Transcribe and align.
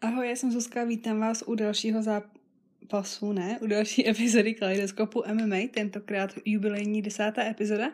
Ahoj, 0.00 0.28
já 0.28 0.36
jsem 0.36 0.52
Zuzka, 0.52 0.84
vítám 0.84 1.20
vás 1.20 1.44
u 1.46 1.54
dalšího 1.54 2.02
zápasu, 2.02 3.32
ne, 3.32 3.58
u 3.62 3.66
další 3.66 4.08
epizody 4.10 4.54
Kaleidoskopu 4.54 5.22
MMA, 5.32 5.56
tentokrát 5.70 6.30
jubilejní 6.44 7.02
desátá 7.02 7.44
epizoda. 7.44 7.92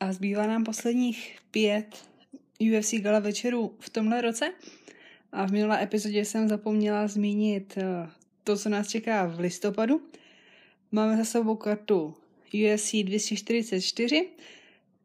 A 0.00 0.12
zbývá 0.12 0.46
nám 0.46 0.64
posledních 0.64 1.38
pět 1.50 2.08
UFC 2.60 2.94
gala 2.94 3.18
večerů 3.18 3.76
v 3.80 3.90
tomhle 3.90 4.20
roce. 4.20 4.52
A 5.32 5.46
v 5.46 5.52
minulé 5.52 5.82
epizodě 5.82 6.24
jsem 6.24 6.48
zapomněla 6.48 7.08
zmínit 7.08 7.74
eh, 7.76 8.10
to, 8.44 8.56
co 8.56 8.68
nás 8.68 8.88
čeká 8.88 9.26
v 9.26 9.40
listopadu. 9.40 10.02
Máme 10.92 11.16
za 11.16 11.24
sebou 11.24 11.56
kartu 11.56 12.14
UFC 12.54 12.92
244, 12.92 14.28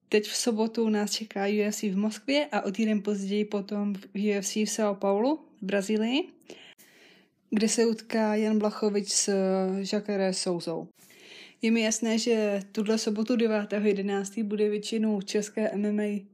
Teď 0.10 0.28
v 0.28 0.36
sobotu 0.36 0.90
nás 0.90 1.12
čeká 1.12 1.46
UFC 1.46 1.84
v 1.84 1.98
Moskvě 1.98 2.48
a 2.52 2.62
o 2.62 2.72
týden 2.72 3.02
později 3.02 3.46
potom 3.46 3.94
v 3.94 4.06
UFC 4.06 4.56
v 4.56 4.60
São 4.60 4.96
Paulo 4.96 5.36
v 5.62 5.66
Brazílii, 5.66 6.30
kde 7.50 7.70
se 7.70 7.86
utká 7.86 8.36
Jan 8.36 8.60
Blachovič 8.60 9.10
s 9.12 9.30
Jacare 9.94 10.34
Souzou. 10.34 10.88
Je 11.62 11.72
mi 11.72 11.82
jasné, 11.82 12.18
že 12.18 12.62
tuhle 12.72 12.98
sobotu 12.98 13.36
9.11. 13.36 14.44
bude 14.44 14.70
většinu 14.70 15.22
české 15.22 15.78
MMA 15.78 16.26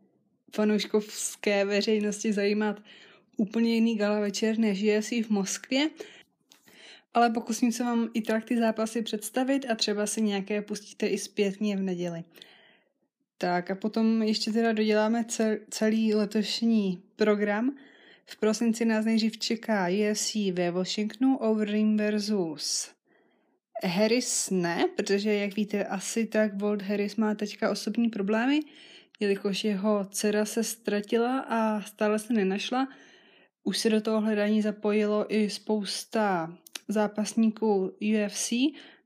fanouškovské 0.55 1.65
veřejnosti 1.65 2.33
zajímat 2.33 2.81
úplně 3.38 3.75
jiný 3.75 3.95
gala 3.95 4.19
večer 4.19 4.59
než 4.59 4.83
UFC 4.83 5.11
v 5.11 5.29
Moskvě, 5.29 5.89
ale 7.13 7.29
pokusím 7.29 7.71
se 7.71 7.83
vám 7.83 8.09
i 8.13 8.21
tak 8.21 8.45
ty 8.45 8.59
zápasy 8.59 9.01
představit 9.01 9.65
a 9.69 9.75
třeba 9.75 10.07
si 10.07 10.21
nějaké 10.21 10.61
pustíte 10.61 11.07
i 11.07 11.17
zpětně 11.17 11.77
v 11.77 11.81
neděli. 11.81 12.23
Tak 13.41 13.71
a 13.71 13.75
potom 13.75 14.23
ještě 14.23 14.52
teda 14.52 14.73
doděláme 14.73 15.25
cel, 15.25 15.57
celý 15.70 16.13
letošní 16.13 17.03
program. 17.16 17.75
V 18.25 18.38
prosinci 18.38 18.85
nás 18.85 19.05
nejdřív 19.05 19.38
čeká 19.38 19.88
UFC 19.88 20.36
ve 20.36 20.72
Washingtonu, 20.72 21.38
Overeem 21.38 21.97
versus 21.97 22.89
Harris 23.83 24.50
ne, 24.50 24.86
protože 24.95 25.33
jak 25.33 25.55
víte 25.55 25.86
asi 25.86 26.25
tak 26.25 26.61
Walt 26.61 26.81
Harris 26.81 27.16
má 27.16 27.36
teďka 27.36 27.72
osobní 27.72 28.09
problémy, 28.09 28.59
jelikož 29.19 29.63
jeho 29.63 30.06
dcera 30.11 30.45
se 30.45 30.63
ztratila 30.63 31.39
a 31.39 31.81
stále 31.81 32.19
se 32.19 32.33
nenašla. 32.33 32.88
Už 33.63 33.78
se 33.78 33.89
do 33.89 34.02
toho 34.02 34.22
hledání 34.22 34.61
zapojilo 34.61 35.35
i 35.35 35.50
spousta 35.50 36.58
zápasníků 36.88 37.91
UFC, 38.02 38.53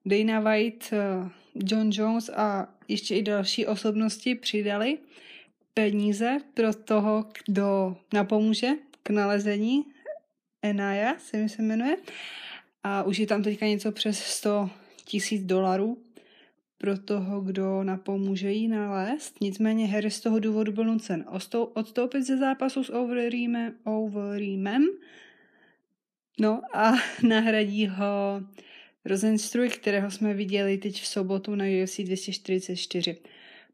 Dana 0.06 0.40
White, 0.40 0.94
eh, 0.94 1.43
John 1.56 1.90
Jones 1.94 2.30
a 2.30 2.68
ještě 2.88 3.16
i 3.16 3.22
další 3.22 3.66
osobnosti 3.66 4.36
přidali 4.36 4.98
peníze 5.74 6.38
pro 6.54 6.74
toho, 6.74 7.26
kdo 7.46 7.98
napomůže 8.14 8.70
k 9.04 9.10
nalezení 9.10 9.86
Enaya, 10.62 11.16
se 11.20 11.38
mi 11.38 11.50
se 11.50 11.62
jmenuje. 11.62 11.98
A 12.84 13.04
už 13.04 13.18
je 13.18 13.28
tam 13.28 13.44
teďka 13.44 13.66
něco 13.66 13.92
přes 13.92 14.20
100 14.20 14.70
tisíc 15.06 15.44
dolarů 15.44 15.98
pro 16.78 16.98
toho, 16.98 17.42
kdo 17.42 17.84
napomůže 17.84 18.52
jí 18.52 18.68
nalézt. 18.68 19.42
Nicméně 19.42 19.88
Harry 19.88 20.12
z 20.12 20.20
toho 20.20 20.40
důvodu 20.40 20.72
byl 20.72 20.86
nucen 20.86 21.26
odstoupit 21.74 22.24
ze 22.24 22.38
zápasu 22.38 22.84
s 22.84 22.94
Overeemem, 23.84 24.86
no 26.40 26.62
a 26.74 26.92
nahradí 27.28 27.88
ho 27.88 28.42
Rosenstruy, 29.06 29.70
kterého 29.70 30.12
jsme 30.12 30.34
viděli 30.34 30.78
teď 30.78 31.02
v 31.02 31.08
sobotu 31.08 31.56
na 31.56 31.66
UFC 31.84 32.00
244. 32.00 33.18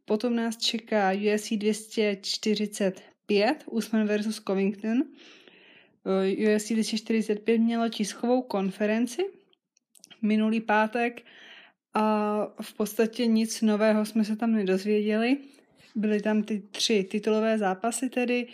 Potom 0.05 0.35
nás 0.35 0.57
čeká 0.57 1.11
UFC 1.11 1.53
245, 1.53 3.63
Usman 3.65 4.07
versus 4.07 4.39
Covington. 4.39 5.03
UFC 6.55 6.71
245 6.71 7.57
mělo 7.57 7.89
tiskovou 7.89 8.41
konferenci 8.41 9.25
minulý 10.21 10.61
pátek 10.61 11.21
a 11.93 12.45
v 12.61 12.73
podstatě 12.73 13.25
nic 13.25 13.61
nového 13.61 14.05
jsme 14.05 14.25
se 14.25 14.35
tam 14.35 14.51
nedozvěděli. 14.51 15.37
Byly 15.95 16.21
tam 16.21 16.43
ty 16.43 16.63
tři 16.71 17.03
titulové 17.03 17.57
zápasy 17.57 18.09
tedy. 18.09 18.47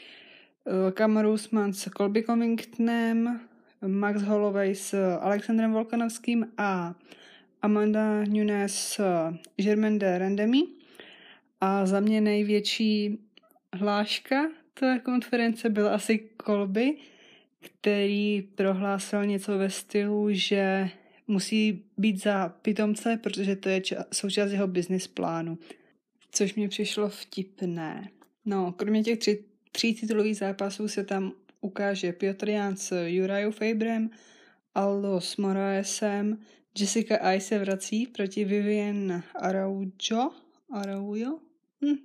Kamaru 0.94 1.33
Usman 1.33 1.73
s 1.73 1.89
Colby 1.97 2.23
Covingtonem, 2.23 3.39
Max 3.88 4.22
Holloway 4.22 4.75
s 4.75 5.18
Alexandrem 5.19 5.74
Volkanovským 5.74 6.47
a 6.58 6.96
Amanda 7.62 8.24
Nunes 8.24 8.74
s 8.75 9.02
Germaine 9.58 10.18
Randemi. 10.18 10.63
A 11.62 11.86
za 11.86 12.00
mě 12.00 12.22
největší 12.22 13.19
hláška 13.74 14.50
té 14.74 15.00
konference 15.00 15.69
byl 15.69 15.90
asi 15.90 16.30
Colby, 16.46 16.96
který 17.59 18.41
prohlásil 18.56 19.25
něco 19.25 19.58
ve 19.58 19.69
stylu, 19.69 20.28
že 20.31 20.90
musí 21.28 21.84
být 21.97 22.24
za 22.24 22.50
pitomce, 22.50 23.19
protože 23.24 23.56
to 23.56 23.69
je 23.69 23.80
ča- 23.80 24.06
součást 24.13 24.52
jeho 24.52 24.68
business 24.68 25.07
plánu. 25.07 25.57
Což 26.31 26.56
mi 26.56 26.68
přišlo 26.68 27.09
vtipné. 27.09 28.09
No, 28.46 28.72
kromě 28.72 29.03
těch 29.03 29.19
tři, 29.19 29.44
tří 29.72 29.94
titulových 29.94 30.38
zápasů 30.38 30.88
se 30.88 31.03
tam 31.03 31.31
ukáže 31.65 32.13
Piotr 32.13 32.49
Jan 32.49 32.77
s 32.77 33.05
Jurajou 33.05 33.51
Fabrem, 33.51 34.09
Aldo 34.75 35.21
s 35.21 35.37
Moraesem, 35.37 36.37
Jessica 36.79 37.17
Ai 37.17 37.41
se 37.41 37.59
vrací 37.59 38.07
proti 38.07 38.45
Vivian 38.45 39.23
Araujo, 39.35 40.31
Araujo, 40.71 41.39
hm. 41.81 41.95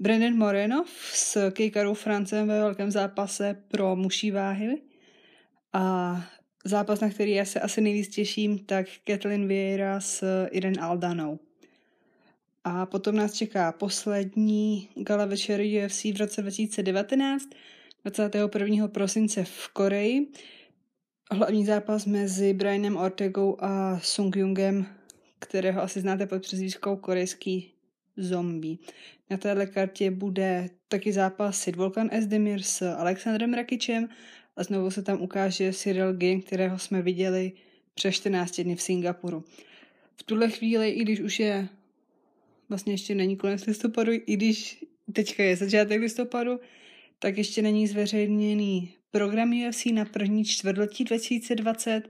Brandon 0.00 0.36
Moreno 0.36 0.84
s 1.12 1.50
Kejkarou 1.50 1.94
Francem 1.94 2.48
ve 2.48 2.58
velkém 2.58 2.90
zápase 2.90 3.62
pro 3.68 3.96
muší 3.96 4.30
váhy 4.30 4.82
a 5.72 6.16
zápas, 6.64 7.00
na 7.00 7.10
který 7.10 7.30
já 7.30 7.44
se 7.44 7.60
asi 7.60 7.80
nejvíc 7.80 8.08
těším, 8.08 8.58
tak 8.58 8.86
Kathleen 9.04 9.48
Vieira 9.48 10.00
s 10.00 10.46
Irene 10.50 10.80
Aldanou. 10.80 11.38
A 12.64 12.86
potom 12.86 13.16
nás 13.16 13.32
čeká 13.32 13.72
poslední 13.72 14.88
gala 14.94 15.24
večer 15.24 15.60
UFC 15.60 16.04
v 16.04 16.16
roce 16.18 16.42
2019, 16.42 17.48
21. 18.04 18.88
prosince 18.88 19.44
v 19.44 19.68
Koreji. 19.72 20.26
Hlavní 21.30 21.66
zápas 21.66 22.06
mezi 22.06 22.54
Brianem 22.54 22.96
Ortegou 22.96 23.56
a 23.60 24.00
Sung 24.02 24.36
Jungem, 24.36 24.86
kterého 25.38 25.82
asi 25.82 26.00
znáte 26.00 26.26
pod 26.26 26.42
přezdívkou 26.42 26.96
korejský 26.96 27.72
zombie. 28.16 28.76
Na 29.30 29.36
téhle 29.36 29.66
kartě 29.66 30.10
bude 30.10 30.70
taky 30.88 31.12
zápas 31.12 31.60
Sid 31.60 31.76
Volkan 31.76 32.08
Esdemir 32.12 32.62
s 32.62 32.94
Alexandrem 32.94 33.54
Rakičem 33.54 34.08
a 34.56 34.62
znovu 34.62 34.90
se 34.90 35.02
tam 35.02 35.22
ukáže 35.22 35.72
Cyril 35.72 36.12
Ging, 36.12 36.44
kterého 36.44 36.78
jsme 36.78 37.02
viděli 37.02 37.52
přes 37.94 38.14
14 38.14 38.60
dny 38.60 38.76
v 38.76 38.82
Singapuru. 38.82 39.44
V 40.16 40.22
tuhle 40.22 40.50
chvíli, 40.50 40.90
i 40.90 41.02
když 41.02 41.20
už 41.20 41.40
je 41.40 41.68
vlastně 42.68 42.92
ještě 42.92 43.14
není 43.14 43.36
konec 43.36 43.66
listopadu, 43.66 44.12
i 44.12 44.36
když 44.36 44.84
teďka 45.12 45.42
je 45.42 45.56
začátek 45.56 46.00
listopadu, 46.00 46.60
tak 47.22 47.38
ještě 47.38 47.62
není 47.62 47.86
zveřejněný 47.86 48.94
program 49.10 49.52
UFC 49.68 49.86
na 49.86 50.04
první 50.04 50.44
čtvrtletí 50.44 51.04
2020, 51.04 52.02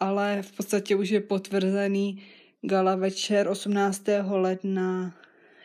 ale 0.00 0.42
v 0.42 0.52
podstatě 0.52 0.96
už 0.96 1.10
je 1.10 1.20
potvrzený 1.20 2.22
gala 2.62 2.96
večer 2.96 3.48
18. 3.48 4.02
ledna 4.28 5.14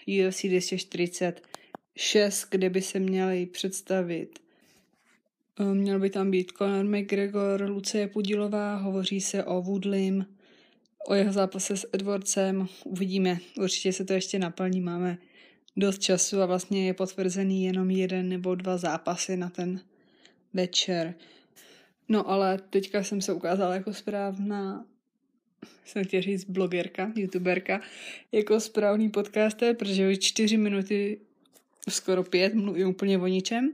UFC 0.07 0.41
246, 0.41 2.47
kde 2.51 2.69
by 2.69 2.81
se 2.81 2.99
měli 2.99 3.45
představit. 3.45 4.39
Eh, 5.59 5.73
měl 5.73 5.99
by 5.99 6.09
tam 6.09 6.31
být 6.31 6.51
Conor 6.57 6.85
McGregor, 6.85 7.69
Lucie 7.69 8.07
Pudilová, 8.07 8.75
hovoří 8.75 9.21
se 9.21 9.43
o 9.43 9.61
Woodlim, 9.61 10.25
o 11.07 11.13
jeho 11.13 11.33
zápase 11.33 11.77
s 11.77 11.89
Edwardsem. 11.93 12.67
Uvidíme, 12.85 13.37
určitě 13.57 13.93
se 13.93 14.05
to 14.05 14.13
ještě 14.13 14.39
naplní, 14.39 14.81
máme 14.81 15.17
dost 15.77 15.99
času 15.99 16.41
a 16.41 16.45
vlastně 16.45 16.87
je 16.87 16.93
potvrzený 16.93 17.63
jenom 17.63 17.91
jeden 17.91 18.29
nebo 18.29 18.55
dva 18.55 18.77
zápasy 18.77 19.37
na 19.37 19.49
ten 19.49 19.81
večer. 20.53 21.13
No 22.09 22.29
ale 22.29 22.59
teďka 22.69 23.03
jsem 23.03 23.21
se 23.21 23.33
ukázala 23.33 23.73
jako 23.73 23.93
správná 23.93 24.85
jsem 25.85 26.05
chtěla 26.05 26.21
říct 26.21 26.45
blogerka, 26.45 27.13
youtuberka, 27.15 27.81
jako 28.31 28.59
správný 28.59 29.09
podcaster, 29.09 29.75
protože 29.75 30.09
už 30.09 30.19
čtyři 30.19 30.57
minuty, 30.57 31.19
skoro 31.89 32.23
pět, 32.23 32.53
mluvím 32.53 32.87
úplně 32.87 33.17
o 33.17 33.27
ničem. 33.27 33.73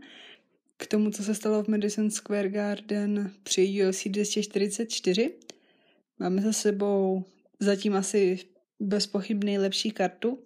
K 0.77 0.87
tomu, 0.87 1.11
co 1.11 1.23
se 1.23 1.35
stalo 1.35 1.63
v 1.63 1.67
Madison 1.67 2.11
Square 2.11 2.49
Garden 2.49 3.31
při 3.43 3.85
UFC 3.87 4.07
244, 4.07 5.31
máme 6.19 6.41
za 6.41 6.53
sebou 6.53 7.23
zatím 7.59 7.95
asi 7.95 8.39
bez 8.79 9.09
nejlepší 9.43 9.91
kartu 9.91 10.39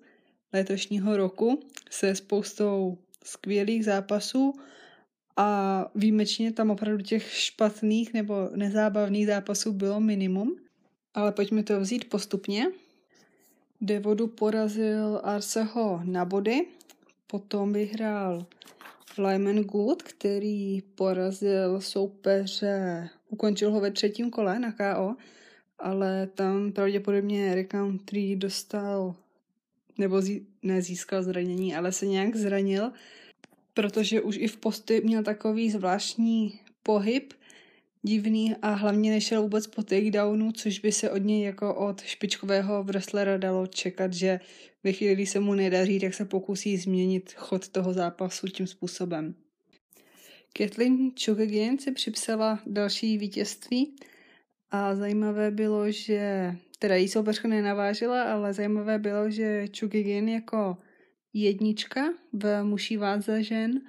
letošního 0.54 1.18
roku 1.18 1.60
se 1.90 2.16
spoustou 2.16 2.98
skvělých 3.24 3.86
zápasů 3.86 4.54
a 5.38 5.86
výjimečně 5.96 6.52
tam 6.52 6.72
opravdu 6.72 7.04
těch 7.04 7.34
špatných 7.34 8.14
nebo 8.14 8.50
nezábavných 8.56 9.28
zápasů 9.28 9.74
bylo 9.74 10.00
minimum. 10.00 10.56
Ale 11.14 11.32
pojďme 11.32 11.64
to 11.64 11.80
vzít 11.80 12.10
postupně. 12.10 12.68
Devodu 13.82 14.28
porazil 14.28 15.22
Arseho 15.24 16.02
na 16.04 16.26
body, 16.26 16.66
potom 17.28 17.74
vyhrál 17.74 18.46
Lyman 19.18 19.60
Good, 19.60 20.04
který 20.04 20.82
porazil 20.82 21.82
soupeře, 21.82 23.10
ukončil 23.30 23.72
ho 23.72 23.80
ve 23.80 23.92
třetím 23.92 24.30
kole 24.30 24.60
na 24.60 24.72
KO, 24.72 25.16
ale 25.80 26.28
tam 26.28 26.72
pravděpodobně 26.72 27.52
Eric 27.52 27.68
Country 27.68 28.36
dostal, 28.36 29.16
nebo 29.98 30.22
zí, 30.22 30.48
nezískal 30.64 31.24
zranění, 31.24 31.76
ale 31.76 31.92
se 31.92 32.06
nějak 32.06 32.36
zranil, 32.36 32.92
protože 33.74 34.22
už 34.22 34.38
i 34.38 34.48
v 34.48 34.58
posty 34.58 35.02
měl 35.02 35.24
takový 35.24 35.72
zvláštní 35.72 36.60
pohyb, 36.84 37.34
divný 38.04 38.56
a 38.62 38.74
hlavně 38.74 39.12
nešel 39.12 39.42
vůbec 39.42 39.68
po 39.68 39.84
takedownu, 39.84 40.52
což 40.52 40.80
by 40.80 40.92
se 40.92 41.12
od 41.12 41.18
něj 41.18 41.42
jako 41.42 41.76
od 41.76 42.02
špičkového 42.02 42.84
wrestlera 42.84 43.38
dalo 43.38 43.68
čekat, 43.68 44.14
že 44.14 44.40
ve 44.84 44.92
chvíli, 44.92 45.16
kdy 45.16 45.26
se 45.26 45.40
mu 45.40 45.54
nedaří, 45.54 46.00
tak 46.00 46.14
se 46.14 46.26
pokusí 46.26 46.78
změnit 46.78 47.34
chod 47.38 47.68
toho 47.68 47.94
zápasu 47.94 48.48
tím 48.48 48.68
způsobem. 48.68 49.36
Kathleen 50.54 51.12
Chukagian 51.26 51.78
si 51.78 51.92
připsala 51.92 52.60
další 52.66 53.18
vítězství 53.18 53.96
a 54.72 54.96
zajímavé 54.96 55.52
bylo, 55.52 55.92
že 55.92 56.56
teda 56.82 56.96
jí 56.96 57.08
soupeřka 57.08 57.48
nenavážila, 57.48 58.24
ale 58.24 58.54
zajímavé 58.54 59.00
bylo, 59.00 59.30
že 59.30 59.68
Chukagian 59.80 60.28
jako 60.28 60.78
jednička 61.34 62.14
v 62.34 62.64
muší 62.64 62.98
váze 62.98 63.44
žen 63.44 63.82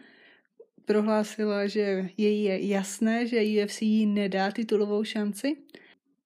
prohlásila, 0.85 1.67
že 1.67 2.09
její 2.17 2.45
je 2.45 2.67
jasné, 2.67 3.27
že 3.27 3.65
UFC 3.65 3.83
jí 3.83 4.07
nedá 4.07 4.51
titulovou 4.51 5.05
šanci, 5.05 5.57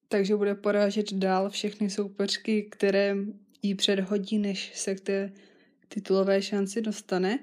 takže 0.08 0.36
bude 0.36 0.54
porážet 0.54 1.12
dál 1.12 1.50
všechny 1.50 1.90
soupeřky, 1.90 2.62
které 2.62 3.16
jí 3.62 3.74
předhodí, 3.74 4.38
než 4.38 4.72
se 4.74 4.94
k 4.94 5.00
té 5.00 5.32
titulové 5.88 6.42
šanci 6.42 6.82
dostane. 6.82 7.38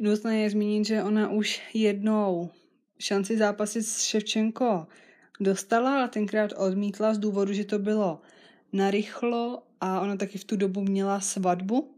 Nutné 0.00 0.40
je 0.40 0.50
zmínit, 0.50 0.86
že 0.86 1.02
ona 1.02 1.30
už 1.30 1.60
jednou 1.74 2.50
šanci 2.98 3.36
zápasit 3.36 3.86
s 3.86 4.02
Ševčenko 4.02 4.86
dostala, 5.40 5.98
ale 5.98 6.08
tenkrát 6.08 6.52
odmítla 6.56 7.14
z 7.14 7.18
důvodu, 7.18 7.52
že 7.52 7.64
to 7.64 7.78
bylo 7.78 8.20
narychlo 8.72 9.62
a 9.80 10.00
ona 10.00 10.16
taky 10.16 10.38
v 10.38 10.44
tu 10.44 10.56
dobu 10.56 10.82
měla 10.82 11.20
svatbu, 11.20 11.94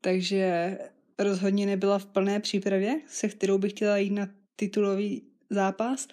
takže 0.00 0.78
rozhodně 1.18 1.66
nebyla 1.66 1.98
v 1.98 2.06
plné 2.06 2.40
přípravě, 2.40 3.00
se 3.06 3.28
kterou 3.28 3.58
bych 3.58 3.72
chtěla 3.72 3.96
jít 3.96 4.10
na 4.10 4.28
titulový 4.56 5.22
zápas. 5.50 6.08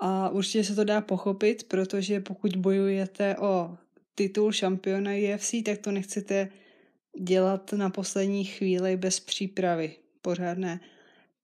A 0.00 0.28
určitě 0.28 0.64
se 0.64 0.74
to 0.74 0.84
dá 0.84 1.00
pochopit, 1.00 1.64
protože 1.68 2.20
pokud 2.20 2.56
bojujete 2.56 3.36
o 3.36 3.76
titul 4.14 4.52
šampiona 4.52 5.10
UFC, 5.10 5.54
tak 5.64 5.78
to 5.78 5.90
nechcete 5.92 6.48
dělat 7.20 7.72
na 7.72 7.90
poslední 7.90 8.44
chvíli 8.44 8.96
bez 8.96 9.20
přípravy. 9.20 9.96
Pořádné, 10.22 10.80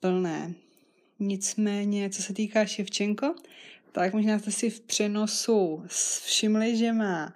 plné. 0.01 0.55
Nicméně, 1.19 2.11
co 2.11 2.23
se 2.23 2.35
týká 2.35 2.67
Ševčenko, 2.67 3.35
tak 3.93 4.15
možná 4.15 4.39
jste 4.39 4.51
si 4.51 4.71
v 4.71 4.81
přenosu 4.81 5.85
všimli, 6.25 6.77
že 6.77 6.93
má 6.93 7.35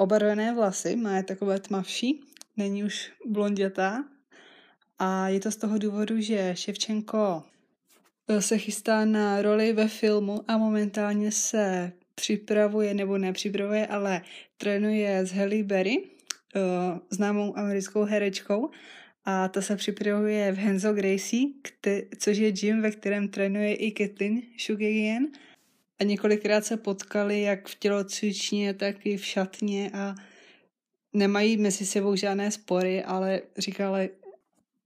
obarvené 0.00 0.54
vlasy, 0.54 0.96
má 0.96 1.16
je 1.16 1.22
takové 1.22 1.60
tmavší, 1.60 2.20
není 2.56 2.84
už 2.84 3.12
blondětá, 3.26 4.04
a 4.98 5.28
je 5.28 5.40
to 5.40 5.50
z 5.50 5.56
toho 5.56 5.78
důvodu, 5.78 6.20
že 6.20 6.52
Ševčenko 6.54 7.42
eh, 8.28 8.42
se 8.42 8.58
chystá 8.58 9.04
na 9.04 9.42
roli 9.42 9.72
ve 9.72 9.88
filmu 9.88 10.44
a 10.48 10.58
momentálně 10.58 11.32
se 11.32 11.92
připravuje, 12.14 12.94
nebo 12.94 13.18
nepřipravuje, 13.18 13.86
ale 13.86 14.22
trénuje 14.56 15.26
s 15.26 15.32
Halle 15.32 15.62
Berry, 15.62 16.02
eh, 16.02 16.60
známou 17.10 17.58
americkou 17.58 18.04
herečkou, 18.04 18.70
a 19.24 19.48
ta 19.48 19.62
se 19.62 19.76
připravuje 19.76 20.52
v 20.52 20.56
Henzo 20.56 20.92
Gracie, 20.92 21.48
kte- 21.62 22.06
což 22.18 22.36
je 22.38 22.52
gym, 22.52 22.82
ve 22.82 22.90
kterém 22.90 23.28
trénuje 23.28 23.74
i 23.74 23.90
Kathleen 23.90 24.42
Shugagian. 24.66 25.26
A 26.00 26.04
několikrát 26.04 26.64
se 26.64 26.76
potkali 26.76 27.42
jak 27.42 27.68
v 27.68 27.74
tělocvičně, 27.74 28.74
tak 28.74 29.06
i 29.06 29.16
v 29.16 29.24
šatně 29.24 29.90
a 29.94 30.14
nemají 31.12 31.56
mezi 31.56 31.86
sebou 31.86 32.16
žádné 32.16 32.50
spory, 32.50 33.04
ale 33.04 33.42
říkali, 33.58 34.10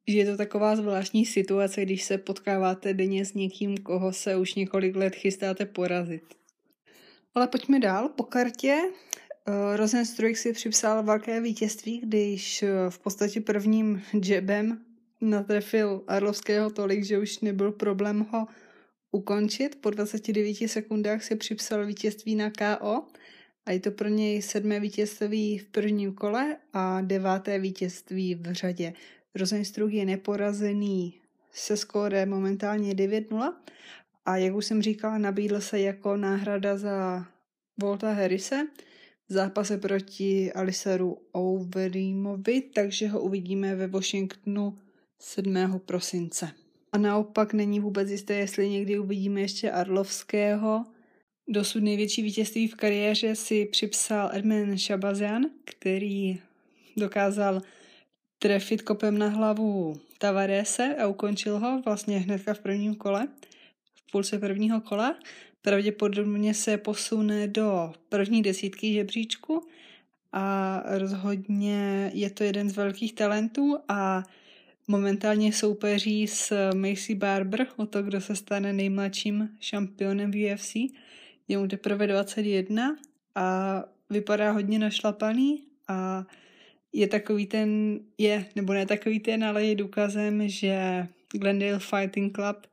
že 0.09 0.19
je 0.19 0.27
to 0.27 0.37
taková 0.37 0.77
zvláštní 0.77 1.27
situace, 1.27 1.83
když 1.83 2.05
se 2.05 2.19
potkáváte 2.19 2.95
denně 2.95 3.25
s 3.25 3.35
někým, 3.35 3.77
koho 3.79 4.13
se 4.13 4.37
už 4.37 4.55
několik 4.55 4.97
let 4.97 5.15
chystáte 5.15 5.67
porazit. 5.67 6.23
Ale 7.35 7.49
pojďme 7.49 7.81
dál. 7.81 8.09
Po 8.09 8.23
kartě 8.23 8.79
uh, 8.83 9.77
Rosenstruik 9.77 10.37
si 10.37 10.53
připsal 10.53 11.03
velké 11.03 11.41
vítězství, 11.41 12.01
když 12.01 12.63
uh, 12.63 12.69
v 12.91 12.99
podstatě 12.99 13.41
prvním 13.41 14.03
jabem 14.25 14.85
natrefil 15.21 16.05
Arlovského 16.07 16.71
tolik, 16.71 17.05
že 17.05 17.19
už 17.19 17.41
nebyl 17.41 17.73
problém 17.73 18.27
ho 18.31 18.47
ukončit. 19.15 19.77
Po 19.81 19.91
29 19.91 20.69
sekundách 20.69 21.23
si 21.23 21.37
připsal 21.37 21.87
vítězství 21.87 22.35
na 22.35 22.51
KO 22.51 23.03
a 23.67 23.73
je 23.73 23.81
to 23.81 23.91
pro 23.91 24.09
něj 24.09 24.43
sedmé 24.43 24.81
vítězství 24.81 25.59
v 25.59 25.65
prvním 25.65 26.15
kole 26.15 26.57
a 26.73 27.01
deváté 27.01 27.59
vítězství 27.59 28.35
v 28.35 28.53
řadě. 28.53 28.93
Rosenstruck 29.35 29.93
je 29.93 30.05
neporazený 30.05 31.21
se 31.53 31.77
skórem 31.77 32.31
momentálně 32.31 32.95
9-0 32.95 33.55
a 34.25 34.37
jak 34.37 34.55
už 34.55 34.67
jsem 34.67 34.83
říkala, 34.83 35.19
nabídl 35.19 35.61
se 35.61 35.81
jako 35.81 36.17
náhrada 36.17 36.77
za 36.77 37.27
Volta 37.81 38.13
Harrise 38.13 38.67
v 39.29 39.33
zápase 39.33 39.79
proti 39.79 40.53
Alisaru 40.53 41.19
Overeemovi, 41.33 42.61
takže 42.61 43.09
ho 43.09 43.21
uvidíme 43.21 43.75
ve 43.75 43.87
Washingtonu 43.87 44.79
7. 45.19 45.81
prosince. 45.87 46.64
A 46.95 46.99
naopak 46.99 47.53
není 47.53 47.81
vůbec 47.81 48.11
jisté, 48.11 48.35
jestli 48.35 48.71
někdy 48.71 48.99
uvidíme 48.99 49.41
ještě 49.41 49.71
Arlovského. 49.71 50.85
Dosud 51.49 51.83
největší 51.83 52.23
vítězství 52.23 52.69
v 52.69 52.75
kariéře 52.75 53.35
si 53.35 53.67
připsal 53.67 54.31
Edmund 54.33 54.79
Shabazian, 54.79 55.43
který 55.65 56.41
dokázal 56.97 57.63
trefit 58.39 58.83
kopem 58.83 59.19
na 59.19 59.29
hlavu 59.29 60.01
Tavarese 60.19 60.97
a 60.97 61.07
ukončil 61.07 61.59
ho 61.59 61.83
vlastně 61.85 62.19
hnedka 62.19 62.55
v 62.55 62.59
prvním 62.59 62.95
kole, 62.95 63.29
v 63.95 64.11
půlce 64.13 64.39
prvního 64.39 64.81
kola. 64.81 65.17
Pravděpodobně 65.63 66.55
se 66.55 66.77
posune 66.77 67.49
do 67.49 67.93
první 68.09 68.43
desítky 68.43 68.93
žebříčku 68.93 69.67
a 70.33 70.83
rozhodně 70.87 72.11
je 72.15 72.31
to 72.31 72.45
jeden 72.45 72.71
z 72.71 72.77
velkých 72.77 73.13
talentů 73.13 73.79
a 73.89 74.23
momentálně 74.89 75.53
soupeří 75.53 76.27
s 76.27 76.71
Macy 76.75 77.15
Barber 77.15 77.67
o 77.77 77.87
to, 77.87 78.03
kdo 78.03 78.21
se 78.21 78.37
stane 78.37 78.73
nejmladším 78.73 79.49
šampionem 79.61 80.31
v 80.31 80.55
UFC. 80.55 80.75
Je 81.49 81.59
mu 81.59 81.69
teprve 81.69 82.07
21 82.07 82.97
a 83.35 83.85
vypadá 84.11 84.53
hodně 84.53 84.79
našlapaný 84.79 85.63
a 85.89 86.27
je 86.93 87.09
takový 87.09 87.47
ten, 87.47 88.01
je, 88.19 88.47
nebo 88.57 88.73
ne 88.73 88.87
takový 88.87 89.21
ten, 89.21 89.45
ale 89.45 89.65
je 89.65 89.75
důkazem, 89.75 90.49
že 90.49 91.07
Glendale 91.33 91.79
Fighting 91.79 92.37
Club 92.37 92.67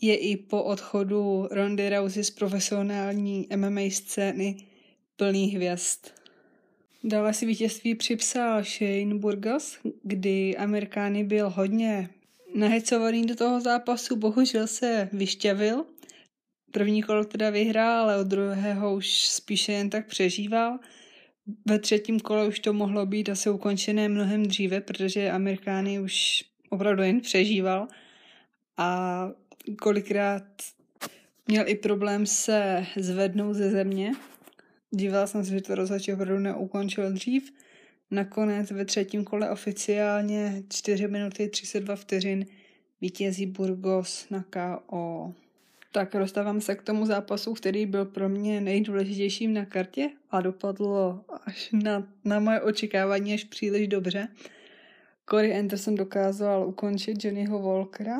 je 0.00 0.16
i 0.16 0.36
po 0.36 0.62
odchodu 0.62 1.48
Rondy 1.50 1.90
Rousey 1.90 2.24
z 2.24 2.30
profesionální 2.30 3.48
MMA 3.56 3.80
scény 3.90 4.56
plný 5.16 5.46
hvězd. 5.46 6.06
Dále 7.06 7.34
si 7.34 7.46
vítězství 7.46 7.94
připsal 7.94 8.64
Shane 8.64 9.14
Burgos, 9.14 9.78
kdy 10.02 10.56
Amerikány 10.56 11.24
byl 11.24 11.50
hodně 11.50 12.10
nahecovaný 12.54 13.26
do 13.26 13.36
toho 13.36 13.60
zápasu, 13.60 14.16
bohužel 14.16 14.66
se 14.66 15.08
vyšťavil. 15.12 15.84
První 16.72 17.02
kolo 17.02 17.24
teda 17.24 17.50
vyhrál, 17.50 18.02
ale 18.02 18.20
od 18.20 18.26
druhého 18.26 18.94
už 18.94 19.28
spíše 19.28 19.72
jen 19.72 19.90
tak 19.90 20.06
přežíval– 20.06 20.78
ve 21.66 21.78
třetím 21.78 22.20
kole 22.20 22.48
už 22.48 22.60
to 22.60 22.72
mohlo 22.72 23.06
být 23.06 23.28
asi 23.28 23.50
ukončené 23.50 24.08
mnohem 24.08 24.46
dříve, 24.46 24.80
protože 24.80 25.30
Amerikány 25.30 26.00
už 26.00 26.44
opravdu 26.70 27.02
jen 27.02 27.20
přežíval 27.20 27.88
a 28.76 29.30
kolikrát 29.78 30.42
měl 31.46 31.68
i 31.68 31.74
problém 31.74 32.26
se 32.26 32.86
zvednout 32.96 33.54
ze 33.54 33.70
země. 33.70 34.12
Dívala 34.90 35.26
jsem 35.26 35.44
se, 35.44 35.50
že 35.50 35.60
to 35.60 35.74
rozhodčí 35.74 36.12
opravdu 36.12 36.38
neukončil 36.38 37.12
dřív. 37.12 37.52
Nakonec 38.10 38.70
ve 38.70 38.84
třetím 38.84 39.24
kole 39.24 39.50
oficiálně 39.50 40.62
4 40.68 41.08
minuty 41.08 41.48
32 41.48 41.96
vteřin 41.96 42.46
vítězí 43.00 43.46
Burgos 43.46 44.26
na 44.30 44.44
KO. 44.50 45.34
Tak 45.92 46.12
dostávám 46.12 46.60
se 46.60 46.74
k 46.74 46.82
tomu 46.82 47.06
zápasu, 47.06 47.54
který 47.54 47.86
byl 47.86 48.04
pro 48.04 48.28
mě 48.28 48.60
nejdůležitějším 48.60 49.54
na 49.54 49.64
kartě 49.64 50.10
a 50.30 50.40
dopadlo 50.40 51.24
až 51.44 51.70
na, 51.72 52.08
na 52.24 52.40
moje 52.40 52.60
očekávání 52.60 53.34
až 53.34 53.44
příliš 53.44 53.88
dobře. 53.88 54.28
Corey 55.30 55.58
Anderson 55.58 55.94
dokázal 55.94 56.68
ukončit 56.68 57.24
Johnnyho 57.24 57.62
Walkera 57.62 58.18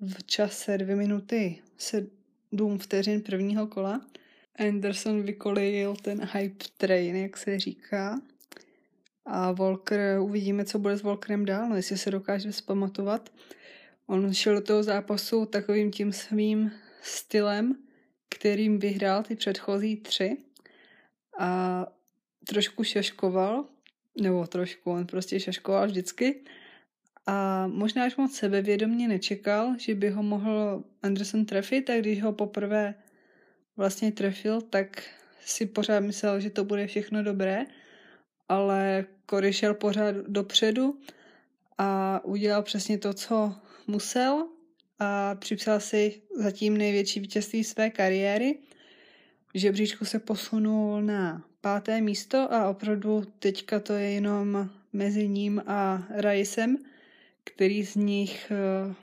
v 0.00 0.24
čase 0.24 0.78
2 0.78 0.96
minuty 0.96 1.58
7 1.76 2.78
vteřin 2.78 3.20
prvního 3.20 3.66
kola. 3.66 4.00
Anderson 4.58 5.22
vykolejil 5.22 5.96
ten 5.96 6.28
hype 6.32 6.64
train, 6.76 7.16
jak 7.16 7.36
se 7.36 7.58
říká. 7.58 8.20
A 9.26 9.52
Walker, 9.52 10.18
uvidíme, 10.20 10.64
co 10.64 10.78
bude 10.78 10.96
s 10.96 11.02
Walkerem 11.02 11.44
dál, 11.44 11.68
no 11.68 11.76
jestli 11.76 11.98
se 11.98 12.10
dokáže 12.10 12.52
zpamatovat. 12.52 13.32
On 14.06 14.34
šel 14.34 14.54
do 14.54 14.60
toho 14.60 14.82
zápasu 14.82 15.46
takovým 15.46 15.90
tím 15.90 16.12
svým 16.12 16.72
stylem, 17.02 17.78
kterým 18.28 18.78
vyhrál 18.78 19.22
ty 19.22 19.36
předchozí 19.36 19.96
tři 19.96 20.36
a 21.38 21.86
trošku 22.46 22.84
šaškoval, 22.84 23.64
nebo 24.20 24.46
trošku, 24.46 24.90
on 24.90 25.06
prostě 25.06 25.40
šaškoval 25.40 25.86
vždycky 25.86 26.40
a 27.26 27.66
možná 27.66 28.04
až 28.04 28.16
moc 28.16 28.36
sebevědomně 28.36 29.08
nečekal, 29.08 29.74
že 29.78 29.94
by 29.94 30.10
ho 30.10 30.22
mohl 30.22 30.84
Anderson 31.02 31.44
trefit 31.44 31.90
a 31.90 31.98
když 31.98 32.22
ho 32.22 32.32
poprvé 32.32 32.94
vlastně 33.76 34.12
trefil, 34.12 34.60
tak 34.60 35.02
si 35.44 35.66
pořád 35.66 36.00
myslel, 36.00 36.40
že 36.40 36.50
to 36.50 36.64
bude 36.64 36.86
všechno 36.86 37.22
dobré, 37.22 37.64
ale 38.48 39.06
Cory 39.30 39.52
šel 39.52 39.74
pořád 39.74 40.16
dopředu 40.16 41.00
a 41.78 42.20
udělal 42.24 42.62
přesně 42.62 42.98
to, 42.98 43.14
co 43.14 43.54
musel 43.86 44.48
a 44.98 45.34
připsal 45.34 45.80
si 45.80 46.22
zatím 46.36 46.76
největší 46.76 47.20
vítězství 47.20 47.64
své 47.64 47.90
kariéry. 47.90 48.58
V 49.54 49.58
žebříčku 49.58 50.04
se 50.04 50.18
posunul 50.18 51.02
na 51.02 51.44
páté 51.60 52.00
místo 52.00 52.52
a 52.52 52.68
opravdu 52.68 53.24
teďka 53.38 53.80
to 53.80 53.92
je 53.92 54.10
jenom 54.10 54.70
mezi 54.92 55.28
ním 55.28 55.62
a 55.66 56.06
Ricem, 56.10 56.76
který 57.44 57.84
z 57.84 57.96
nich 57.96 58.52
uh, 58.86 58.94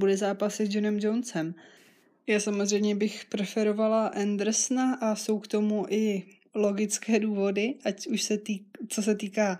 bude 0.00 0.16
zápasit 0.16 0.66
s 0.66 0.74
Johnem 0.74 0.98
Jonesem. 0.98 1.54
Já 2.30 2.40
samozřejmě 2.40 2.94
bych 2.94 3.24
preferovala 3.24 4.06
Andersona 4.06 4.94
a 4.94 5.16
jsou 5.16 5.38
k 5.38 5.46
tomu 5.46 5.86
i 5.88 6.22
logické 6.54 7.18
důvody, 7.18 7.74
ať 7.84 8.06
už 8.06 8.22
se 8.22 8.38
tý, 8.38 8.60
co 8.88 9.02
se 9.02 9.14
týká 9.14 9.58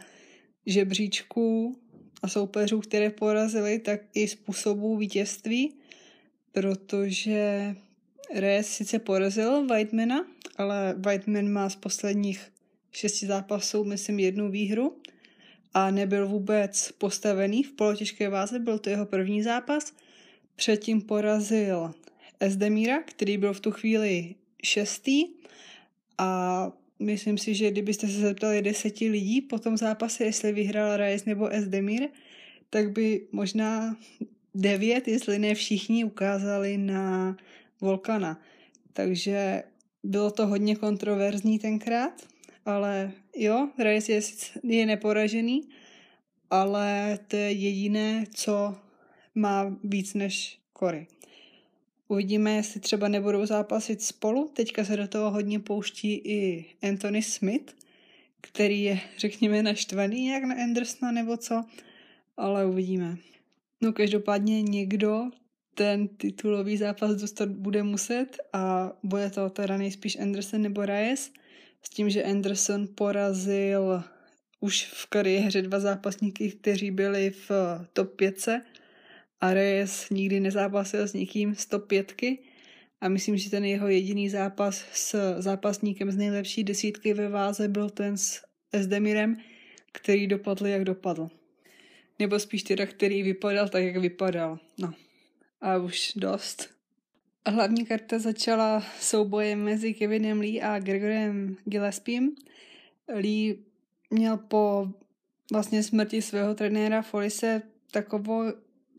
žebříčků 0.66 1.76
a 2.22 2.28
soupeřů, 2.28 2.80
které 2.80 3.10
porazili, 3.10 3.78
tak 3.78 4.00
i 4.14 4.28
způsobů 4.28 4.96
vítězství, 4.96 5.74
protože 6.52 7.74
Reyes 8.34 8.66
sice 8.66 8.98
porazil 8.98 9.66
Whitemana, 9.66 10.26
ale 10.56 10.94
Whiteman 10.98 11.48
má 11.48 11.70
z 11.70 11.76
posledních 11.76 12.52
šesti 12.92 13.26
zápasů, 13.26 13.84
myslím, 13.84 14.18
jednu 14.18 14.50
výhru 14.50 14.96
a 15.74 15.90
nebyl 15.90 16.28
vůbec 16.28 16.92
postavený 16.98 17.62
v 17.62 17.72
polotěžké 17.72 18.28
váze, 18.28 18.58
byl 18.58 18.78
to 18.78 18.90
jeho 18.90 19.06
první 19.06 19.42
zápas. 19.42 19.92
Předtím 20.56 21.02
porazil 21.02 21.94
Esdemíra, 22.40 23.02
který 23.02 23.38
byl 23.38 23.52
v 23.52 23.60
tu 23.60 23.70
chvíli 23.70 24.34
šestý 24.64 25.26
a 26.18 26.72
myslím 26.98 27.38
si, 27.38 27.54
že 27.54 27.70
kdybyste 27.70 28.06
se 28.06 28.20
zeptali 28.20 28.62
deseti 28.62 29.10
lidí 29.10 29.40
po 29.40 29.58
tom 29.58 29.76
zápase, 29.76 30.24
jestli 30.24 30.52
vyhrál 30.52 30.96
Reyes 30.96 31.24
nebo 31.24 31.48
Esdemir, 31.48 32.08
tak 32.70 32.92
by 32.92 33.26
možná 33.32 33.96
devět, 34.54 35.08
jestli 35.08 35.38
ne 35.38 35.54
všichni, 35.54 36.04
ukázali 36.04 36.78
na 36.78 37.36
Volkana. 37.80 38.40
Takže 38.92 39.62
bylo 40.02 40.30
to 40.30 40.46
hodně 40.46 40.76
kontroverzní 40.76 41.58
tenkrát, 41.58 42.26
ale 42.66 43.12
jo, 43.36 43.68
Reyes 43.78 44.08
je, 44.08 44.20
je 44.62 44.86
neporažený, 44.86 45.68
ale 46.50 47.18
to 47.28 47.36
je 47.36 47.50
jediné, 47.50 48.24
co 48.34 48.76
má 49.34 49.76
víc 49.84 50.14
než 50.14 50.58
Kory. 50.72 51.06
Uvidíme, 52.10 52.56
jestli 52.56 52.80
třeba 52.80 53.08
nebudou 53.08 53.46
zápasit 53.46 54.02
spolu. 54.02 54.50
Teďka 54.52 54.84
se 54.84 54.96
do 54.96 55.08
toho 55.08 55.30
hodně 55.30 55.60
pouští 55.60 56.14
i 56.14 56.66
Anthony 56.82 57.22
Smith, 57.22 57.76
který 58.40 58.82
je, 58.82 59.00
řekněme, 59.18 59.62
naštvaný 59.62 60.22
nějak 60.22 60.44
na 60.44 60.54
Andersona 60.54 61.12
nebo 61.12 61.36
co, 61.36 61.64
ale 62.36 62.66
uvidíme. 62.66 63.16
No 63.80 63.92
každopádně 63.92 64.62
někdo 64.62 65.24
ten 65.74 66.08
titulový 66.08 66.76
zápas 66.76 67.16
dostat 67.16 67.48
bude 67.48 67.82
muset 67.82 68.38
a 68.52 68.92
bude 69.02 69.30
to 69.30 69.50
teda 69.50 69.76
nejspíš 69.76 70.18
Anderson 70.18 70.62
nebo 70.62 70.86
Reyes 70.86 71.32
s 71.82 71.90
tím, 71.90 72.10
že 72.10 72.24
Anderson 72.24 72.88
porazil 72.94 74.02
už 74.60 74.84
v 74.84 75.06
kariéře 75.06 75.62
dva 75.62 75.80
zápasníky, 75.80 76.50
kteří 76.50 76.90
byli 76.90 77.30
v 77.30 77.50
top 77.92 78.16
5 78.16 78.48
a 79.40 79.54
Reyes 79.54 80.10
nikdy 80.10 80.40
nezápasil 80.40 81.08
s 81.08 81.12
nikým 81.12 81.54
z 81.54 81.66
top 81.66 81.86
5 81.86 82.14
a 83.00 83.08
myslím, 83.08 83.36
že 83.36 83.50
ten 83.50 83.64
jeho 83.64 83.88
jediný 83.88 84.28
zápas 84.28 84.84
s 84.92 85.40
zápasníkem 85.40 86.10
z 86.10 86.16
nejlepší 86.16 86.64
desítky 86.64 87.14
ve 87.14 87.28
váze 87.28 87.68
byl 87.68 87.90
ten 87.90 88.16
s 88.16 88.42
Esdemirem, 88.72 89.36
který 89.92 90.26
dopadl, 90.26 90.66
jak 90.66 90.84
dopadl. 90.84 91.28
Nebo 92.18 92.38
spíš 92.38 92.62
teda, 92.62 92.86
který 92.86 93.22
vypadal 93.22 93.68
tak, 93.68 93.82
jak 93.84 93.96
vypadal. 93.96 94.58
No, 94.78 94.94
a 95.60 95.76
už 95.76 96.12
dost. 96.16 96.70
Hlavní 97.46 97.86
karta 97.86 98.18
začala 98.18 98.84
soubojem 99.00 99.64
mezi 99.64 99.94
Kevinem 99.94 100.40
Lee 100.40 100.62
a 100.62 100.78
Gregorem 100.78 101.56
Gillespiem. 101.64 102.34
Lee 103.14 103.58
měl 104.10 104.36
po 104.36 104.88
vlastně 105.52 105.82
smrti 105.82 106.22
svého 106.22 106.54
trenéra 106.54 107.02
Folise 107.02 107.62
takovou, 107.90 108.42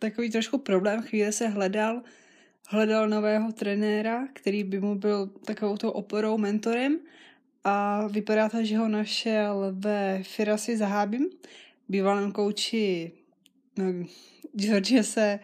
takový 0.02 0.30
trošku 0.30 0.58
problém. 0.58 1.02
Chvíli 1.02 1.34
se 1.34 1.48
hledal, 1.48 2.02
hledal 2.68 3.10
nového 3.10 3.52
trenéra, 3.52 4.28
který 4.34 4.64
by 4.64 4.80
mu 4.80 4.96
byl 4.96 5.28
takovou 5.28 5.78
tou 5.78 5.90
oporou, 5.90 6.38
mentorem 6.38 7.00
a 7.64 8.08
vypadá 8.08 8.50
to, 8.50 8.64
že 8.64 8.78
ho 8.78 8.88
našel 8.88 9.72
ve 9.72 10.24
Firasi 10.24 10.78
Zahábim, 10.78 11.30
bývalém 11.90 12.32
kouči 12.32 13.12
no, 13.78 13.86
Georgiese 14.56 15.40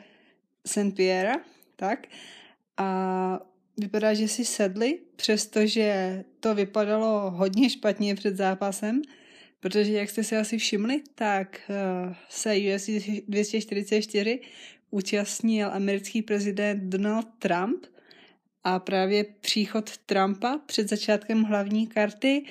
St. 0.65 0.95
Pierre, 0.95 1.33
tak. 1.75 2.07
A 2.77 3.39
vypadá, 3.77 4.13
že 4.13 4.27
si 4.27 4.45
sedli, 4.45 4.99
přestože 5.15 6.23
to 6.39 6.55
vypadalo 6.55 7.31
hodně 7.31 7.69
špatně 7.69 8.15
před 8.15 8.37
zápasem, 8.37 9.01
protože 9.59 9.93
jak 9.93 10.09
jste 10.09 10.23
si 10.23 10.37
asi 10.37 10.57
všimli, 10.57 11.01
tak 11.15 11.61
uh, 11.69 12.15
se 12.29 12.55
UFC 12.55 12.89
244 13.27 14.39
účastnil 14.91 15.69
americký 15.73 16.21
prezident 16.21 16.89
Donald 16.89 17.27
Trump 17.39 17.85
a 18.63 18.79
právě 18.79 19.23
příchod 19.41 19.97
Trumpa 19.97 20.59
před 20.65 20.89
začátkem 20.89 21.43
hlavní 21.43 21.87
karty 21.87 22.45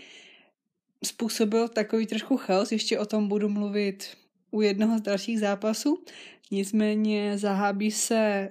způsobil 1.04 1.68
takový 1.68 2.06
trošku 2.06 2.36
chaos, 2.36 2.72
ještě 2.72 2.98
o 2.98 3.06
tom 3.06 3.28
budu 3.28 3.48
mluvit 3.48 4.16
u 4.50 4.60
jednoho 4.60 4.98
z 4.98 5.00
dalších 5.00 5.40
zápasů. 5.40 6.04
Nicméně 6.50 7.38
Zahábí 7.38 7.90
se 7.90 8.48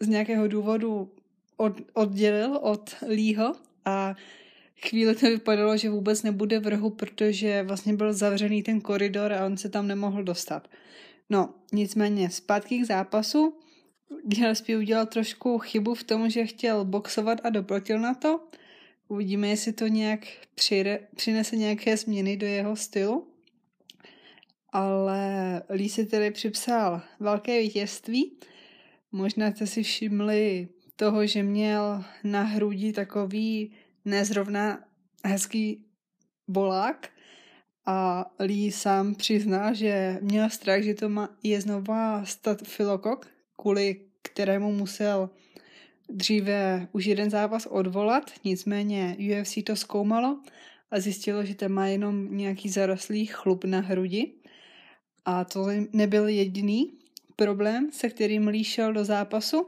z 0.00 0.08
nějakého 0.08 0.48
důvodu 0.48 1.12
od, 1.56 1.72
oddělil 1.92 2.56
od 2.62 2.94
Lího 3.08 3.54
a 3.84 4.14
chvíli 4.82 5.14
to 5.14 5.26
vypadalo, 5.26 5.76
že 5.76 5.90
vůbec 5.90 6.22
nebude 6.22 6.58
v 6.58 6.66
rohu, 6.66 6.90
protože 6.90 7.62
vlastně 7.62 7.94
byl 7.94 8.12
zavřený 8.12 8.62
ten 8.62 8.80
koridor 8.80 9.32
a 9.32 9.46
on 9.46 9.56
se 9.56 9.68
tam 9.68 9.86
nemohl 9.86 10.22
dostat. 10.22 10.68
No, 11.30 11.54
nicméně 11.72 12.30
zpátky 12.30 12.78
k 12.78 12.86
zápasu. 12.86 13.54
Gillespie 14.26 14.78
udělal 14.78 15.06
trošku 15.06 15.58
chybu 15.58 15.94
v 15.94 16.04
tom, 16.04 16.30
že 16.30 16.46
chtěl 16.46 16.84
boxovat 16.84 17.40
a 17.44 17.50
doplatil 17.50 17.98
na 17.98 18.14
to. 18.14 18.48
Uvidíme, 19.08 19.48
jestli 19.48 19.72
to 19.72 19.86
nějak 19.86 20.20
přinese 21.14 21.56
nějaké 21.56 21.96
změny 21.96 22.36
do 22.36 22.46
jeho 22.46 22.76
stylu. 22.76 23.28
Ale 24.72 25.62
Lee 25.68 25.88
si 25.88 26.06
tedy 26.06 26.30
připsal 26.30 27.02
velké 27.20 27.60
vítězství. 27.60 28.32
Možná 29.12 29.50
jste 29.50 29.66
si 29.66 29.82
všimli 29.82 30.68
toho, 30.96 31.26
že 31.26 31.42
měl 31.42 32.04
na 32.24 32.42
hrudi 32.42 32.92
takový 32.92 33.72
nezrovna 34.04 34.84
hezký 35.24 35.84
bolák. 36.48 37.08
A 37.86 38.30
Lee 38.38 38.72
sám 38.72 39.14
přizná, 39.14 39.72
že 39.72 40.18
měl 40.20 40.50
strach, 40.50 40.82
že 40.82 40.94
to 40.94 41.08
má, 41.08 41.28
je 41.42 41.60
znova 41.60 42.24
filokok, 42.64 43.28
kvůli 43.56 44.00
kterému 44.22 44.72
musel 44.72 45.30
dříve 46.08 46.88
už 46.92 47.06
jeden 47.06 47.30
zápas 47.30 47.66
odvolat, 47.66 48.30
nicméně 48.44 49.16
UFC 49.18 49.58
to 49.66 49.76
zkoumalo 49.76 50.40
a 50.90 51.00
zjistilo, 51.00 51.44
že 51.44 51.54
tam 51.54 51.72
má 51.72 51.86
jenom 51.86 52.36
nějaký 52.36 52.68
zarostlý 52.68 53.26
chlup 53.26 53.64
na 53.64 53.80
hrudi. 53.80 54.32
A 55.24 55.44
to 55.44 55.66
nebyl 55.92 56.28
jediný 56.28 56.92
problém, 57.36 57.92
se 57.92 58.08
kterým 58.08 58.48
Lee 58.48 58.64
šel 58.64 58.92
do 58.92 59.04
zápasu, 59.04 59.66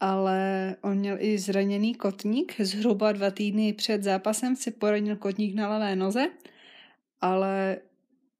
ale 0.00 0.76
on 0.82 0.98
měl 0.98 1.16
i 1.20 1.38
zraněný 1.38 1.94
kotník. 1.94 2.54
Zhruba 2.60 3.12
dva 3.12 3.30
týdny 3.30 3.72
před 3.72 4.02
zápasem 4.02 4.56
si 4.56 4.70
poranil 4.70 5.16
kotník 5.16 5.54
na 5.54 5.68
levé 5.68 5.96
noze, 5.96 6.30
ale 7.20 7.76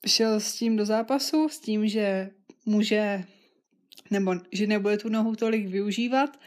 šel 0.07 0.41
s 0.41 0.55
tím 0.55 0.77
do 0.77 0.85
zápasu, 0.85 1.49
s 1.49 1.61
tím, 1.61 1.89
že 1.89 2.31
může, 2.67 3.25
nebo 4.11 4.35
že 4.53 4.67
nebude 4.67 4.97
tu 4.99 5.09
nohu 5.09 5.37
tolik 5.37 5.69
využívat 5.69 6.39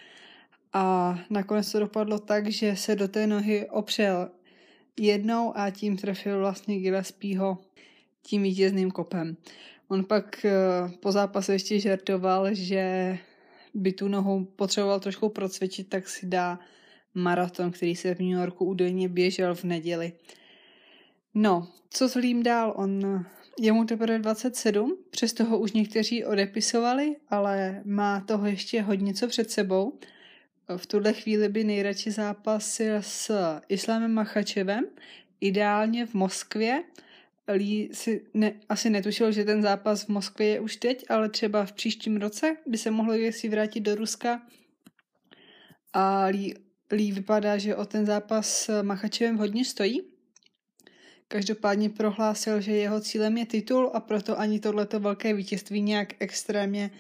a 0.74 1.20
nakonec 1.30 1.72
to 1.72 1.80
dopadlo 1.80 2.20
tak, 2.20 2.52
že 2.52 2.76
se 2.76 2.96
do 2.96 3.08
té 3.08 3.28
nohy 3.28 3.70
opřel 3.70 4.30
jednou 5.00 5.58
a 5.58 5.70
tím 5.70 5.98
trefil 5.98 6.40
vlastně 6.40 6.80
Gillespieho 6.80 7.58
tím 8.22 8.44
vítězným 8.44 8.92
kopem. 8.92 9.38
On 9.88 10.04
pak 10.04 10.46
eh, 10.46 10.52
po 11.00 11.12
zápase 11.12 11.54
ještě 11.54 11.80
žertoval, 11.80 12.54
že 12.54 13.18
by 13.74 13.94
tu 13.94 14.08
nohu 14.08 14.46
potřeboval 14.46 15.00
trošku 15.00 15.30
procvičit, 15.30 15.90
tak 15.90 16.10
si 16.10 16.26
dá 16.26 16.60
maraton, 17.14 17.72
který 17.72 17.96
se 17.96 18.16
v 18.16 18.20
New 18.20 18.30
Yorku 18.30 18.66
údajně 18.66 19.10
běžel 19.10 19.56
v 19.56 19.64
neděli. 19.64 20.14
No, 21.34 21.68
co 21.90 22.10
s 22.10 22.16
Lím 22.16 22.44
dál? 22.44 22.74
On 22.76 23.26
je 23.60 23.72
mu 23.72 23.86
teprve 23.86 24.20
27, 24.20 24.98
přesto 25.10 25.46
ho 25.46 25.60
už 25.60 25.72
někteří 25.72 26.26
odepisovali, 26.26 27.16
ale 27.30 27.82
má 27.86 28.20
toho 28.20 28.46
ještě 28.46 28.82
hodně 28.82 29.14
co 29.14 29.28
před 29.28 29.52
sebou. 29.52 30.00
V 30.78 30.86
tuhle 30.86 31.14
chvíli 31.14 31.50
by 31.50 31.64
nejradši 31.64 32.12
zápasil 32.12 32.96
s 33.00 33.32
Islámem 33.70 34.12
Machačevem, 34.12 34.86
ideálně 35.42 36.06
v 36.06 36.14
Moskvě. 36.14 36.84
Lí 37.48 37.90
si 37.94 38.26
ne, 38.34 38.54
asi 38.70 38.90
netušil, 38.90 39.32
že 39.32 39.46
ten 39.46 39.62
zápas 39.62 40.04
v 40.04 40.10
Moskvě 40.10 40.48
je 40.48 40.60
už 40.60 40.76
teď, 40.76 41.06
ale 41.10 41.30
třeba 41.30 41.66
v 41.66 41.72
příštím 41.72 42.18
roce 42.18 42.58
by 42.68 42.78
se 42.78 42.92
mohlo 42.92 43.14
si 43.32 43.50
vrátit 43.50 43.80
do 43.80 43.96
Ruska. 43.96 44.42
A 45.94 46.26
Lí, 46.26 46.56
Lí 46.92 47.12
vypadá, 47.12 47.58
že 47.58 47.76
o 47.76 47.86
ten 47.86 48.06
zápas 48.06 48.50
s 48.50 48.84
Machačevem 48.84 49.38
hodně 49.38 49.66
stojí. 49.66 50.02
Každopádně 51.28 51.90
prohlásil, 51.90 52.62
že 52.62 52.72
jeho 52.72 53.02
cílem 53.02 53.38
je 53.38 53.46
titul 53.46 53.92
a 53.94 54.00
proto 54.00 54.40
ani 54.40 54.60
tohleto 54.60 55.00
velké 55.00 55.34
vítězství 55.34 55.82
nějak 55.82 56.14
extrémně 56.20 56.92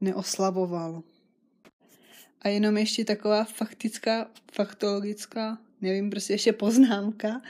neoslavoval. 0.00 1.02
A 2.42 2.48
jenom 2.48 2.76
ještě 2.76 3.04
taková 3.04 3.44
faktická, 3.44 4.30
faktologická, 4.52 5.58
nevím, 5.80 6.10
prostě 6.10 6.32
ještě 6.32 6.52
poznámka. 6.52 7.42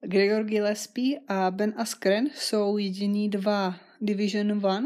Gregor 0.00 0.44
Gillespie 0.44 1.20
a 1.28 1.50
Ben 1.50 1.74
Askren 1.76 2.28
jsou 2.34 2.78
jediní 2.78 3.28
dva 3.28 3.80
Division 4.00 4.48
1 4.48 4.82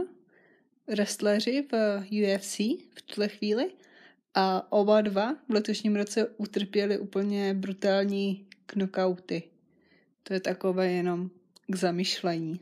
wrestleri 0.86 1.62
v 1.72 2.00
UFC 2.00 2.58
v 2.94 3.02
tuhle 3.06 3.28
chvíli 3.28 3.70
a 4.34 4.72
oba 4.72 5.00
dva 5.00 5.36
v 5.48 5.52
letošním 5.52 5.96
roce 5.96 6.26
utrpěli 6.26 6.98
úplně 6.98 7.54
brutální 7.54 8.46
knockouty. 8.66 9.42
To 10.22 10.34
je 10.34 10.40
takové 10.40 10.92
jenom 10.92 11.30
k 11.66 11.76
zamyšlení. 11.76 12.60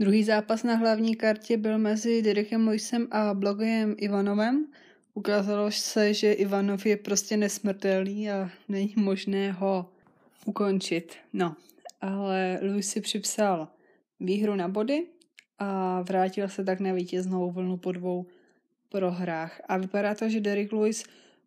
Druhý 0.00 0.24
zápas 0.24 0.62
na 0.62 0.74
hlavní 0.74 1.16
kartě 1.16 1.56
byl 1.56 1.78
mezi 1.78 2.22
Derekem 2.22 2.68
Luisem 2.68 3.08
a 3.10 3.34
Blogojem 3.34 3.94
Ivanovem. 3.98 4.66
Ukázalo 5.14 5.70
se, 5.70 6.14
že 6.14 6.32
Ivanov 6.32 6.86
je 6.86 6.96
prostě 6.96 7.36
nesmrtelný 7.36 8.30
a 8.30 8.50
není 8.68 8.94
možné 8.96 9.52
ho 9.52 9.90
ukončit. 10.48 11.16
No, 11.32 11.56
ale 12.00 12.58
Luis 12.62 12.88
si 12.88 13.00
připsal 13.00 13.68
výhru 14.20 14.54
na 14.54 14.68
body 14.68 15.06
a 15.58 16.02
vrátil 16.02 16.48
se 16.48 16.64
tak 16.64 16.80
na 16.80 16.92
vítěznou 16.92 17.50
vlnu 17.50 17.76
po 17.76 17.92
dvou 17.92 18.26
prohrách. 18.88 19.60
A 19.68 19.76
vypadá 19.76 20.14
to, 20.14 20.28
že 20.28 20.40
Derek 20.40 20.72
Lewis 20.72 21.04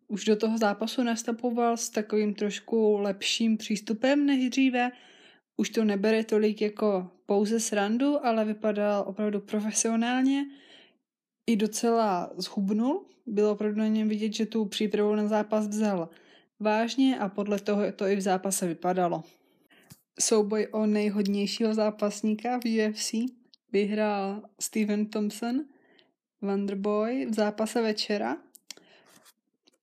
už 0.08 0.24
do 0.24 0.36
toho 0.36 0.58
zápasu 0.58 1.02
nastupoval 1.02 1.76
s 1.76 1.90
takovým 1.90 2.34
trošku 2.34 2.98
lepším 2.98 3.56
přístupem 3.56 4.26
než 4.26 4.50
dříve. 4.50 4.90
Už 5.56 5.70
to 5.70 5.84
nebere 5.84 6.24
tolik 6.24 6.62
jako 6.62 7.10
pouze 7.26 7.60
srandu, 7.60 8.26
ale 8.26 8.44
vypadal 8.44 9.04
opravdu 9.06 9.40
profesionálně. 9.40 10.44
I 11.46 11.56
docela 11.56 12.30
zhubnul. 12.36 13.06
Bylo 13.26 13.52
opravdu 13.52 13.78
na 13.78 13.86
něm 13.86 14.08
vidět, 14.08 14.32
že 14.32 14.46
tu 14.46 14.64
přípravu 14.64 15.14
na 15.14 15.28
zápas 15.28 15.68
vzal 15.68 16.08
vážně 16.62 17.18
a 17.18 17.28
podle 17.28 17.58
toho 17.58 17.92
to 17.92 18.06
i 18.06 18.16
v 18.16 18.20
zápase 18.20 18.66
vypadalo. 18.66 19.24
Souboj 20.20 20.68
o 20.72 20.86
nejhodnějšího 20.86 21.74
zápasníka 21.74 22.60
v 22.60 22.88
UFC 22.88 23.14
vyhrál 23.72 24.42
Steven 24.60 25.06
Thompson, 25.06 25.64
Wonderboy 26.42 27.26
v 27.26 27.34
zápase 27.34 27.82
večera 27.82 28.36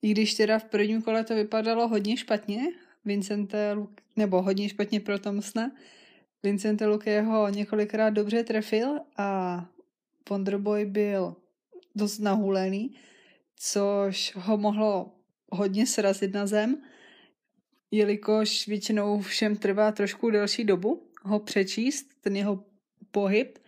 i 0.02 0.12
když 0.12 0.34
teda 0.34 0.60
v 0.60 0.64
prvním 0.64 1.02
kole 1.02 1.24
to 1.24 1.36
vypadalo 1.36 1.88
hodně 1.88 2.18
špatně, 2.18 2.64
Vincente, 3.06 3.76
nebo 4.16 4.42
hodně 4.42 4.70
špatně 4.70 5.00
pro 5.00 5.20
Tomsna, 5.20 5.72
Vincente 6.44 6.88
Luke 6.88 7.22
ho 7.22 7.50
několikrát 7.50 8.10
dobře 8.10 8.44
trefil 8.44 9.00
a 9.18 9.66
Wonderboy 10.30 10.86
byl 10.86 11.36
dost 11.96 12.20
nahulený, 12.20 12.96
což 13.56 14.34
ho 14.36 14.58
mohlo 14.58 15.12
hodně 15.52 15.88
srazit 15.88 16.34
na 16.34 16.48
zem, 16.48 16.82
jelikož 17.92 18.68
většinou 18.68 19.22
všem 19.22 19.56
trvá 19.56 19.92
trošku 19.92 20.30
delší 20.30 20.64
dobu 20.64 21.10
ho 21.22 21.40
přečíst, 21.40 22.08
ten 22.22 22.36
jeho 22.36 22.64
pohyb, 23.12 23.60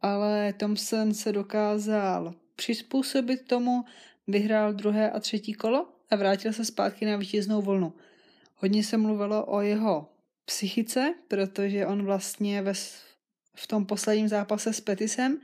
ale 0.00 0.52
Thompson 0.52 1.14
se 1.14 1.32
dokázal 1.32 2.34
přizpůsobit 2.56 3.46
tomu 3.46 3.84
vyhrál 4.26 4.72
druhé 4.72 5.10
a 5.10 5.20
třetí 5.20 5.52
kolo 5.52 5.88
a 6.10 6.16
vrátil 6.16 6.52
se 6.52 6.64
zpátky 6.64 7.06
na 7.06 7.16
vítěznou 7.16 7.62
vlnu. 7.62 7.92
Hodně 8.56 8.84
se 8.84 8.96
mluvilo 8.96 9.46
o 9.46 9.60
jeho 9.60 10.08
psychice, 10.44 11.14
protože 11.28 11.86
on 11.86 12.04
vlastně 12.04 12.62
ve, 12.62 12.74
v 13.54 13.66
tom 13.66 13.86
posledním 13.86 14.28
zápase 14.28 14.72
s 14.72 14.80
Petisem 14.80 15.38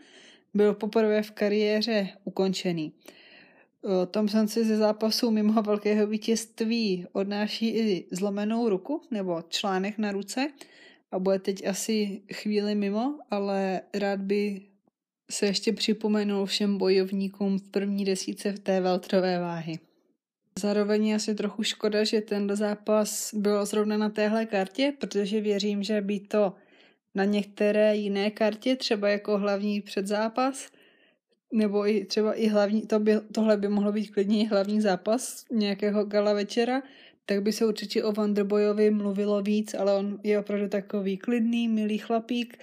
byl 0.54 0.74
poprvé 0.74 1.22
v 1.22 1.30
kariéře 1.30 2.08
ukončený. 2.24 2.92
Thompson 4.11 4.49
si 4.49 4.64
ze 4.64 4.77
zápasu 4.77 5.31
mimo 5.31 5.62
velkého 5.62 6.07
vítězství 6.07 7.07
odnáší 7.12 7.68
i 7.68 8.07
zlomenou 8.11 8.68
ruku 8.68 9.03
nebo 9.11 9.42
článek 9.49 9.99
na 9.99 10.12
ruce 10.12 10.49
a 11.12 11.18
bude 11.18 11.38
teď 11.38 11.66
asi 11.66 12.23
chvíli 12.33 12.75
mimo, 12.75 13.18
ale 13.31 13.81
rád 13.95 14.21
by 14.21 14.62
se 15.31 15.47
ještě 15.47 15.73
připomenul 15.73 16.47
všem 16.47 16.79
bojovníkům 16.79 17.59
v 17.59 17.62
první 17.62 18.05
desíce 18.05 18.53
v 18.53 18.59
té 18.59 18.81
veltrové 18.81 19.40
váhy. 19.40 19.79
Zároveň 20.59 21.07
je 21.07 21.14
asi 21.16 21.35
trochu 21.35 21.62
škoda, 21.62 22.05
že 22.05 22.21
ten 22.21 22.57
zápas 22.57 23.35
byl 23.35 23.66
zrovna 23.66 23.97
na 23.97 24.09
téhle 24.09 24.47
kartě, 24.47 24.92
protože 25.01 25.40
věřím, 25.40 25.83
že 25.83 26.01
by 26.01 26.21
to 26.21 26.55
na 27.14 27.25
některé 27.25 27.97
jiné 27.97 28.31
kartě, 28.31 28.77
třeba 28.77 29.09
jako 29.09 29.38
hlavní 29.38 29.81
předzápas, 29.81 30.68
nebo 31.52 31.88
i 31.88 32.04
třeba 32.04 32.34
i 32.34 32.46
hlavní, 32.46 32.82
to 32.82 32.98
by, 32.98 33.20
tohle 33.32 33.56
by 33.56 33.68
mohlo 33.68 33.92
být 33.92 34.10
klidně 34.10 34.42
i 34.42 34.46
hlavní 34.46 34.80
zápas 34.80 35.44
nějakého 35.50 36.04
gala 36.04 36.32
večera, 36.32 36.82
tak 37.26 37.42
by 37.42 37.52
se 37.52 37.66
určitě 37.66 38.04
o 38.04 38.12
Wonderboyovi 38.12 38.90
mluvilo 38.90 39.42
víc, 39.42 39.74
ale 39.74 39.94
on 39.94 40.18
je 40.22 40.38
opravdu 40.38 40.68
takový 40.68 41.16
klidný, 41.16 41.68
milý 41.68 41.98
chlapík 41.98 42.58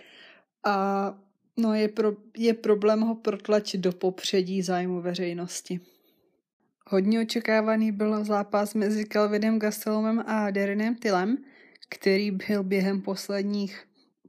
a 0.66 1.16
No 1.62 1.74
je, 1.74 1.88
pro, 1.88 2.14
je 2.38 2.54
problém 2.54 3.02
ho 3.02 3.16
protlačit 3.16 3.82
do 3.82 3.92
popředí 3.92 4.62
zájmu 4.62 5.02
veřejnosti. 5.02 5.80
Hodně 6.88 7.22
očekávaný 7.22 7.92
byl 7.92 8.24
zápas 8.24 8.74
mezi 8.74 9.06
Kelvinem 9.06 9.60
Gastelumem 9.60 10.24
a 10.28 10.52
Darrenem 10.52 10.96
Tillem, 10.96 11.38
který 11.90 12.32
byl 12.32 12.64
během 12.64 13.02
posledních 13.02 13.84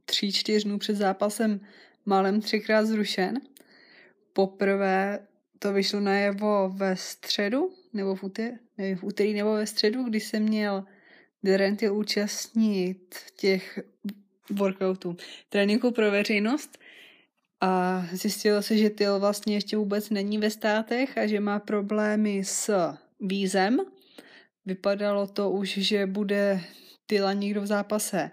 tří, 0.05 0.31
čtyř 0.31 0.63
dnů 0.63 0.77
před 0.77 0.95
zápasem 0.95 1.59
malem 2.05 2.41
třikrát 2.41 2.85
zrušen. 2.85 3.39
Poprvé 4.33 5.19
to 5.59 5.73
vyšlo 5.73 5.99
najevo 5.99 6.69
ve 6.75 6.95
středu, 6.95 7.73
nebo 7.93 8.15
v 8.15 8.23
úterý, 8.23 8.51
nevím, 8.77 8.97
v 8.97 9.03
úterý 9.03 9.33
nebo 9.33 9.53
ve 9.53 9.67
středu, 9.67 10.03
kdy 10.03 10.19
se 10.19 10.39
měl 10.39 10.85
Darren 11.43 11.75
Till 11.75 11.95
účastnit 11.95 13.15
těch 13.35 13.79
workoutů, 14.49 15.17
tréninku 15.49 15.91
pro 15.91 16.11
veřejnost 16.11 16.77
a 17.61 18.03
zjistilo 18.11 18.61
se, 18.61 18.77
že 18.77 18.89
Tyl 18.89 19.19
vlastně 19.19 19.53
ještě 19.53 19.77
vůbec 19.77 20.09
není 20.09 20.37
ve 20.37 20.49
státech 20.49 21.17
a 21.17 21.27
že 21.27 21.39
má 21.39 21.59
problémy 21.59 22.43
s 22.45 22.93
vízem. 23.19 23.79
Vypadalo 24.65 25.27
to 25.27 25.51
už, 25.51 25.69
že 25.69 26.05
bude 26.05 26.61
Tyla 27.05 27.33
někdo 27.33 27.61
v 27.61 27.65
zápase 27.65 28.31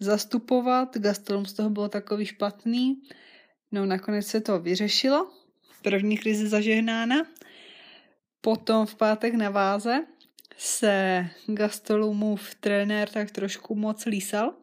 zastupovat. 0.00 0.96
Gastelum 0.96 1.46
z 1.46 1.52
toho 1.52 1.70
bylo 1.70 1.88
takový 1.88 2.26
špatný. 2.26 3.02
No 3.72 3.86
nakonec 3.86 4.26
se 4.26 4.40
to 4.40 4.60
vyřešilo. 4.60 5.30
První 5.82 6.18
krize 6.18 6.48
zažehnána. 6.48 7.16
Potom 8.40 8.86
v 8.86 8.94
pátek 8.94 9.34
na 9.34 9.50
váze 9.50 10.06
se 10.56 11.26
Gastelumův 11.46 12.54
trenér 12.54 13.08
tak 13.08 13.30
trošku 13.30 13.74
moc 13.74 14.06
lísal 14.06 14.54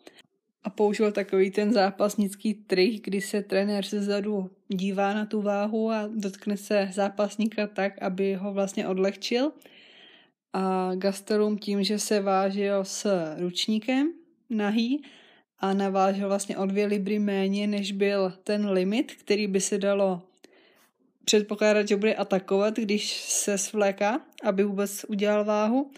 a 0.64 0.70
použil 0.70 1.12
takový 1.12 1.52
ten 1.52 1.74
zápasnický 1.74 2.54
trik, 2.54 3.06
kdy 3.06 3.22
se 3.22 3.42
trenér 3.42 3.86
ze 3.86 4.04
zadu 4.04 4.50
dívá 4.68 5.14
na 5.14 5.26
tu 5.26 5.42
váhu 5.42 5.92
a 5.92 6.10
dotkne 6.16 6.58
se 6.58 6.90
zápasníka 6.94 7.68
tak, 7.68 8.02
aby 8.02 8.34
ho 8.34 8.54
vlastně 8.54 8.88
odlehčil. 8.88 9.52
A 10.54 10.92
Gastelum 10.96 11.58
tím, 11.58 11.84
že 11.84 12.00
se 12.00 12.22
vážil 12.22 12.86
s 12.86 13.08
ručníkem 13.38 14.14
nahý 14.50 15.04
a 15.60 15.74
navážil 15.74 16.28
vlastně 16.28 16.58
o 16.58 16.66
dvě 16.66 16.86
libry 16.86 17.20
méně, 17.20 17.68
než 17.68 17.92
byl 17.92 18.34
ten 18.44 18.70
limit, 18.70 19.16
který 19.16 19.48
by 19.48 19.62
se 19.62 19.78
dalo 19.78 20.22
předpokládat, 21.26 21.88
že 21.88 21.96
bude 21.96 22.16
atakovat, 22.16 22.76
když 22.76 23.14
se 23.22 23.58
svléká, 23.58 24.22
aby 24.44 24.64
vůbec 24.64 25.06
udělal 25.10 25.46
váhu. 25.46 25.92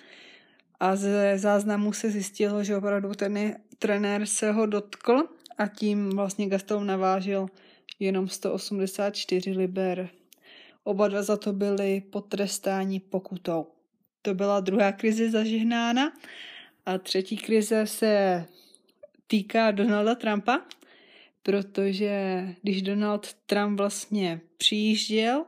A 0.80 0.96
ze 0.96 1.38
záznamu 1.38 1.94
se 1.94 2.12
zjistilo, 2.12 2.64
že 2.64 2.78
opravdu 2.78 3.14
ten 3.14 3.56
trenér 3.80 4.26
se 4.26 4.52
ho 4.52 4.66
dotkl 4.66 5.24
a 5.58 5.68
tím 5.68 6.10
vlastně 6.10 6.48
Gaston 6.48 6.88
navážil 6.88 7.48
jenom 8.00 8.28
184 8.28 9.52
liber. 9.52 10.10
Oba 10.84 11.08
dva 11.08 11.24
za 11.24 11.38
to 11.38 11.54
byli 11.54 12.02
potrestáni 12.02 13.00
pokutou. 13.00 13.68
To 14.22 14.34
byla 14.34 14.60
druhá 14.60 14.92
krize 14.92 15.30
zažehnána. 15.30 16.14
A 16.86 16.98
třetí 16.98 17.38
krize 17.38 17.88
se 17.88 18.46
týká 19.28 19.72
Donalda 19.72 20.16
Trumpa, 20.16 20.62
protože 21.48 22.44
když 22.62 22.82
Donald 22.82 23.34
Trump 23.34 23.78
vlastně 23.78 24.42
přijížděl 24.58 25.46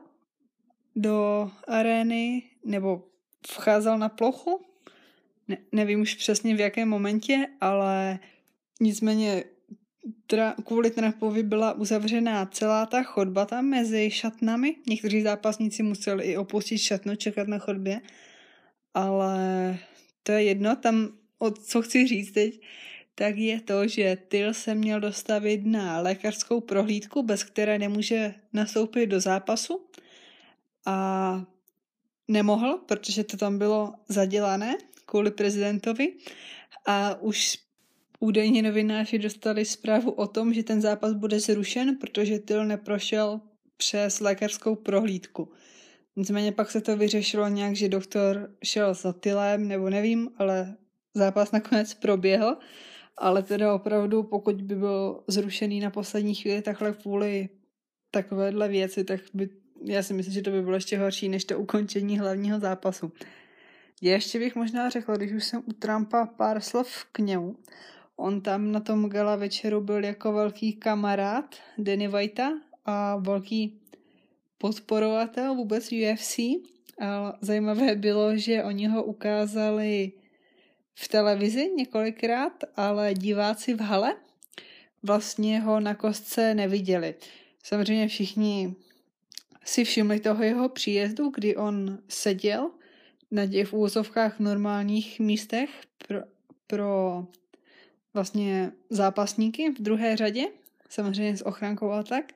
do 0.96 1.50
arény 1.68 2.42
nebo 2.64 3.04
vcházel 3.46 3.98
na 3.98 4.08
plochu, 4.08 4.60
ne, 5.48 5.56
nevím 5.72 6.00
už 6.00 6.14
přesně 6.14 6.56
v 6.56 6.60
jakém 6.60 6.88
momentě, 6.88 7.46
ale 7.60 8.18
nicméně 8.80 9.44
tra, 10.26 10.54
kvůli 10.64 10.90
Trumpovi 10.90 11.42
byla 11.42 11.72
uzavřená 11.72 12.46
celá 12.46 12.86
ta 12.86 13.02
chodba 13.02 13.44
tam 13.46 13.64
mezi 13.64 14.10
šatnami. 14.10 14.76
Někteří 14.88 15.22
zápasníci 15.22 15.82
museli 15.82 16.24
i 16.24 16.36
opustit 16.36 16.80
šatnu, 16.80 17.16
čekat 17.16 17.48
na 17.48 17.58
chodbě, 17.58 18.00
ale 18.94 19.78
to 20.22 20.32
je 20.32 20.42
jedno, 20.42 20.76
tam 20.76 21.08
o 21.38 21.50
co 21.50 21.82
chci 21.82 22.06
říct 22.06 22.32
teď, 22.32 22.60
tak 23.14 23.36
je 23.36 23.60
to, 23.60 23.88
že 23.88 24.18
Tyl 24.28 24.54
se 24.54 24.74
měl 24.74 25.00
dostavit 25.00 25.66
na 25.66 26.00
lékařskou 26.00 26.60
prohlídku, 26.60 27.22
bez 27.22 27.44
které 27.44 27.78
nemůže 27.78 28.34
nastoupit 28.52 29.06
do 29.06 29.20
zápasu. 29.20 29.86
A 30.86 31.44
nemohl, 32.28 32.78
protože 32.78 33.24
to 33.24 33.36
tam 33.36 33.58
bylo 33.58 33.94
zadělané 34.08 34.76
kvůli 35.06 35.30
prezidentovi. 35.30 36.12
A 36.86 37.20
už 37.20 37.58
údajně 38.20 38.62
novináři 38.62 39.18
dostali 39.18 39.64
zprávu 39.64 40.10
o 40.10 40.26
tom, 40.26 40.54
že 40.54 40.62
ten 40.62 40.80
zápas 40.80 41.12
bude 41.12 41.40
zrušen, 41.40 41.96
protože 41.96 42.38
Tyl 42.38 42.64
neprošel 42.64 43.40
přes 43.76 44.20
lékařskou 44.20 44.74
prohlídku. 44.74 45.52
Nicméně 46.16 46.52
pak 46.52 46.70
se 46.70 46.80
to 46.80 46.96
vyřešilo 46.96 47.48
nějak, 47.48 47.76
že 47.76 47.88
doktor 47.88 48.50
šel 48.64 48.94
za 48.94 49.12
Tylem, 49.12 49.68
nebo 49.68 49.90
nevím, 49.90 50.30
ale 50.36 50.76
zápas 51.14 51.52
nakonec 51.52 51.94
proběhl, 51.94 52.56
ale 53.20 53.42
teda 53.42 53.74
opravdu, 53.74 54.22
pokud 54.22 54.62
by 54.62 54.74
byl 54.74 55.22
zrušený 55.26 55.80
na 55.80 55.90
poslední 55.90 56.34
chvíli 56.34 56.62
takhle 56.62 56.92
kvůli 56.92 57.48
takovéhle 58.10 58.68
věci, 58.68 59.04
tak 59.04 59.20
by, 59.34 59.48
já 59.84 60.02
si 60.02 60.14
myslím, 60.14 60.34
že 60.34 60.42
to 60.42 60.50
by 60.50 60.62
bylo 60.62 60.74
ještě 60.74 60.98
horší 60.98 61.28
než 61.28 61.44
to 61.44 61.58
ukončení 61.58 62.18
hlavního 62.18 62.60
zápasu. 62.60 63.12
Ještě 64.02 64.38
bych 64.38 64.56
možná 64.56 64.88
řekla, 64.88 65.16
když 65.16 65.32
už 65.32 65.44
jsem 65.44 65.62
u 65.66 65.72
Trumpa 65.72 66.26
pár 66.26 66.60
slov 66.60 67.04
k 67.12 67.18
němu, 67.18 67.56
on 68.16 68.40
tam 68.40 68.72
na 68.72 68.80
tom 68.80 69.08
gala 69.08 69.36
večeru 69.36 69.80
byl 69.80 70.04
jako 70.04 70.32
velký 70.32 70.72
kamarád 70.72 71.54
Danny 71.78 72.08
Whitea 72.08 72.50
a 72.84 73.16
velký 73.16 73.80
podporovatel 74.58 75.54
vůbec 75.54 75.92
UFC. 75.92 76.38
A 77.00 77.38
zajímavé 77.40 77.94
bylo, 77.94 78.36
že 78.36 78.64
oni 78.64 78.86
ho 78.86 79.04
ukázali 79.04 80.12
v 81.00 81.08
televizi 81.08 81.70
několikrát, 81.76 82.64
ale 82.76 83.14
diváci 83.14 83.74
v 83.74 83.80
hale 83.80 84.16
vlastně 85.02 85.60
ho 85.60 85.80
na 85.80 85.94
kostce 85.94 86.54
neviděli. 86.54 87.14
Samozřejmě 87.62 88.08
všichni 88.08 88.74
si 89.64 89.84
všimli 89.84 90.20
toho 90.20 90.42
jeho 90.42 90.68
příjezdu, 90.68 91.30
kdy 91.34 91.56
on 91.56 91.98
seděl 92.08 92.70
na 93.30 93.46
těch 93.46 93.68
v 93.68 93.72
úvozovkách 93.72 94.40
normálních 94.40 95.20
místech 95.20 95.70
pro, 96.06 96.20
pro 96.66 97.24
vlastně 98.14 98.72
zápasníky 98.90 99.70
v 99.70 99.82
druhé 99.82 100.16
řadě, 100.16 100.46
samozřejmě 100.88 101.36
s 101.36 101.46
ochrankou 101.46 101.90
a 101.90 102.02
tak, 102.02 102.32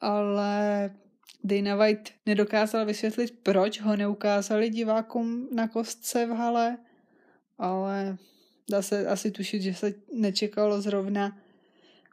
ale 0.00 0.90
Dana 1.44 1.76
White 1.76 2.10
nedokázal 2.26 2.86
vysvětlit, 2.86 3.34
proč 3.42 3.80
ho 3.80 3.96
neukázali 3.96 4.70
divákům 4.70 5.48
na 5.54 5.68
kostce 5.68 6.26
v 6.26 6.30
hale, 6.30 6.78
ale 7.58 8.16
dá 8.70 8.82
se 8.82 9.06
asi 9.06 9.30
tušit, 9.30 9.62
že 9.62 9.74
se 9.74 9.94
nečekalo 10.14 10.80
zrovna 10.80 11.38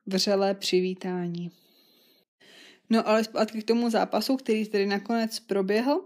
vřelé 0.05 0.53
přivítání. 0.53 1.51
No 2.89 3.07
ale 3.07 3.23
zpátky 3.23 3.61
k 3.61 3.67
tomu 3.67 3.89
zápasu, 3.89 4.37
který 4.37 4.65
tedy 4.65 4.85
nakonec 4.85 5.39
proběhl 5.39 6.01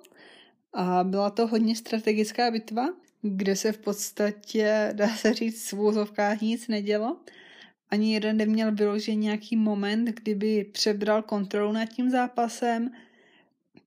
a 0.73 1.03
byla 1.03 1.29
to 1.29 1.47
hodně 1.47 1.75
strategická 1.75 2.51
bitva, 2.51 2.87
kde 3.21 3.55
se 3.55 3.71
v 3.71 3.77
podstatě, 3.77 4.89
dá 4.93 5.07
se 5.07 5.33
říct, 5.33 5.71
v 5.71 5.79
úzovkách 5.79 6.41
nic 6.41 6.67
nedělo. 6.67 7.17
Ani 7.89 8.13
jeden 8.13 8.37
neměl 8.37 8.75
vyložen 8.75 9.19
nějaký 9.19 9.55
moment, 9.55 10.05
kdyby 10.05 10.63
přebral 10.63 11.21
kontrolu 11.21 11.71
nad 11.71 11.85
tím 11.85 12.09
zápasem. 12.09 12.91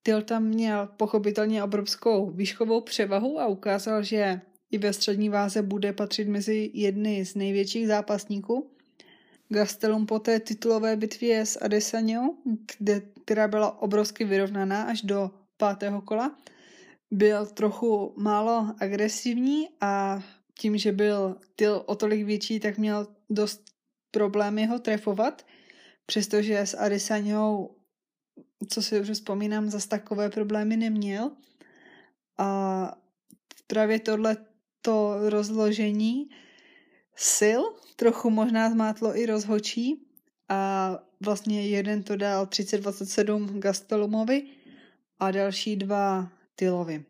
Tyl 0.02 0.22
tam 0.22 0.44
měl 0.44 0.88
pochopitelně 0.96 1.62
obrovskou 1.62 2.30
výškovou 2.30 2.80
převahu 2.80 3.40
a 3.40 3.46
ukázal, 3.46 4.02
že 4.02 4.40
i 4.72 4.78
ve 4.78 4.92
střední 4.92 5.28
váze 5.28 5.62
bude 5.62 5.92
patřit 5.92 6.28
mezi 6.28 6.70
jedny 6.74 7.24
z 7.24 7.34
největších 7.34 7.86
zápasníků. 7.86 8.70
Gastelum 9.48 10.06
po 10.06 10.18
té 10.18 10.40
titulové 10.40 10.96
bitvě 10.96 11.46
s 11.46 11.58
Adesanyou, 11.62 12.36
kde, 12.78 13.02
která 13.24 13.48
byla 13.48 13.82
obrovsky 13.82 14.24
vyrovnaná 14.24 14.82
až 14.82 15.02
do 15.02 15.30
pátého 15.56 16.02
kola, 16.02 16.36
byl 17.10 17.46
trochu 17.46 18.14
málo 18.16 18.74
agresivní 18.78 19.68
a 19.80 20.22
tím, 20.58 20.78
že 20.78 20.92
byl 20.92 21.36
Tyl 21.56 21.82
o 21.86 21.94
tolik 21.94 22.26
větší, 22.26 22.60
tak 22.60 22.78
měl 22.78 23.06
dost 23.30 23.62
problémy 24.10 24.66
ho 24.66 24.78
trefovat, 24.78 25.46
přestože 26.06 26.58
s 26.58 26.76
Adesanyou, 26.76 27.76
co 28.68 28.82
si 28.82 29.00
už 29.00 29.10
vzpomínám, 29.10 29.70
zase 29.70 29.88
takové 29.88 30.30
problémy 30.30 30.76
neměl. 30.76 31.30
A 32.38 32.98
právě 33.66 33.98
tohle 33.98 34.36
to 34.82 35.30
rozložení 35.30 36.30
sil 37.36 37.60
trochu 37.96 38.30
možná 38.30 38.70
zmátlo 38.70 39.16
i 39.16 39.26
rozhočí 39.26 40.06
a 40.48 40.98
vlastně 41.20 41.68
jeden 41.68 42.02
to 42.02 42.16
dal 42.16 42.46
3027 42.46 43.60
Gastelumovi 43.60 44.46
a 45.18 45.30
další 45.30 45.76
dva 45.76 46.28
Tylovi. 46.54 47.04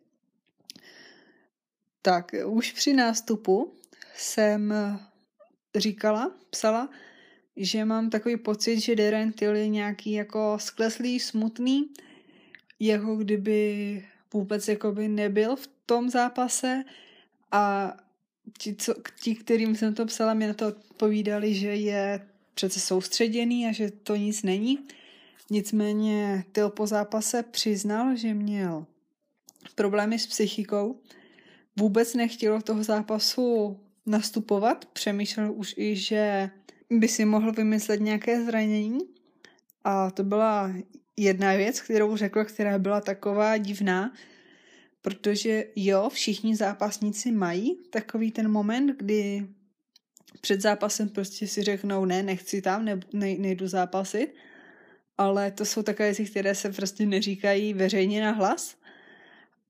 Tak 2.03 2.35
už 2.47 2.73
při 2.73 2.93
nástupu 2.93 3.75
jsem 4.17 4.75
říkala, 5.77 6.33
psala, 6.51 6.89
že 7.57 7.85
mám 7.85 8.11
takový 8.11 8.37
pocit, 8.37 8.81
že 8.81 8.97
Darren 8.97 9.33
Till 9.33 9.57
je 9.57 9.69
nějaký 9.69 10.13
jako 10.13 10.57
skleslý, 10.61 11.21
smutný, 11.21 11.91
jako 12.81 13.17
kdyby 13.17 14.05
vůbec 14.33 14.69
jakoby 14.69 15.09
nebyl 15.09 15.57
v 15.57 15.69
tom 15.87 16.11
zápase 16.11 16.85
a 17.53 17.97
ti, 18.59 18.75
co, 18.75 18.95
ti, 19.23 19.35
kterým 19.35 19.77
jsem 19.77 19.95
to 19.95 20.07
psala, 20.07 20.35
mi 20.35 20.47
na 20.47 20.55
to 20.55 20.69
odpovídali, 20.69 21.55
že 21.55 21.75
je 21.75 22.27
přece 22.55 22.81
soustředěný 22.81 23.67
a 23.67 23.73
že 23.73 23.91
to 23.91 24.17
nic 24.17 24.43
není. 24.43 24.79
Nicméně 25.51 26.45
Tyl 26.53 26.71
po 26.71 26.87
zápase 26.87 27.43
přiznal, 27.43 28.17
že 28.17 28.35
měl 28.35 28.87
problémy 29.75 30.19
s 30.19 30.27
psychikou, 30.27 31.01
vůbec 31.77 32.15
nechtěl 32.15 32.63
toho 32.63 32.85
zápasu 32.85 33.79
nastupovat, 34.07 34.85
přemýšlel 34.85 35.53
už 35.53 35.75
i, 35.77 35.97
že 35.97 36.51
by 36.91 37.09
si 37.09 37.25
mohl 37.25 37.53
vymyslet 37.53 38.01
nějaké 38.01 38.45
zranění. 38.45 39.01
A 39.85 40.11
to 40.11 40.25
byla 40.25 40.73
jedna 41.17 41.53
věc, 41.53 41.81
kterou 41.81 42.17
řekl, 42.17 42.45
která 42.45 42.79
byla 42.79 43.01
taková 43.01 43.57
divná, 43.57 44.13
protože 45.03 45.65
jo, 45.77 46.09
všichni 46.09 46.57
zápasníci 46.57 47.33
mají 47.33 47.79
takový 47.91 48.31
ten 48.31 48.51
moment, 48.51 48.97
kdy 48.97 49.47
před 50.41 50.61
zápasem 50.61 51.09
prostě 51.09 51.47
si 51.47 51.63
řeknou, 51.63 52.05
ne, 52.05 52.23
nechci 52.23 52.63
tam, 52.63 52.85
ne, 52.85 53.01
ne, 53.13 53.35
nejdu 53.39 53.69
zápasit, 53.69 54.35
ale 55.19 55.51
to 55.51 55.65
jsou 55.65 55.83
takové 55.83 56.09
věci, 56.09 56.25
které 56.25 56.55
se 56.55 56.73
prostě 56.73 57.07
neříkají 57.07 57.75
veřejně 57.75 58.23
na 58.23 58.31
hlas. 58.31 58.77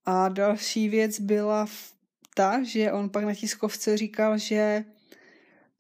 A 0.05 0.29
další 0.29 0.89
věc 0.89 1.21
byla 1.21 1.67
ta, 2.35 2.63
že 2.63 2.93
on 2.93 3.09
pak 3.11 3.25
na 3.25 3.35
tiskovce 3.35 3.97
říkal, 3.97 4.39
že 4.39 4.85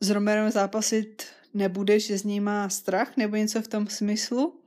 s 0.00 0.10
Romerem 0.10 0.50
zápasit 0.50 1.26
nebude, 1.54 2.00
že 2.00 2.18
z 2.18 2.24
ní 2.24 2.40
má 2.40 2.68
strach 2.68 3.16
nebo 3.16 3.36
něco 3.36 3.62
v 3.62 3.68
tom 3.68 3.86
smyslu 3.86 4.62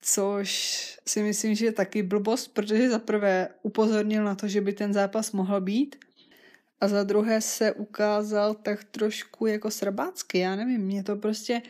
což 0.00 0.98
si 1.06 1.22
myslím, 1.22 1.54
že 1.54 1.66
je 1.66 1.72
taky 1.72 2.02
blbost, 2.02 2.48
protože 2.48 2.90
za 2.90 2.98
prvé 2.98 3.48
upozornil 3.62 4.24
na 4.24 4.34
to, 4.34 4.48
že 4.48 4.60
by 4.60 4.72
ten 4.72 4.92
zápas 4.92 5.32
mohl 5.32 5.60
být. 5.60 5.96
A 6.80 6.88
za 6.88 7.02
druhé 7.02 7.40
se 7.40 7.72
ukázal 7.72 8.54
tak 8.54 8.84
trošku 8.84 9.46
jako 9.46 9.70
srbácky, 9.70 10.38
já 10.38 10.56
nevím, 10.56 10.80
mě 10.80 11.02
to 11.02 11.16
prostě... 11.16 11.62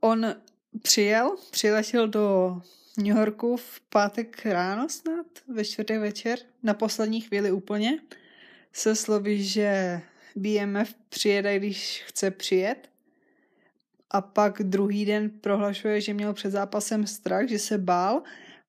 On 0.00 0.34
přijel, 0.82 1.36
přiletěl 1.50 2.08
do 2.08 2.60
New 2.98 3.16
Yorku 3.16 3.56
v 3.56 3.80
pátek 3.80 4.46
ráno 4.46 4.88
snad, 4.88 5.26
ve 5.48 5.64
čtvrtek 5.64 6.00
večer, 6.00 6.38
na 6.62 6.74
poslední 6.74 7.20
chvíli 7.20 7.52
úplně, 7.52 7.98
se 8.72 8.96
slovy, 8.96 9.42
že 9.42 10.00
BMF 10.36 10.94
přijede, 11.08 11.58
když 11.58 12.04
chce 12.06 12.30
přijet 12.30 12.89
a 14.10 14.20
pak 14.20 14.62
druhý 14.62 15.04
den 15.04 15.30
prohlašuje, 15.30 16.00
že 16.00 16.14
měl 16.14 16.34
před 16.34 16.50
zápasem 16.50 17.06
strach, 17.06 17.48
že 17.48 17.58
se 17.58 17.78
bál 17.78 18.22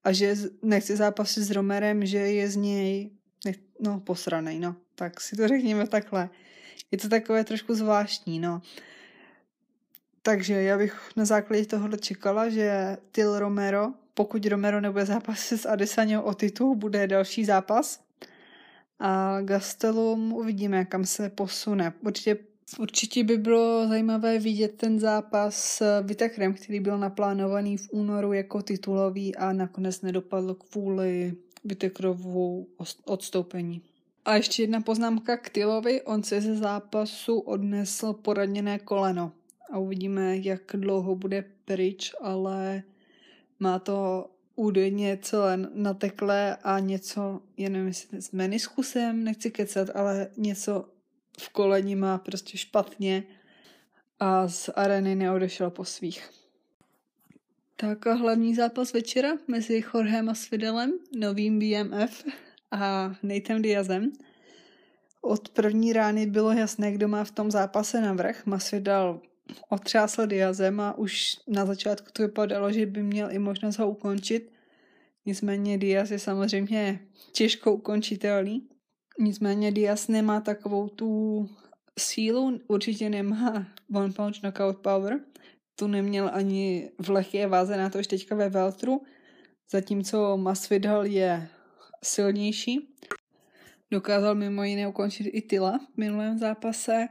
a 0.03 0.11
že 0.11 0.35
nechce 0.61 0.95
zápasit 0.95 1.43
s 1.43 1.51
Romerem, 1.51 2.05
že 2.05 2.17
je 2.17 2.49
z 2.49 2.55
něj 2.55 3.09
no, 3.79 3.99
posranej, 3.99 4.59
no. 4.59 4.75
Tak 4.95 5.21
si 5.21 5.35
to 5.35 5.47
řekněme 5.47 5.87
takhle. 5.87 6.29
Je 6.91 6.97
to 6.97 7.09
takové 7.09 7.43
trošku 7.43 7.75
zvláštní, 7.75 8.39
no. 8.39 8.61
Takže 10.21 10.53
já 10.53 10.77
bych 10.77 11.09
na 11.15 11.25
základě 11.25 11.65
tohohle 11.65 11.97
čekala, 11.97 12.49
že 12.49 12.97
Til 13.11 13.39
Romero, 13.39 13.87
pokud 14.13 14.45
Romero 14.45 14.81
nebude 14.81 15.05
zápasit 15.05 15.61
s 15.61 15.65
Adesanya 15.65 16.21
o 16.21 16.33
titul, 16.33 16.75
bude 16.75 17.07
další 17.07 17.45
zápas. 17.45 18.03
A 18.99 19.41
Gastelum 19.41 20.33
uvidíme, 20.33 20.85
kam 20.85 21.05
se 21.05 21.29
posune. 21.29 21.93
Určitě, 22.01 22.37
určitě 22.79 23.23
by 23.23 23.37
bylo 23.37 23.87
zajímavé 23.87 24.39
vidět 24.39 24.77
ten 24.77 24.99
zápas 24.99 25.55
s 25.55 26.01
Vitekrem, 26.01 26.53
který 26.53 26.79
byl 26.79 26.97
naplánovaný 26.97 27.77
v 27.77 27.89
únoru 27.91 28.33
jako 28.33 28.61
titulový 28.61 29.35
a 29.35 29.53
nakonec 29.53 30.01
nedopadl 30.01 30.53
kvůli 30.53 31.33
Vitekrovu 31.63 32.67
odstoupení. 33.05 33.81
A 34.25 34.35
ještě 34.35 34.63
jedna 34.63 34.81
poznámka 34.81 35.37
k 35.37 35.49
Tylovi. 35.49 36.01
On 36.01 36.23
se 36.23 36.41
ze 36.41 36.55
zápasu 36.55 37.39
odnesl 37.39 38.13
poraněné 38.13 38.79
koleno. 38.79 39.31
A 39.71 39.77
uvidíme, 39.77 40.37
jak 40.37 40.61
dlouho 40.73 41.15
bude 41.15 41.45
pryč, 41.65 42.11
ale 42.21 42.83
má 43.59 43.79
to 43.79 44.29
údajně 44.55 45.19
celé 45.21 45.57
nateklé 45.73 46.55
a 46.55 46.79
něco, 46.79 47.41
já 47.57 47.69
nevím, 47.69 47.87
jestli 47.87 48.21
s 48.21 48.31
meniskusem, 48.31 49.23
nechci 49.23 49.51
kecat, 49.51 49.89
ale 49.95 50.27
něco 50.37 50.85
v 51.41 51.49
koleni 51.49 51.95
má 51.95 52.17
prostě 52.17 52.57
špatně 52.57 53.23
a 54.19 54.47
z 54.47 54.69
areny 54.75 55.15
neodešel 55.15 55.69
po 55.69 55.85
svých. 55.85 56.29
Tak 57.75 58.07
a 58.07 58.13
hlavní 58.13 58.55
zápas 58.55 58.93
večera 58.93 59.29
mezi 59.47 59.83
Jorgem 59.93 60.29
a 60.29 60.35
Svidelem, 60.35 60.93
novým 61.19 61.59
BMF 61.59 62.25
a 62.71 63.15
Nathan 63.23 63.61
Diazem. 63.61 64.11
Od 65.21 65.49
první 65.49 65.93
rány 65.93 66.25
bylo 66.25 66.51
jasné, 66.51 66.91
kdo 66.91 67.07
má 67.07 67.23
v 67.23 67.31
tom 67.31 67.51
zápase 67.51 68.01
navrh. 68.01 68.45
Masvidal 68.45 69.21
otřásl 69.69 70.27
Diazem 70.27 70.79
a 70.79 70.97
už 70.97 71.35
na 71.47 71.65
začátku 71.65 72.07
to 72.13 72.23
vypadalo, 72.23 72.71
že 72.71 72.85
by 72.85 73.03
měl 73.03 73.31
i 73.31 73.39
možnost 73.39 73.77
ho 73.77 73.89
ukončit. 73.89 74.51
Nicméně 75.25 75.77
Diaz 75.77 76.11
je 76.11 76.19
samozřejmě 76.19 76.99
těžko 77.31 77.73
ukončitelný. 77.73 78.67
Nicméně 79.19 79.71
Diaz 79.71 80.07
nemá 80.07 80.41
takovou 80.41 80.87
tu 80.87 81.49
sílu, 81.99 82.59
určitě 82.67 83.09
nemá 83.09 83.67
one 83.95 84.13
punch 84.13 84.39
knockout 84.39 84.77
power. 84.77 85.19
Tu 85.75 85.87
neměl 85.87 86.29
ani 86.33 86.91
v 86.99 87.09
lehké 87.09 87.47
váze, 87.47 87.77
na 87.77 87.89
to 87.89 87.99
už 87.99 88.07
teďka 88.07 88.35
ve 88.35 88.49
Veltru. 88.49 89.01
Zatímco 89.71 90.37
Masvidal 90.37 91.05
je 91.05 91.49
silnější. 92.03 92.95
Dokázal 93.91 94.35
mimo 94.35 94.63
jiné 94.63 94.87
ukončit 94.87 95.23
i 95.23 95.41
Tyla 95.41 95.79
v 95.93 95.97
minulém 95.97 96.37
zápase 96.37 97.07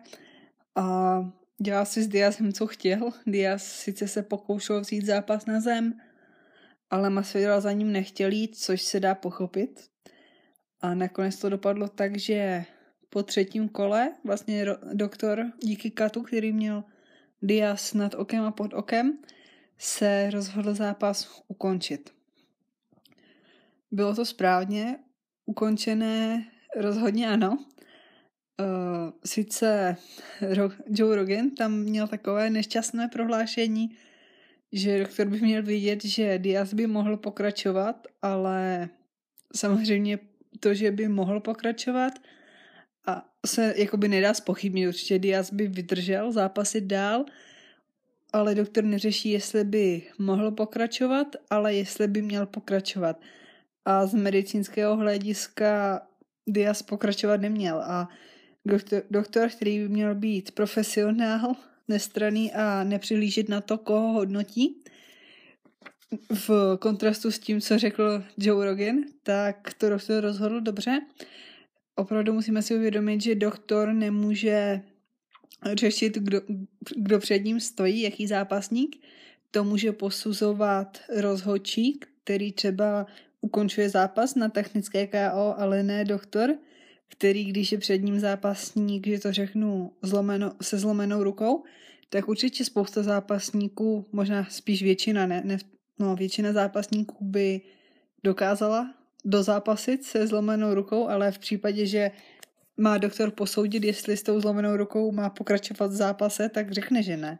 a 0.77 1.17
dělal 1.63 1.87
si 1.87 2.03
s 2.03 2.09
Diazem, 2.09 2.53
co 2.53 2.67
chtěl. 2.67 3.13
Diaz 3.27 3.63
sice 3.63 4.09
se 4.09 4.23
pokoušel 4.23 4.81
vzít 4.81 5.07
zápas 5.07 5.47
na 5.47 5.61
zem, 5.61 6.01
ale 6.91 7.11
Masvidal 7.11 7.61
za 7.61 7.73
ním 7.73 7.93
nechtěl 7.93 8.33
jít, 8.33 8.57
což 8.57 8.83
se 8.83 9.01
dá 9.01 9.15
pochopit. 9.15 9.90
A 10.81 10.95
nakonec 10.95 11.39
to 11.39 11.49
dopadlo 11.49 11.89
tak, 11.89 12.19
že 12.19 12.65
po 13.11 13.23
třetím 13.23 13.69
kole 13.69 14.15
vlastně 14.25 14.67
doktor 14.93 15.53
díky 15.63 15.91
katu, 15.91 16.23
který 16.23 16.53
měl 16.53 16.85
Diaz 17.43 17.95
nad 17.95 18.15
okem 18.15 18.45
a 18.45 18.51
pod 18.51 18.75
okem, 18.75 19.19
se 19.79 20.31
rozhodl 20.31 20.75
zápas 20.75 21.43
ukončit. 21.49 22.11
Bylo 23.91 24.15
to 24.15 24.25
správně 24.25 24.99
ukončené, 25.47 26.47
rozhodně 26.77 27.29
ano. 27.29 27.59
Uh, 28.61 28.67
sice 29.25 29.97
Joe 30.89 31.17
Rogan 31.17 31.51
tam 31.51 31.73
měl 31.73 32.09
takové 32.09 32.51
nešťastné 32.51 33.09
prohlášení, 33.09 33.97
že 34.73 34.99
doktor 34.99 35.27
by 35.27 35.41
měl 35.41 35.63
vidět, 35.63 36.05
že 36.05 36.39
Diaz 36.39 36.75
by 36.75 36.87
mohl 36.87 37.17
pokračovat, 37.17 38.07
ale 38.23 38.89
samozřejmě 39.57 40.19
to, 40.61 40.75
že 40.75 40.91
by 40.91 41.09
mohl 41.09 41.41
pokračovat 41.41 42.13
a 43.07 43.27
se 43.47 43.75
jakoby 43.77 44.09
nedá 44.09 44.35
spochybnit. 44.35 44.89
Určitě 44.89 45.19
Diaz 45.19 45.53
by 45.53 45.69
vydržel 45.69 46.33
zápasit 46.33 46.85
dál, 46.85 47.25
ale 48.33 48.55
doktor 48.55 48.85
neřeší, 48.85 49.31
jestli 49.31 49.65
by 49.65 50.03
mohl 50.19 50.51
pokračovat, 50.51 51.37
ale 51.51 51.75
jestli 51.75 52.09
by 52.09 52.23
měl 52.23 52.47
pokračovat. 52.47 53.21
A 53.85 54.07
z 54.07 54.15
medicínského 54.15 54.97
hlediska 54.97 56.03
Diaz 56.47 56.83
pokračovat 56.83 57.41
neměl 57.41 57.83
a 57.83 58.09
doktor, 58.65 59.03
doktor, 59.11 59.49
který 59.49 59.79
by 59.79 59.89
měl 59.89 60.15
být 60.15 60.51
profesionál, 60.51 61.55
nestraný 61.89 62.53
a 62.53 62.85
nepřihlížet 62.85 63.49
na 63.49 63.61
to, 63.61 63.79
koho 63.79 64.13
hodnotí, 64.13 64.83
v 66.35 66.77
kontrastu 66.81 67.31
s 67.31 67.39
tím, 67.39 67.61
co 67.61 67.79
řekl 67.79 68.25
Joe 68.39 68.67
Rogan, 68.67 68.97
tak 69.23 69.75
to 69.75 69.91
doktor 69.91 70.21
rozhodl 70.21 70.61
dobře. 70.61 71.01
Opravdu 71.95 72.33
musíme 72.33 72.63
si 72.63 72.77
uvědomit, 72.77 73.23
že 73.23 73.35
doktor 73.35 73.93
nemůže 73.93 74.81
řešit, 75.75 76.19
kdo, 76.19 76.41
kdo 76.97 77.19
před 77.19 77.39
ním 77.39 77.61
stojí, 77.61 78.01
jaký 78.01 78.27
zápasník. 78.27 78.97
To 79.51 79.65
může 79.65 79.93
posuzovat 79.93 80.99
rozhodčí, 81.17 82.01
který 82.25 82.53
třeba 82.53 83.07
ukončuje 83.41 83.89
zápas 83.89 84.35
na 84.35 84.49
technické 84.49 85.07
KO, 85.07 85.55
ale 85.59 85.83
ne 85.83 86.05
doktor, 86.05 86.55
který, 87.09 87.45
když 87.45 87.73
je 87.73 87.79
před 87.79 87.99
ním 87.99 88.21
zápasník, 88.21 89.07
že 89.07 89.19
to 89.19 89.33
řeknu 89.33 89.93
zlomeno, 90.03 90.53
se 90.63 90.79
zlomenou 90.79 91.23
rukou, 91.23 91.65
tak 92.09 92.29
určitě 92.29 92.65
spousta 92.65 93.03
zápasníků, 93.03 94.07
možná 94.13 94.47
spíš 94.51 94.83
většina, 94.83 95.27
ne, 95.27 95.43
ne 95.45 95.59
no, 96.01 96.17
většina 96.17 96.53
zápasníků 96.53 97.25
by 97.25 97.61
dokázala 98.25 98.95
dozápasit 99.25 100.05
se 100.05 100.27
zlomenou 100.27 100.75
rukou, 100.75 101.09
ale 101.09 101.33
v 101.33 101.39
případě, 101.39 101.87
že 101.87 102.11
má 102.77 102.99
doktor 102.99 103.31
posoudit, 103.31 103.85
jestli 103.85 104.17
s 104.17 104.23
tou 104.23 104.41
zlomenou 104.41 104.77
rukou 104.77 105.13
má 105.13 105.31
pokračovat 105.31 105.91
v 105.91 105.95
zápase, 105.95 106.49
tak 106.49 106.73
řekne, 106.73 107.03
že 107.03 107.17
ne. 107.17 107.39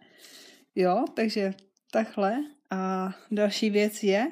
Jo, 0.75 1.05
takže 1.15 1.55
takhle. 1.91 2.37
A 2.71 3.15
další 3.31 3.71
věc 3.71 4.03
je, 4.03 4.27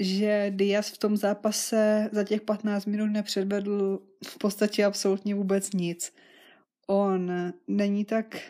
že 0.00 0.46
Diaz 0.50 0.90
v 0.90 0.98
tom 0.98 1.16
zápase 1.16 2.08
za 2.12 2.24
těch 2.24 2.40
15 2.40 2.86
minut 2.86 3.06
nepředvedl 3.06 4.02
v 4.26 4.38
podstatě 4.38 4.84
absolutně 4.84 5.34
vůbec 5.34 5.72
nic. 5.72 6.12
On 6.86 7.52
není 7.68 8.04
tak 8.04 8.40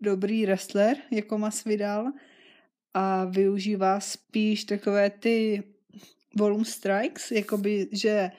dobrý 0.00 0.46
wrestler 0.46 0.96
jako 1.10 1.38
Masvidal 1.38 2.12
a 2.94 3.24
využívá 3.24 4.00
spíš 4.00 4.64
takové 4.64 5.10
ty 5.10 5.62
volume 6.36 6.64
strikes, 6.64 7.30
jakoby, 7.30 7.88
že 7.92 8.30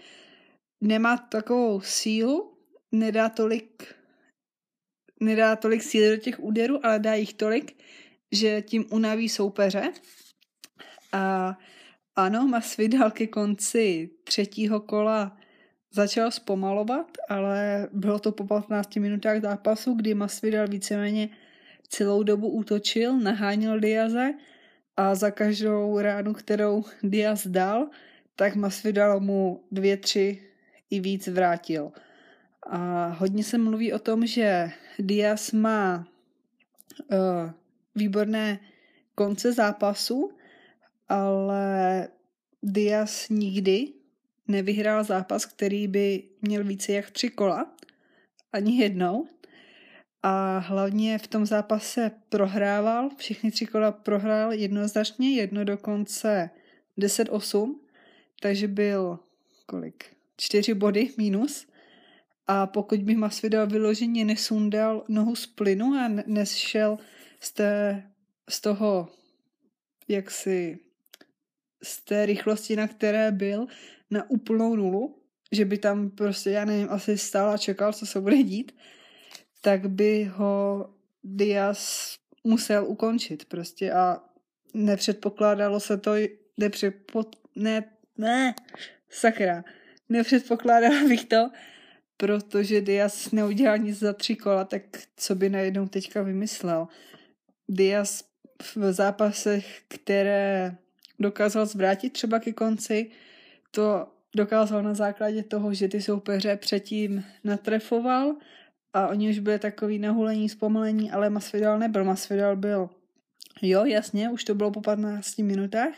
nemá 0.82 1.18
takovou 1.18 1.82
sílu, 1.82 2.58
nedá 2.92 3.30
tolik 3.30 3.96
nedá 5.24 5.56
tolik 5.56 5.84
síly 5.84 6.10
do 6.10 6.18
těch 6.18 6.40
úderů, 6.40 6.86
ale 6.86 7.00
dá 7.00 7.14
jich 7.14 7.34
tolik, 7.34 7.84
že 8.32 8.62
tím 8.62 8.86
unaví 8.90 9.30
soupeře. 9.30 9.92
A 11.12 11.58
ano, 12.16 12.48
Masvidal 12.48 13.12
ke 13.12 13.28
konci 13.28 14.10
třetího 14.24 14.80
kola 14.80 15.38
začal 15.94 16.32
zpomalovat, 16.32 17.18
ale 17.30 17.88
bylo 17.94 18.20
to 18.20 18.32
po 18.32 18.44
15 18.44 18.96
minutách 18.96 19.42
zápasu, 19.42 19.94
kdy 19.94 20.14
Masvidal 20.14 20.68
víceméně 20.68 21.30
celou 21.94 22.24
dobu 22.24 22.50
útočil, 22.50 23.20
nahánil 23.20 23.80
Diaze 23.80 24.34
a 24.98 25.16
za 25.16 25.32
každou 25.32 26.00
ránu, 26.00 26.34
kterou 26.34 26.84
Diaz 27.04 27.48
dal, 27.48 27.90
tak 28.36 28.56
Masvidal 28.56 29.20
mu 29.20 29.64
dvě, 29.72 29.98
tři 29.98 30.42
i 30.90 31.00
víc 31.00 31.28
vrátil. 31.28 31.92
A 32.70 33.08
hodně 33.08 33.44
se 33.44 33.58
mluví 33.58 33.94
o 33.94 34.00
tom, 34.00 34.26
že 34.26 34.72
Diaz 35.00 35.52
má 35.52 36.08
uh, 37.12 37.52
výborné 37.96 38.60
konce 39.16 39.54
zápasu, 39.54 40.32
ale 41.10 42.08
Diaz 42.64 43.30
nikdy 43.30 43.88
nevyhrál 44.48 45.04
zápas, 45.04 45.46
který 45.46 45.88
by 45.88 46.24
měl 46.42 46.64
více 46.64 46.94
jak 46.94 47.12
tři 47.12 47.30
kola. 47.30 47.76
Ani 48.54 48.78
jednou. 48.78 49.28
A 50.24 50.58
hlavně 50.58 51.18
v 51.18 51.28
tom 51.28 51.46
zápase 51.46 52.12
prohrával, 52.30 53.10
všechny 53.18 53.52
tři 53.52 53.66
kola 53.66 53.92
prohrál 53.92 54.54
jednoznačně, 54.54 55.36
jedno 55.36 55.64
dokonce 55.64 56.50
10-8, 56.98 57.76
takže 58.40 58.68
byl 58.68 59.20
kolik? 59.66 60.06
Čtyři 60.38 60.74
body 60.74 61.10
minus. 61.18 61.68
A 62.48 62.68
pokud 62.68 63.00
by 63.00 63.16
Masvidal 63.16 63.68
vyloženě 63.68 64.26
nesundal 64.26 65.04
nohu 65.08 65.36
z 65.36 65.48
plynu 65.48 65.86
a 65.86 66.08
nešel 66.28 66.98
z 67.40 67.52
té 67.52 68.04
z 68.50 68.62
toho, 68.62 69.10
jak 70.08 70.32
si 70.32 70.80
z 71.84 72.02
té 72.02 72.26
rychlosti, 72.26 72.76
na 72.76 72.88
které 72.88 73.32
byl, 73.32 73.68
na 74.10 74.30
úplnou 74.30 74.76
nulu, 74.76 75.16
že 75.52 75.66
by 75.66 75.78
tam 75.78 76.10
prostě, 76.10 76.50
já 76.50 76.66
nevím, 76.66 76.88
asi 76.90 77.18
stál 77.18 77.50
a 77.50 77.58
čekal, 77.58 77.94
co 77.94 78.06
se 78.06 78.22
bude 78.22 78.44
dít, 78.44 78.76
tak 79.64 79.90
by 79.90 80.24
ho 80.24 80.90
Diaz 81.24 82.16
musel 82.44 82.86
ukončit 82.88 83.46
prostě 83.46 83.92
a 83.92 84.24
nepředpokládalo 84.74 85.80
se 85.80 85.98
to, 85.98 86.12
nepředpod, 86.58 87.36
ne, 87.56 87.84
ne, 88.18 88.56
sakra, 89.10 89.64
nepředpokládala 90.10 91.08
bych 91.08 91.26
to, 91.26 91.50
protože 92.18 92.82
Diaz 92.82 93.32
neudělal 93.32 93.78
nic 93.78 94.00
za 94.00 94.14
tři 94.14 94.36
kola, 94.36 94.64
tak 94.64 94.82
co 95.18 95.36
by 95.36 95.50
najednou 95.50 95.88
teďka 95.88 96.22
vymyslel. 96.22 96.88
Diaz 97.70 98.24
v 98.76 98.94
zápasech, 98.94 99.82
které 99.88 100.76
dokázal 101.20 101.66
zvrátit 101.66 102.14
třeba 102.14 102.40
ke 102.40 102.54
konci, 102.54 103.12
to 103.72 104.08
dokázal 104.36 104.84
na 104.84 104.94
základě 104.94 105.44
toho, 105.44 105.74
že 105.74 105.88
ty 105.88 106.02
soupeře 106.02 106.58
předtím 106.58 107.24
natrefoval 107.44 108.36
a 108.94 109.08
oni 109.08 109.30
už 109.30 109.40
byli 109.40 109.60
takový 109.60 110.00
nahulení, 110.00 110.50
zpomalení, 110.50 111.12
ale 111.12 111.30
Masvidal 111.30 111.80
nebyl. 111.80 112.04
Masvidal 112.04 112.56
byl, 112.56 112.90
jo, 113.62 113.86
jasně, 113.86 114.30
už 114.30 114.44
to 114.44 114.56
bylo 114.56 114.72
po 114.72 114.82
15 114.82 115.38
minutách, 115.38 115.94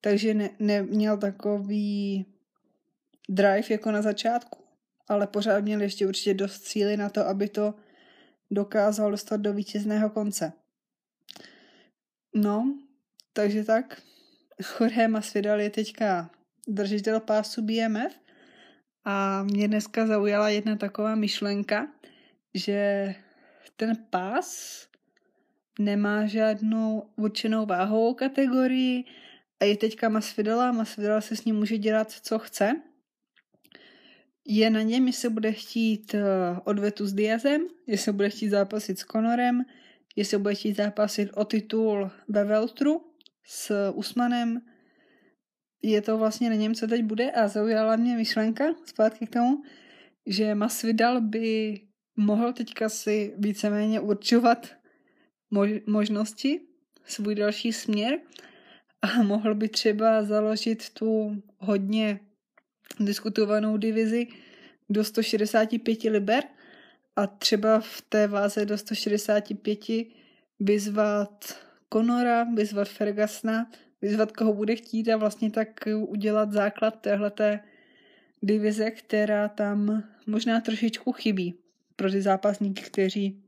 takže 0.00 0.34
ne, 0.34 0.50
neměl 0.58 1.16
takový 1.18 2.26
drive 3.28 3.66
jako 3.70 3.90
na 3.90 4.02
začátku, 4.02 4.58
ale 5.08 5.26
pořád 5.26 5.64
měl 5.64 5.80
ještě 5.80 6.06
určitě 6.06 6.34
dost 6.34 6.64
síly 6.64 6.96
na 6.96 7.08
to, 7.08 7.26
aby 7.26 7.48
to 7.48 7.74
dokázal 8.50 9.10
dostat 9.10 9.40
do 9.40 9.52
vítězného 9.52 10.10
konce. 10.10 10.52
No, 12.34 12.74
takže 13.32 13.64
tak. 13.64 14.02
Jorge 14.80 15.08
Masvidal 15.08 15.60
je 15.60 15.70
teďka 15.70 16.30
držitel 16.68 17.20
pásu 17.20 17.62
BMF 17.62 18.20
a 19.04 19.42
mě 19.42 19.68
dneska 19.68 20.06
zaujala 20.06 20.48
jedna 20.48 20.76
taková 20.76 21.14
myšlenka, 21.14 21.88
že 22.54 23.14
ten 23.76 23.96
pás 24.10 24.80
nemá 25.78 26.26
žádnou 26.26 27.10
určenou 27.16 27.66
váhovou 27.66 28.14
kategorii 28.14 29.04
a 29.60 29.64
je 29.64 29.76
teďka 29.76 30.08
Masvidala, 30.08 30.72
Masvidala 30.72 31.20
se 31.20 31.36
s 31.36 31.44
ním 31.44 31.56
může 31.56 31.78
dělat, 31.78 32.10
co 32.10 32.38
chce. 32.38 32.72
Je 34.46 34.70
na 34.70 34.82
něm, 34.82 35.06
jestli 35.06 35.28
bude 35.28 35.52
chtít 35.52 36.14
eh, 36.14 36.22
odvetu 36.64 37.06
s 37.06 37.12
Diazem, 37.12 37.60
jestli 37.86 38.12
bude 38.12 38.30
chtít 38.30 38.48
zápasit 38.48 38.98
s 38.98 39.04
Conorem, 39.04 39.64
jestli 40.16 40.38
bude 40.38 40.54
chtít 40.54 40.76
zápasit 40.76 41.30
o 41.34 41.44
titul 41.44 42.10
ve 42.28 42.44
Veltru 42.44 43.00
s 43.46 43.90
Usmanem. 43.90 44.60
Je 45.82 46.02
to 46.02 46.18
vlastně 46.18 46.50
na 46.50 46.56
něm, 46.56 46.74
co 46.74 46.86
teď 46.86 47.02
bude 47.02 47.30
a 47.30 47.48
zaujala 47.48 47.96
mě 47.96 48.16
myšlenka 48.16 48.64
zpátky 48.84 49.26
k 49.26 49.30
tomu, 49.30 49.62
že 50.26 50.54
Masvidal 50.54 51.20
by 51.20 51.80
mohl 52.20 52.52
teďka 52.52 52.88
si 52.88 53.34
víceméně 53.38 54.00
určovat 54.00 54.68
možnosti, 55.86 56.60
svůj 57.04 57.34
další 57.34 57.72
směr 57.72 58.18
a 59.02 59.22
mohl 59.22 59.54
by 59.54 59.68
třeba 59.68 60.24
založit 60.24 60.90
tu 60.90 61.42
hodně 61.58 62.20
diskutovanou 63.00 63.76
divizi 63.76 64.26
do 64.90 65.04
165 65.04 66.04
liber 66.04 66.44
a 67.16 67.26
třeba 67.26 67.80
v 67.80 68.02
té 68.08 68.26
váze 68.26 68.66
do 68.66 68.78
165 68.78 69.78
vyzvat 70.60 71.58
Conora, 71.92 72.44
vyzvat 72.44 72.88
Fergasna, 72.88 73.70
vyzvat 74.02 74.32
koho 74.32 74.54
bude 74.54 74.76
chtít 74.76 75.08
a 75.08 75.16
vlastně 75.16 75.50
tak 75.50 75.68
udělat 76.06 76.52
základ 76.52 77.00
téhleté 77.00 77.60
divize, 78.42 78.90
která 78.90 79.48
tam 79.48 80.02
možná 80.26 80.60
trošičku 80.60 81.12
chybí 81.12 81.54
pro 82.00 82.10
ty 82.10 82.22
zápasníky, 82.22 82.82
kteří 82.82 83.42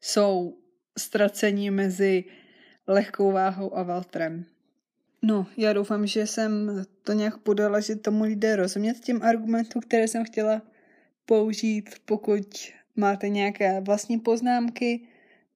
jsou 0.00 0.58
ztraceni 0.98 1.70
mezi 1.70 2.24
lehkou 2.86 3.32
váhou 3.32 3.76
a 3.76 3.82
Valtrem. 3.82 4.44
No, 5.22 5.46
já 5.56 5.72
doufám, 5.72 6.06
že 6.06 6.26
jsem 6.26 6.84
to 7.02 7.12
nějak 7.12 7.38
podala, 7.38 7.80
že 7.80 7.96
tomu 7.96 8.24
lidé 8.24 8.56
rozumět 8.56 9.00
těm 9.00 9.22
argumentům, 9.22 9.82
které 9.82 10.08
jsem 10.08 10.24
chtěla 10.24 10.62
použít. 11.26 11.90
Pokud 12.04 12.72
máte 12.96 13.28
nějaké 13.28 13.80
vlastní 13.80 14.18
poznámky, 14.20 15.00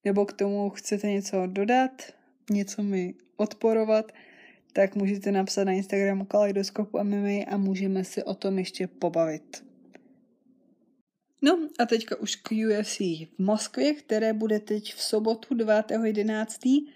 nebo 0.05 0.27
k 0.27 0.33
tomu 0.33 0.71
chcete 0.71 1.11
něco 1.11 1.47
dodat, 1.47 2.03
něco 2.51 2.83
mi 2.83 3.15
odporovat, 3.37 4.13
tak 4.73 4.97
můžete 4.97 5.33
napsat 5.33 5.65
na 5.65 5.73
Instagramu 5.73 6.25
Kaleidoskopu 6.25 7.05
MMA 7.05 7.45
a 7.49 7.57
můžeme 7.57 8.05
si 8.05 8.23
o 8.23 8.35
tom 8.35 8.59
ještě 8.59 8.87
pobavit. 8.87 9.72
No 11.43 11.59
a 11.79 11.87
teďka 11.87 12.17
už 12.17 12.37
k 12.37 12.51
UFC 12.51 13.01
v 13.01 13.39
Moskvě, 13.39 13.95
které 13.95 14.33
bude 14.33 14.61
teď 14.61 14.95
v 14.95 15.03
sobotu 15.03 15.55
9.11. 15.55 16.87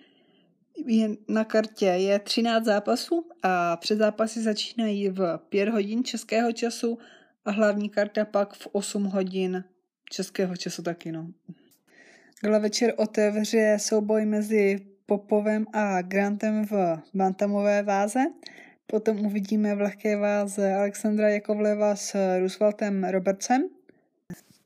Je 0.86 1.08
na 1.28 1.44
kartě 1.44 1.86
je 1.86 2.18
13 2.18 2.64
zápasů 2.64 3.26
a 3.42 3.76
před 3.76 3.98
zápasy 3.98 4.42
začínají 4.42 5.08
v 5.08 5.38
5 5.48 5.68
hodin 5.68 6.04
českého 6.04 6.52
času 6.52 6.98
a 7.44 7.50
hlavní 7.50 7.90
karta 7.90 8.24
pak 8.24 8.54
v 8.54 8.68
8 8.72 9.04
hodin 9.04 9.64
českého 10.10 10.56
času 10.56 10.82
taky, 10.82 11.12
no. 11.12 11.32
Gala 12.42 12.58
večer 12.58 12.94
otevře 12.96 13.76
souboj 13.80 14.26
mezi 14.26 14.86
Popovem 15.06 15.66
a 15.72 16.02
Grantem 16.02 16.66
v 16.66 16.98
bantamové 17.14 17.82
váze. 17.82 18.20
Potom 18.86 19.26
uvidíme 19.26 19.74
v 19.74 19.80
lehké 19.80 20.16
váze 20.16 20.74
Alexandra 20.74 21.28
Jakovleva 21.28 21.96
s 21.96 22.38
Rooseveltem 22.38 23.04
Robertsem. 23.04 23.75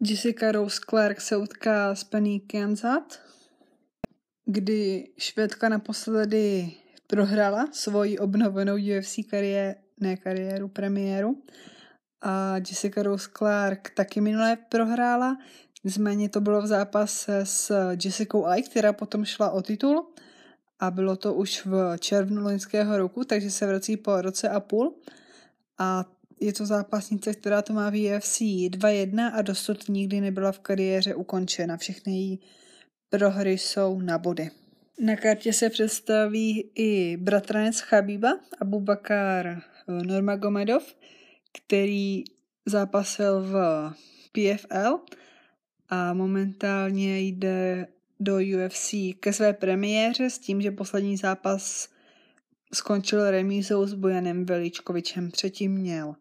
Jessica 0.02 0.52
Rose 0.52 0.80
Clark 0.90 1.20
se 1.20 1.36
utká 1.36 1.94
s 1.94 2.04
Penny 2.04 2.40
Kianzat, 2.40 3.20
kdy 4.44 5.08
Švédka 5.18 5.68
naposledy 5.68 6.72
prohrála 7.06 7.66
svoji 7.72 8.18
obnovenou 8.18 8.74
UFC 8.74 9.16
kariéru, 9.30 9.78
ne 10.00 10.16
kariéru, 10.16 10.68
premiéru. 10.68 11.42
A 12.22 12.56
Jessica 12.56 13.02
Rose 13.02 13.28
Clark 13.38 13.90
taky 13.90 14.20
minule 14.20 14.56
prohrála, 14.68 15.38
nicméně 15.84 16.28
to 16.28 16.40
bylo 16.40 16.62
v 16.62 16.66
zápase 16.66 17.40
s 17.44 17.90
Jessicou 18.04 18.46
Ai, 18.46 18.62
která 18.62 18.92
potom 18.92 19.24
šla 19.24 19.50
o 19.50 19.62
titul 19.62 20.06
a 20.78 20.90
bylo 20.90 21.16
to 21.16 21.34
už 21.34 21.66
v 21.66 21.96
červnu 21.98 22.42
loňského 22.42 22.98
roku, 22.98 23.24
takže 23.24 23.50
se 23.50 23.66
vrací 23.66 23.96
po 23.96 24.20
roce 24.20 24.48
a 24.48 24.60
půl. 24.60 24.96
A 25.78 26.04
je 26.40 26.52
to 26.52 26.66
zápasnice, 26.66 27.34
která 27.34 27.62
to 27.62 27.72
má 27.72 27.90
v 27.90 28.16
UFC 28.16 28.40
2-1 28.40 29.30
a 29.34 29.42
dosud 29.42 29.88
nikdy 29.88 30.20
nebyla 30.20 30.52
v 30.52 30.58
kariéře 30.58 31.14
ukončena. 31.14 31.76
Všechny 31.76 32.12
její 32.12 32.40
prohry 33.08 33.58
jsou 33.58 34.00
na 34.00 34.18
body. 34.18 34.50
Na 35.00 35.16
kartě 35.16 35.52
se 35.52 35.70
představí 35.70 36.70
i 36.74 37.16
bratranec 37.16 37.80
Chabiba, 37.80 38.40
Abubakar 38.60 39.62
Normagomedov, 39.88 40.94
který 41.52 42.24
zápasil 42.66 43.40
v 43.40 43.54
PFL 44.32 44.98
a 45.88 46.14
momentálně 46.14 47.20
jde 47.20 47.86
do 48.20 48.36
UFC 48.36 48.94
ke 49.20 49.32
své 49.32 49.52
premiéře 49.52 50.30
s 50.30 50.38
tím, 50.38 50.62
že 50.62 50.70
poslední 50.70 51.16
zápas 51.16 51.88
skončil 52.74 53.30
remízou 53.30 53.86
s 53.86 53.94
Bojanem 53.94 54.46
Veličkovičem. 54.46 55.30
Předtím 55.30 55.72
měl 55.72 56.14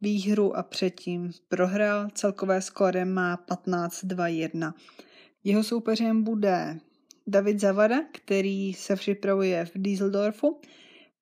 výhru 0.00 0.56
a 0.56 0.62
předtím 0.62 1.30
prohrál. 1.48 2.08
Celkové 2.14 2.62
skóre 2.62 3.04
má 3.04 3.36
15-2-1. 3.36 4.72
Jeho 5.44 5.64
soupeřem 5.64 6.22
bude 6.22 6.78
David 7.26 7.60
Zavada, 7.60 7.96
který 8.12 8.74
se 8.74 8.96
připravuje 8.96 9.64
v 9.64 9.72
Düsseldorfu. 9.74 10.60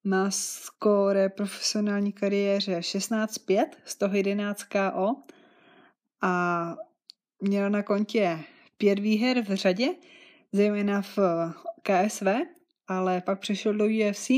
Má 0.05 0.31
skóre 0.31 1.29
profesionální 1.29 2.12
kariéře 2.12 2.79
16-5, 2.79 3.66
z 3.85 3.97
toho 3.97 4.16
11 4.16 4.62
KO 4.62 5.16
a 6.22 6.76
měl 7.41 7.70
na 7.70 7.83
kontě 7.83 8.39
pět 8.79 8.99
výher 8.99 9.43
v 9.43 9.55
řadě, 9.55 9.89
zejména 10.53 11.03
v 11.03 11.18
KSV, 11.83 12.26
ale 12.89 13.20
pak 13.20 13.41
přešel 13.41 13.74
do 13.74 13.85
UFC, 13.85 14.31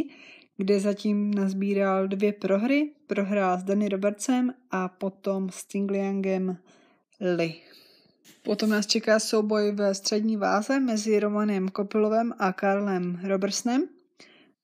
kde 0.60 0.80
zatím 0.80 1.34
nazbíral 1.34 2.08
dvě 2.08 2.32
prohry. 2.32 2.90
Prohrál 3.06 3.58
s 3.58 3.62
Danny 3.62 3.88
Robertsem 3.88 4.54
a 4.70 4.88
potom 4.88 5.50
s 5.50 5.64
Tingliangem 5.64 6.56
Lee. 7.36 7.60
Potom 8.42 8.70
nás 8.70 8.86
čeká 8.86 9.18
souboj 9.20 9.72
ve 9.72 9.94
střední 9.94 10.36
váze 10.36 10.80
mezi 10.80 11.20
Romanem 11.20 11.68
Kopilovem 11.68 12.34
a 12.38 12.52
Karlem 12.52 13.20
Robertsonem. 13.24 13.88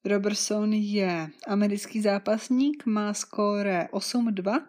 Robertson 0.05 0.73
je 0.73 1.29
americký 1.47 2.01
zápasník, 2.01 2.87
má 2.87 3.15
skóre 3.15 3.89
8-2. 3.93 4.61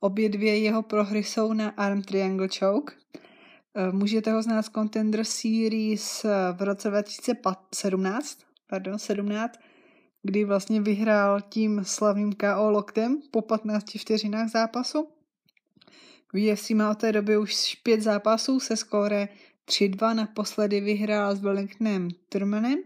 Obě 0.00 0.28
dvě 0.28 0.58
jeho 0.58 0.82
prohry 0.82 1.24
jsou 1.24 1.52
na 1.52 1.68
Arm 1.68 2.02
Triangle 2.02 2.48
Choke. 2.58 2.94
Eh, 3.74 3.92
můžete 3.92 4.32
ho 4.32 4.42
znát 4.42 4.62
z 4.62 4.70
Contender 4.70 5.24
Series 5.24 6.26
v 6.52 6.62
roce 6.62 6.90
2017, 6.90 8.38
pardon, 8.66 8.98
17, 8.98 9.58
kdy 10.26 10.44
vlastně 10.44 10.80
vyhrál 10.80 11.40
tím 11.40 11.84
slavným 11.84 12.32
KO 12.32 12.70
loktem 12.70 13.20
po 13.30 13.42
15 13.42 13.98
vteřinách 13.98 14.50
zápasu. 14.50 15.08
V 16.32 16.52
UFC 16.52 16.70
má 16.70 16.90
od 16.90 16.98
té 16.98 17.12
doby 17.12 17.38
už 17.38 17.74
pět 17.74 18.00
zápasů 18.00 18.60
se 18.60 18.76
skóre 18.76 19.28
3-2, 19.68 20.14
naposledy 20.14 20.80
vyhrál 20.80 21.36
s 21.36 21.40
Wellingtonem 21.40 22.08
Turmanem 22.28 22.78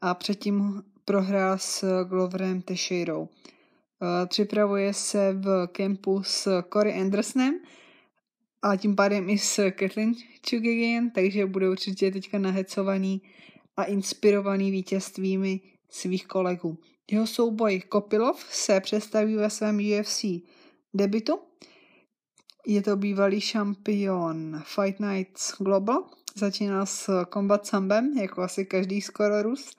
a 0.00 0.14
předtím 0.14 0.82
prohrál 1.04 1.58
s 1.58 2.04
Gloverem 2.04 2.62
Teixeirou. 2.62 3.28
Eh, 3.28 4.26
připravuje 4.26 4.94
se 4.94 5.32
v 5.32 5.66
kempu 5.66 6.22
s 6.22 6.62
Corey 6.72 7.00
Andersonem 7.00 7.54
a 8.62 8.76
tím 8.76 8.96
pádem 8.96 9.30
i 9.30 9.38
s 9.38 9.70
Kathleen 9.70 10.14
Chugigan, 10.50 11.10
takže 11.10 11.46
bude 11.46 11.70
určitě 11.70 12.10
teďka 12.10 12.38
nahecovaný 12.38 13.22
a 13.76 13.84
inspirovaný 13.84 14.70
vítězstvími 14.70 15.60
svých 15.90 16.26
kolegů. 16.26 16.78
Jeho 17.10 17.26
souboj 17.26 17.80
Kopilov 17.80 18.46
se 18.50 18.80
představí 18.80 19.34
ve 19.34 19.50
svém 19.50 19.78
UFC 20.00 20.24
debitu. 20.94 21.38
Je 22.66 22.82
to 22.82 22.96
bývalý 22.96 23.40
šampion 23.40 24.62
Fight 24.64 25.00
Nights 25.00 25.54
Global. 25.58 26.04
Začínal 26.34 26.86
s 26.86 27.24
Combat 27.32 27.66
Sambem, 27.66 28.18
jako 28.18 28.42
asi 28.42 28.66
každý 28.66 29.00
skoro 29.00 29.42
Rus. 29.42 29.70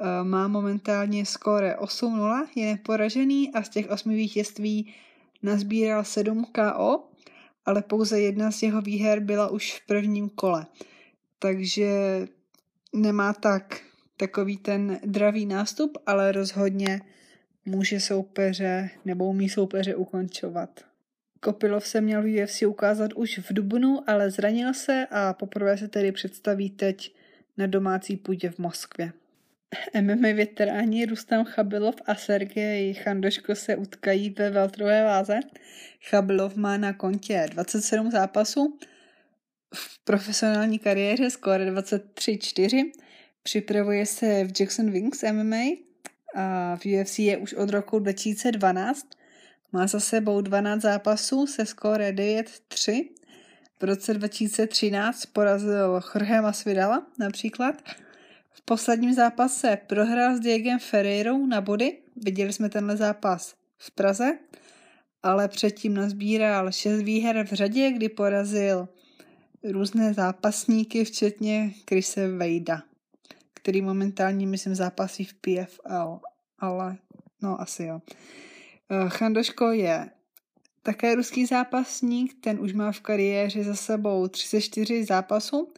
Eh, 0.00 0.24
má 0.24 0.48
momentálně 0.48 1.26
skóre 1.26 1.76
8-0, 1.76 2.46
je 2.54 2.66
neporažený 2.66 3.52
a 3.52 3.62
z 3.62 3.68
těch 3.68 3.90
osmi 3.90 4.16
vítězství 4.16 4.94
nazbíral 5.42 6.04
7 6.04 6.44
KO, 6.44 7.04
ale 7.66 7.82
pouze 7.82 8.20
jedna 8.20 8.52
z 8.52 8.62
jeho 8.62 8.80
výher 8.80 9.20
byla 9.20 9.48
už 9.48 9.80
v 9.80 9.86
prvním 9.86 10.28
kole. 10.28 10.66
Takže 11.38 11.88
nemá 12.92 13.32
tak 13.32 13.80
takový 14.16 14.56
ten 14.56 15.00
dravý 15.04 15.46
nástup, 15.46 15.98
ale 16.06 16.32
rozhodně 16.32 17.00
může 17.64 18.00
soupeře 18.00 18.90
nebo 19.04 19.28
umí 19.28 19.48
soupeře 19.48 19.94
ukončovat. 19.94 20.84
Kopilov 21.40 21.86
se 21.86 22.00
měl 22.00 22.22
v 22.22 22.44
UFC 22.44 22.62
ukázat 22.62 23.12
už 23.12 23.38
v 23.38 23.52
Dubnu, 23.52 24.10
ale 24.10 24.30
zranil 24.30 24.74
se 24.74 25.06
a 25.10 25.32
poprvé 25.32 25.78
se 25.78 25.88
tedy 25.88 26.12
představí 26.12 26.70
teď 26.70 27.14
na 27.56 27.66
domácí 27.66 28.16
půdě 28.16 28.50
v 28.50 28.58
Moskvě. 28.58 29.12
MMA 30.00 30.28
veteráni 30.36 31.06
Rustam 31.06 31.44
Chabilov 31.44 31.94
a 32.06 32.14
Sergej 32.14 32.94
Chandoško 32.94 33.54
se 33.54 33.76
utkají 33.76 34.30
ve 34.30 34.50
veltrové 34.50 35.04
váze. 35.04 35.40
Chabilov 36.08 36.56
má 36.56 36.76
na 36.76 36.92
kontě 36.92 37.46
27 37.50 38.10
zápasů, 38.10 38.78
v 39.74 40.04
profesionální 40.04 40.78
kariéře 40.78 41.30
skóre 41.30 41.72
23-4, 41.72 42.90
připravuje 43.46 44.06
se 44.06 44.44
v 44.44 44.60
Jackson 44.60 44.90
Wings 44.90 45.22
MMA 45.32 45.64
a 46.34 46.76
v 46.76 46.86
UFC 46.86 47.18
je 47.18 47.36
už 47.36 47.52
od 47.52 47.70
roku 47.70 47.98
2012. 47.98 49.06
Má 49.72 49.86
za 49.86 50.00
sebou 50.00 50.40
12 50.40 50.82
zápasů 50.82 51.46
se 51.46 51.66
skóre 51.66 52.12
9-3. 52.12 53.08
V 53.80 53.84
roce 53.84 54.14
2013 54.14 55.26
porazil 55.26 56.00
Jorge 56.14 56.40
Masvidala 56.40 57.06
například 57.18 57.82
v 58.50 58.62
posledním 58.64 59.14
zápase 59.14 59.78
prohrál 59.86 60.36
s 60.36 60.40
Diegem 60.40 60.78
Ferreirou 60.78 61.46
na 61.46 61.60
body, 61.60 61.98
viděli 62.16 62.52
jsme 62.52 62.68
tenhle 62.68 62.96
zápas 62.96 63.54
v 63.78 63.90
Praze, 63.90 64.38
ale 65.22 65.48
předtím 65.48 65.94
nazbíral 65.94 66.72
šest 66.72 67.02
výher 67.02 67.46
v 67.46 67.52
řadě, 67.52 67.90
kdy 67.90 68.08
porazil 68.08 68.88
různé 69.64 70.14
zápasníky, 70.14 71.04
včetně 71.04 71.72
Krise 71.84 72.28
Vejda, 72.28 72.82
který 73.66 73.82
momentálně, 73.82 74.46
myslím, 74.46 74.74
zápasí 74.74 75.24
v 75.24 75.34
PFL, 75.34 76.20
ale 76.58 76.96
no 77.42 77.60
asi 77.60 77.84
jo. 77.84 78.00
Eh, 78.90 79.08
Chandoško 79.08 79.70
je 79.70 80.10
také 80.82 81.14
ruský 81.14 81.46
zápasník, 81.46 82.36
ten 82.40 82.60
už 82.60 82.72
má 82.72 82.92
v 82.92 83.00
kariéře 83.00 83.64
za 83.64 83.74
sebou 83.74 84.28
34 84.28 85.04
zápasů, 85.04 85.72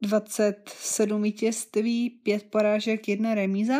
27 0.00 1.22
vítězství, 1.22 2.10
5 2.10 2.42
porážek, 2.42 3.08
1 3.08 3.34
remíza. 3.34 3.74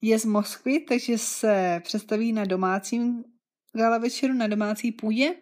Je 0.00 0.18
z 0.18 0.24
Moskvy, 0.24 0.80
takže 0.80 1.18
se 1.18 1.80
představí 1.84 2.32
na 2.32 2.44
domácím 2.44 3.24
gala 3.72 3.98
večeru, 3.98 4.34
na 4.34 4.46
domácí 4.46 4.92
půdě. 4.92 5.34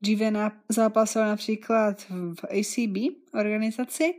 Dříve 0.00 0.30
na, 0.30 0.52
zápasil 0.68 1.24
například 1.24 2.06
v 2.40 2.44
ACB 2.44 3.16
organizaci 3.34 4.14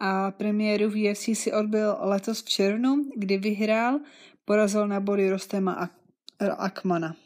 a 0.00 0.30
premiéru 0.30 0.90
v 0.90 1.10
UFC 1.10 1.36
si 1.36 1.52
odbyl 1.52 1.96
letos 2.00 2.42
v 2.42 2.48
červnu, 2.48 3.04
kdy 3.16 3.38
vyhrál, 3.38 4.00
porazil 4.44 4.88
na 4.88 5.00
body 5.00 5.30
Rostema 5.30 5.90
Akmana. 6.58 7.16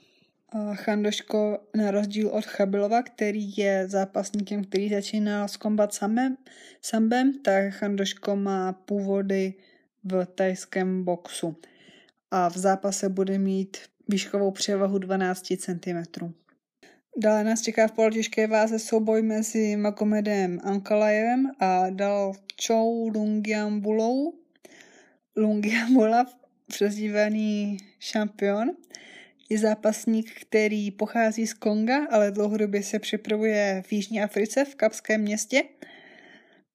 Chandoško 0.75 1.59
na 1.77 1.91
rozdíl 1.91 2.29
od 2.29 2.45
Chabilova, 2.45 3.03
který 3.03 3.57
je 3.57 3.89
zápasníkem, 3.89 4.65
který 4.65 4.89
začínal 4.89 5.49
s 5.49 5.57
kombat 5.57 5.95
sambem, 5.95 6.37
sambem 6.83 7.33
tak 7.43 7.75
Chandoško 7.75 8.37
má 8.37 8.73
původy 8.73 9.55
v 10.05 10.27
tajském 10.35 11.05
boxu 11.05 11.57
a 12.31 12.49
v 12.49 12.57
zápase 12.57 13.09
bude 13.09 13.39
mít 13.39 13.77
výškovou 14.09 14.51
převahu 14.51 14.99
12 14.99 15.47
cm. 15.57 16.35
Dále 17.17 17.45
nás 17.45 17.63
čeká 17.63 17.89
v 17.89 17.93
polotěžké 17.93 18.47
váze 18.47 18.79
souboj 18.79 19.23
mezi 19.23 19.77
Magomedem 19.77 20.61
Ankalajevem 20.65 21.51
a 21.59 21.91
Dalčou 21.91 23.09
Lungiambulou. 23.09 24.35
Lungiambula, 25.37 26.27
přezdívaný 26.67 27.79
šampion, 27.99 28.71
je 29.51 29.59
zápasník, 29.59 30.33
který 30.41 30.91
pochází 30.91 31.47
z 31.47 31.55
Konga, 31.55 32.07
ale 32.11 32.31
dlouhodobě 32.31 32.83
se 32.83 32.99
připravuje 32.99 33.83
v 33.87 33.93
Jižní 33.93 34.23
Africe 34.23 34.65
v 34.65 34.75
Kapském 34.75 35.21
městě. 35.21 35.63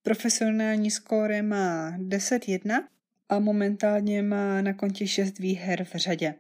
Profesionální 0.03 0.91
skóre 0.91 1.41
má 1.41 1.97
10-1 1.97 2.83
a 3.29 3.39
momentálně 3.39 4.21
má 4.21 4.61
na 4.61 4.73
kontě 4.73 5.07
6 5.07 5.39
výher 5.39 5.83
v 5.83 5.95
řadě. 5.95 6.35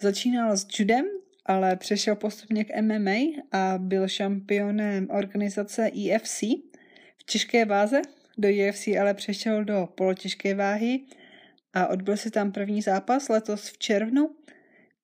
Začínal 0.00 0.56
s 0.56 0.66
judem, 0.78 1.04
ale 1.46 1.76
přešel 1.76 2.16
postupně 2.16 2.64
k 2.64 2.80
MMA 2.80 3.42
a 3.52 3.78
byl 3.78 4.08
šampionem 4.08 5.08
organizace 5.10 5.90
EFC 6.08 6.40
v 7.18 7.24
těžké 7.26 7.64
váze. 7.64 8.02
Do 8.38 8.48
EFC 8.48 8.86
ale 8.86 9.14
přešel 9.14 9.64
do 9.64 9.88
polotěžké 9.94 10.54
váhy 10.54 11.00
a 11.74 11.86
odbyl 11.86 12.16
si 12.16 12.30
tam 12.30 12.52
první 12.52 12.82
zápas 12.82 13.28
letos 13.28 13.68
v 13.68 13.78
červnu 13.78 14.30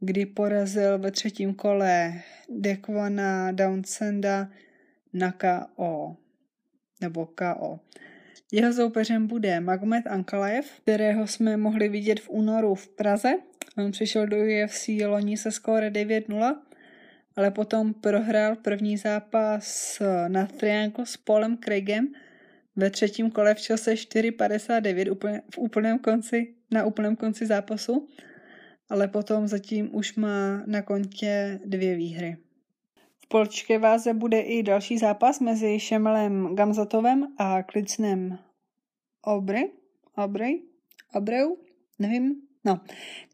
kdy 0.00 0.26
porazil 0.26 0.98
ve 0.98 1.10
třetím 1.10 1.54
kole 1.54 2.22
Dekvana 2.48 3.52
Downsenda 3.52 4.48
na 5.12 5.32
KO. 5.32 6.16
Nebo 7.00 7.26
KO. 7.26 7.80
Jeho 8.52 8.72
soupeřem 8.72 9.26
bude 9.26 9.60
Magomed 9.60 10.06
Ankalaev, 10.06 10.80
kterého 10.82 11.26
jsme 11.26 11.56
mohli 11.56 11.88
vidět 11.88 12.20
v 12.20 12.30
únoru 12.30 12.74
v 12.74 12.88
Praze. 12.88 13.28
On 13.76 13.90
přišel 13.90 14.26
do 14.26 14.36
UFC 14.36 14.88
loni 15.06 15.36
se 15.36 15.50
skóre 15.50 15.90
9-0, 15.90 16.56
ale 17.36 17.50
potom 17.50 17.94
prohrál 17.94 18.56
první 18.56 18.96
zápas 18.96 19.98
na 20.28 20.46
Triangle 20.46 21.06
s 21.06 21.16
Paulem 21.16 21.58
Craigem 21.58 22.08
ve 22.76 22.90
třetím 22.90 23.30
kole 23.30 23.54
v 23.54 23.60
čase 23.60 23.94
4.59 23.94 25.40
v 25.54 25.58
úplném 25.58 25.98
konci, 25.98 26.54
na 26.70 26.84
úplném 26.84 27.16
konci 27.16 27.46
zápasu 27.46 28.08
ale 28.90 29.08
potom 29.08 29.48
zatím 29.48 29.88
už 29.92 30.14
má 30.14 30.62
na 30.66 30.82
kontě 30.82 31.60
dvě 31.64 31.96
výhry. 31.96 32.36
Polčké 33.28 33.78
váze 33.78 34.14
bude 34.14 34.40
i 34.40 34.62
další 34.62 34.98
zápas 34.98 35.40
mezi 35.40 35.80
Šemelem 35.80 36.54
Gamzatovem 36.54 37.34
a 37.38 37.62
Klicnem 37.62 38.38
Obry. 39.22 39.70
Obry? 40.16 40.62
Obreu? 41.14 41.56
Nevím. 41.98 42.34
No, 42.64 42.80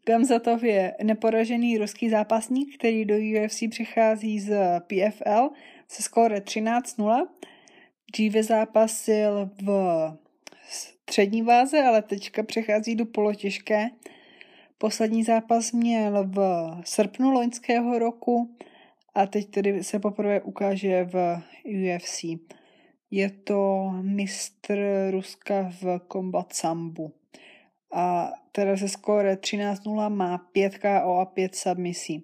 Gamzatov 0.05 0.63
je 0.63 0.95
neporažený 1.03 1.77
ruský 1.77 2.09
zápasník, 2.09 2.77
který 2.77 3.05
do 3.05 3.15
UFC 3.15 3.63
přichází 3.69 4.39
z 4.39 4.79
PFL 4.79 5.49
se 5.87 6.03
skóre 6.03 6.37
13-0. 6.37 7.27
Dříve 8.11 8.43
zápasil 8.43 9.49
v 9.61 9.69
střední 10.69 11.41
váze, 11.41 11.83
ale 11.83 12.01
teďka 12.01 12.43
přechází 12.43 12.95
do 12.95 13.05
polotěžké 13.05 13.89
Poslední 14.77 15.23
zápas 15.23 15.71
měl 15.71 16.23
v 16.27 16.37
srpnu 16.85 17.31
loňského 17.31 17.99
roku 17.99 18.55
a 19.15 19.25
teď 19.25 19.49
tedy 19.49 19.83
se 19.83 19.99
poprvé 19.99 20.41
ukáže 20.41 21.03
v 21.03 21.41
UFC. 21.65 22.23
Je 23.11 23.29
to 23.29 23.91
mistr 24.01 25.07
Ruska 25.11 25.71
v 25.81 25.99
kombat 26.07 26.53
sambu. 26.53 27.13
A 27.93 28.31
teda 28.51 28.77
se 28.77 28.89
skóre 28.89 29.35
13-0 29.35 30.09
má 30.09 30.37
5 30.37 30.77
KO 30.77 31.19
a 31.19 31.25
5 31.25 31.55
submisí. 31.55 32.23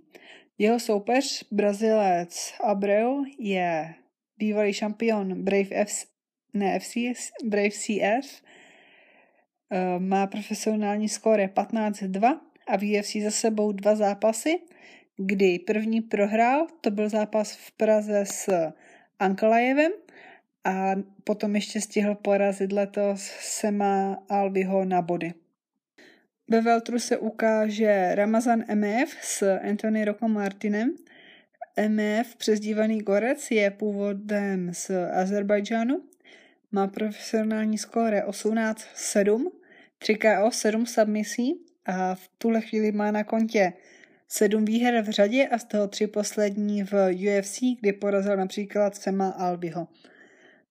Jeho 0.58 0.80
soupeř, 0.80 1.46
Brazilec 1.52 2.54
Abreu, 2.64 3.24
je 3.39 3.96
bývalý 4.38 4.74
šampion 4.74 5.44
Brave 5.44 5.86
FC, 5.86 6.06
ne 6.54 6.80
FCS, 6.80 7.32
Brave 7.44 7.70
CS, 7.70 8.42
eh, 9.72 10.00
má 10.00 10.28
profesionální 10.28 11.10
skóre 11.10 11.48
15-2 11.48 12.39
a 12.68 12.78
v 12.78 13.00
UFC 13.00 13.22
za 13.24 13.32
sebou 13.32 13.72
dva 13.72 13.96
zápasy, 13.96 14.60
kdy 15.18 15.59
první 15.59 16.01
prohrál, 16.01 16.68
to 16.82 16.91
byl 16.91 17.09
zápas 17.09 17.55
v 17.55 17.72
Praze 17.72 18.26
s 18.26 18.72
Ankalajevem 19.20 19.91
a 20.64 20.95
potom 21.24 21.55
ještě 21.55 21.82
stihl 21.82 22.16
porazit 22.16 22.72
letos 22.72 23.22
Sema 23.39 24.24
Albiho 24.30 24.86
na 24.86 25.01
body. 25.01 25.34
Ve 26.49 26.62
Veltru 26.62 26.99
se 26.99 27.18
ukáže 27.18 28.16
Ramazan 28.16 28.64
MF 28.76 29.18
s 29.22 29.57
Anthony 29.70 30.05
Rocco 30.05 30.28
Martinem. 30.28 30.95
MF, 31.88 32.36
přezdívaný 32.36 32.99
Gorec, 32.99 33.51
je 33.51 33.72
původem 33.72 34.74
z 34.74 34.91
Azerbajdžánu. 35.12 36.01
Má 36.72 36.88
profesionální 36.88 37.78
skóre 37.78 38.24
18-7, 38.28 39.51
3 39.97 40.16
KO, 40.16 40.51
7 40.51 40.86
submisí 40.86 41.66
a 41.86 42.16
v 42.16 42.30
tuhle 42.38 42.62
chvíli 42.62 42.91
má 42.91 43.12
na 43.12 43.24
kontě 43.24 43.74
7 44.34 44.65
výher 44.65 45.01
v 45.01 45.09
řadě 45.09 45.47
a 45.47 45.57
z 45.57 45.63
toho 45.63 45.88
tři 45.88 46.07
poslední 46.07 46.84
v 46.84 46.93
UFC, 47.13 47.59
kdy 47.79 47.93
porazil 47.93 48.38
například 48.38 48.95
Sema 48.95 49.29
Albiho. 49.29 49.88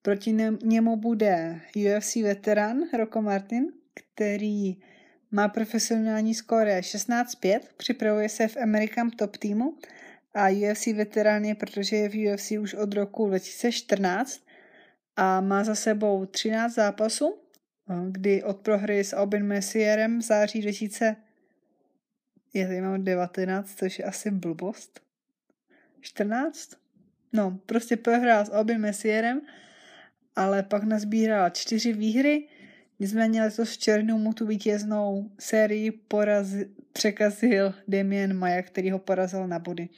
Proti 0.02 0.32
němu 0.62 0.96
bude 0.96 1.60
UFC 1.76 2.16
veterán 2.16 2.78
Rocco 2.98 3.22
Martin, 3.22 3.66
který 3.94 4.76
má 5.30 5.48
profesionální 5.48 6.34
skóre 6.34 6.80
16-5, 6.80 7.60
připravuje 7.76 8.28
se 8.28 8.48
v 8.48 8.56
American 8.56 9.10
Top 9.10 9.36
týmu 9.36 9.78
a 10.34 10.48
UFC 10.48 10.86
veterán 10.86 11.44
je, 11.44 11.54
protože 11.54 11.96
je 11.96 12.08
v 12.08 12.34
UFC 12.34 12.50
už 12.50 12.74
od 12.74 12.94
roku 12.94 13.28
2014 13.28 14.40
a 15.16 15.40
má 15.40 15.64
za 15.64 15.74
sebou 15.74 16.26
13 16.26 16.74
zápasů, 16.74 17.38
kdy 18.10 18.42
od 18.42 18.56
prohry 18.56 19.04
s 19.04 19.16
Obin 19.16 19.46
Messierem 19.46 20.18
v 20.18 20.22
září 20.22 20.60
2000 20.60 21.16
je 22.54 22.66
tady 22.66 22.80
mám 22.80 23.04
19, 23.04 23.74
což 23.74 23.98
je 23.98 24.04
asi 24.04 24.30
blbost. 24.30 25.00
14? 26.00 26.70
No, 27.32 27.58
prostě 27.66 27.96
prohrál 27.96 28.44
s 28.46 28.52
Obin 28.52 28.78
Messierem, 28.78 29.40
ale 30.36 30.62
pak 30.62 30.82
nazbíral 30.84 31.50
čtyři 31.50 31.92
výhry, 31.92 32.48
Nicméně 33.00 33.42
letos 33.42 33.72
v 33.72 33.78
červnu 33.78 34.18
mu 34.18 34.32
tu 34.32 34.46
vítěznou 34.46 35.30
sérii 35.38 35.90
porazi, 35.90 36.70
překazil 36.92 37.74
Damien 37.88 38.38
Maja, 38.38 38.62
který 38.62 38.90
ho 38.90 38.98
porazil 38.98 39.46
na 39.46 39.58
body. 39.58 39.88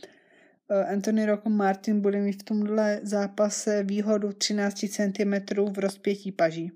Eh, 0.70 0.84
Anthony 0.84 1.26
Rocco 1.26 1.50
Martin 1.50 2.00
bude 2.00 2.20
mít 2.20 2.42
v 2.42 2.44
tomhle 2.44 3.00
zápase 3.03 3.82
výhodu 3.82 4.32
13 4.32 4.84
cm 4.88 5.34
v 5.70 5.78
rozpětí 5.78 6.32
paží. 6.32 6.72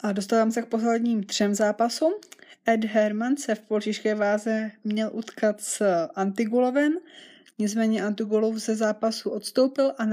A 0.00 0.12
dostávám 0.12 0.52
se 0.52 0.62
k 0.62 0.66
posledním 0.66 1.22
třem 1.22 1.54
zápasům. 1.54 2.12
Ed 2.68 2.84
Herman 2.84 3.36
se 3.36 3.54
v 3.54 3.60
polčišké 3.60 4.14
váze 4.14 4.70
měl 4.84 5.10
utkat 5.12 5.60
s 5.60 6.06
Antigulovem, 6.14 6.92
nicméně 7.58 8.04
Antigulov 8.04 8.56
ze 8.56 8.76
zápasu 8.76 9.30
odstoupil 9.30 9.92
a 9.98 10.04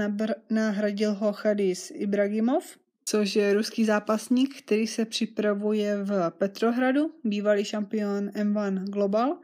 nahradil 0.50 1.14
ho 1.14 1.32
Chadis 1.32 1.92
Ibragimov 1.94 2.76
což 3.10 3.36
je 3.36 3.54
ruský 3.54 3.84
zápasník, 3.84 4.62
který 4.62 4.86
se 4.86 5.04
připravuje 5.04 6.04
v 6.04 6.30
Petrohradu, 6.30 7.14
bývalý 7.24 7.64
šampion 7.64 8.28
M1 8.28 8.84
Global, 8.84 9.38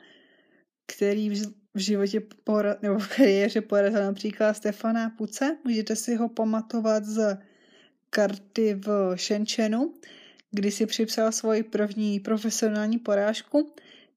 který 0.86 1.30
v 1.74 1.78
životě 1.78 2.20
pora- 2.20 2.76
nebo 2.82 2.98
v 2.98 3.16
kariéře 3.16 3.61
porazil 3.61 4.00
například 4.00 4.54
Stefana 4.54 5.11
Puce. 5.11 5.57
Můžete 5.64 5.96
si 5.96 6.16
ho 6.16 6.28
pamatovat 6.28 7.04
z 7.04 7.38
karty 8.11 8.74
v 8.74 9.16
Shenzhenu, 9.16 9.94
kdy 10.51 10.70
si 10.70 10.86
připsal 10.86 11.32
svoji 11.32 11.62
první 11.62 12.20
profesionální 12.20 12.99
porážku, 12.99 13.74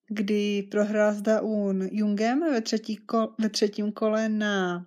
kdy 0.07 0.67
prohrál 0.71 1.13
s 1.13 1.21
Daun 1.21 1.89
Jungem 1.91 2.39
ve, 2.39 2.61
třetí 2.61 2.99
ko- 3.07 3.33
ve 3.37 3.49
třetím 3.49 3.91
kole 3.91 4.29
na 4.29 4.85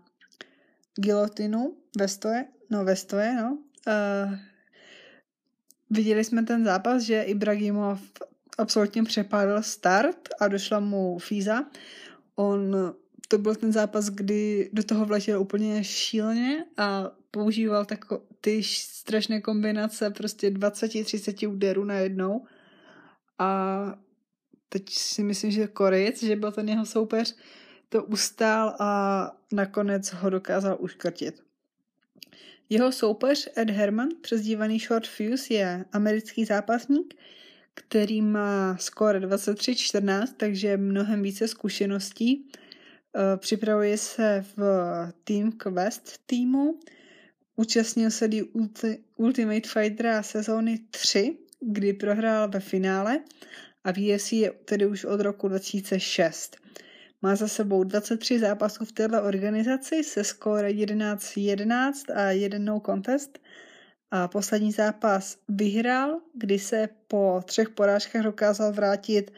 gilotinu 0.95 1.77
ve 1.99 2.09
stoje, 2.09 2.45
no 2.71 2.85
ve 2.85 2.97
stoje, 2.97 3.35
no. 3.35 3.59
Uh, 3.87 4.35
Viděli 5.93 6.25
jsme 6.25 6.43
ten 6.43 6.65
zápas, 6.65 7.03
že 7.03 7.23
Ibrahimov 7.23 8.01
absolutně 8.59 9.03
přepadl 9.03 9.63
start 9.63 10.29
a 10.41 10.49
došla 10.49 10.81
mu 10.81 11.19
fíza. 11.19 11.65
On, 12.35 12.77
to 13.29 13.39
byl 13.39 13.55
ten 13.55 13.73
zápas, 13.73 14.09
kdy 14.09 14.71
do 14.73 14.83
toho 14.83 15.05
vletěl 15.05 15.41
úplně 15.41 15.85
šíleně 15.85 16.65
a 16.77 17.11
používal 17.33 17.85
tako, 17.85 18.23
ty 18.41 18.63
strašné 18.63 19.41
kombinace 19.41 20.11
prostě 20.11 20.51
20-30 20.51 21.51
úderů 21.51 21.85
najednou. 21.85 22.47
A 23.39 23.95
teď 24.69 24.91
si 24.91 25.23
myslím, 25.23 25.51
že 25.51 25.67
Korejec, 25.67 26.23
že 26.23 26.37
byl 26.37 26.53
ten 26.53 26.69
jeho 26.69 26.87
soupeř, 26.87 27.37
to 27.89 28.05
ustál 28.05 28.77
a 28.81 29.31
nakonec 29.53 30.13
ho 30.13 30.31
dokázal 30.31 30.77
uškrtit. 30.81 31.43
Jeho 32.71 32.93
soupeř 32.93 33.49
Ed 33.59 33.71
Herman, 33.71 34.09
přezdívaný 34.21 34.79
Short 34.79 35.07
Fuse, 35.09 35.55
je 35.55 35.85
americký 35.93 36.45
zápasník, 36.45 37.15
který 37.75 38.23
má 38.23 38.77
skóre 38.77 39.21
23-14, 39.21 40.27
takže 40.37 40.77
mnohem 40.77 41.23
více 41.23 41.49
zkušeností. 41.49 42.49
Eh, 43.17 43.37
připravuje 43.37 43.99
se 43.99 44.45
v 44.57 44.63
Team 45.25 45.53
Quest 45.53 46.19
týmu. 46.27 46.81
Účastnil 47.57 48.11
se 48.11 48.29
Ultimate 49.17 49.69
Fightera 49.69 50.23
sezóny 50.23 50.79
3, 50.91 51.39
kdy 51.61 51.93
prohrál 51.93 52.49
ve 52.49 52.61
finále 52.61 53.21
a 53.85 53.93
v 53.93 54.15
UFC 54.15 54.33
je 54.33 54.53
tedy 54.65 54.87
už 54.87 55.05
od 55.05 55.21
roku 55.21 55.49
2006. 55.49 56.57
Má 57.23 57.37
za 57.37 57.49
sebou 57.49 57.85
23 57.85 58.39
zápasů 58.39 58.85
v 58.85 58.93
této 58.93 59.23
organizaci 59.23 60.05
se 60.05 60.25
skóre 60.25 60.69
11-11 60.69 61.93
a 62.15 62.31
jeden 62.31 62.65
no 62.65 62.81
contest. 62.87 63.39
A 64.11 64.29
poslední 64.29 64.73
zápas 64.73 65.39
vyhrál, 65.49 66.21
kdy 66.35 66.59
se 66.59 66.89
po 67.09 67.41
třech 67.45 67.71
porážkách 67.71 68.23
dokázal 68.23 68.73
vrátit 68.73 69.33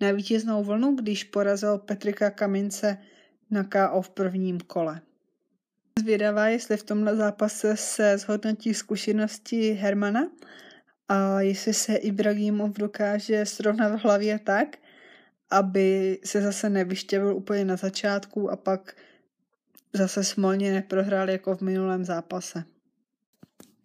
na 0.00 0.10
vítěznou 0.10 0.64
vlnu, 0.64 0.94
když 0.94 1.24
porazil 1.24 1.78
Petrika 1.78 2.30
Kamince 2.30 2.98
na 3.50 3.64
KO 3.64 4.02
v 4.02 4.10
prvním 4.10 4.60
kole. 4.60 5.00
Zvědavá, 6.00 6.48
jestli 6.48 6.76
v 6.76 6.82
tomhle 6.82 7.16
zápase 7.16 7.76
se 7.76 8.18
zhodnotí 8.18 8.74
zkušenosti 8.74 9.72
Hermana 9.72 10.30
a 11.08 11.40
jestli 11.40 11.74
se 11.74 11.96
Ibrahimov 11.96 12.78
dokáže 12.78 13.46
srovnat 13.46 13.88
v 13.92 14.04
hlavě 14.04 14.38
tak, 14.38 14.76
aby 15.50 16.18
se 16.24 16.42
zase 16.42 16.70
nevyštěvil 16.70 17.36
úplně 17.36 17.64
na 17.64 17.76
začátku 17.76 18.50
a 18.50 18.56
pak 18.56 18.96
zase 19.92 20.24
smolně 20.24 20.72
neprohrál 20.72 21.30
jako 21.30 21.56
v 21.56 21.60
minulém 21.60 22.04
zápase. 22.04 22.64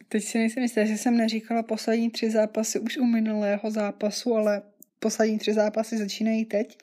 Teď 0.10 0.24
si 0.24 0.38
nejsem 0.38 0.64
jistá, 0.64 0.86
že 0.86 0.98
jsem 0.98 1.18
neříkala 1.18 1.64
poslední 1.64 2.12
tři 2.12 2.32
zápasy 2.32 2.80
už 2.80 2.98
u 2.98 3.06
minulého 3.06 3.72
zápasu, 3.72 4.36
ale 4.36 4.62
poslední 5.00 5.40
tři 5.40 5.54
zápasy 5.54 5.98
začínají 5.98 6.46
teď. 6.46 6.78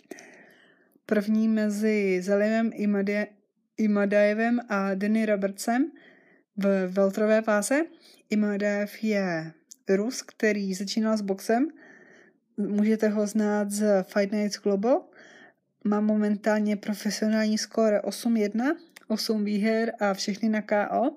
První 1.06 1.48
mezi 1.48 2.22
Zalimem 2.22 2.70
Imadajevem 3.76 4.60
a 4.68 4.94
Denny 4.94 5.26
Robertsem 5.26 5.90
v 6.56 6.86
veltrové 6.88 7.40
váze. 7.40 7.82
Imadajev 8.30 9.04
je 9.04 9.52
Rus, 9.88 10.22
který 10.22 10.74
začínal 10.74 11.16
s 11.16 11.20
boxem 11.20 11.68
Můžete 12.56 13.08
ho 13.08 13.26
znát 13.26 13.70
z 13.70 14.02
Fight 14.02 14.32
Nights 14.32 14.60
Global. 14.62 15.04
Má 15.84 16.00
momentálně 16.00 16.76
profesionální 16.76 17.58
skóre 17.58 18.00
8-1, 18.00 18.76
8 19.08 19.44
výher 19.44 19.92
a 20.00 20.14
všechny 20.14 20.48
na 20.48 20.62
KO. 20.62 21.16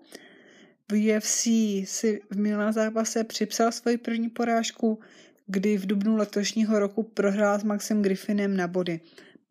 V 0.92 1.18
UFC 1.18 1.44
si 1.90 2.22
v 2.32 2.38
minulém 2.38 2.74
zápase 2.74 3.24
připsal 3.24 3.72
svoji 3.72 3.98
první 3.98 4.30
porážku, 4.30 5.00
kdy 5.48 5.78
v 5.78 5.86
dubnu 5.86 6.18
letošního 6.18 6.80
roku 6.80 7.04
prohrál 7.04 7.60
s 7.60 7.64
Maxem 7.64 8.02
Griffinem 8.02 8.58
na 8.58 8.68
body. 8.68 9.00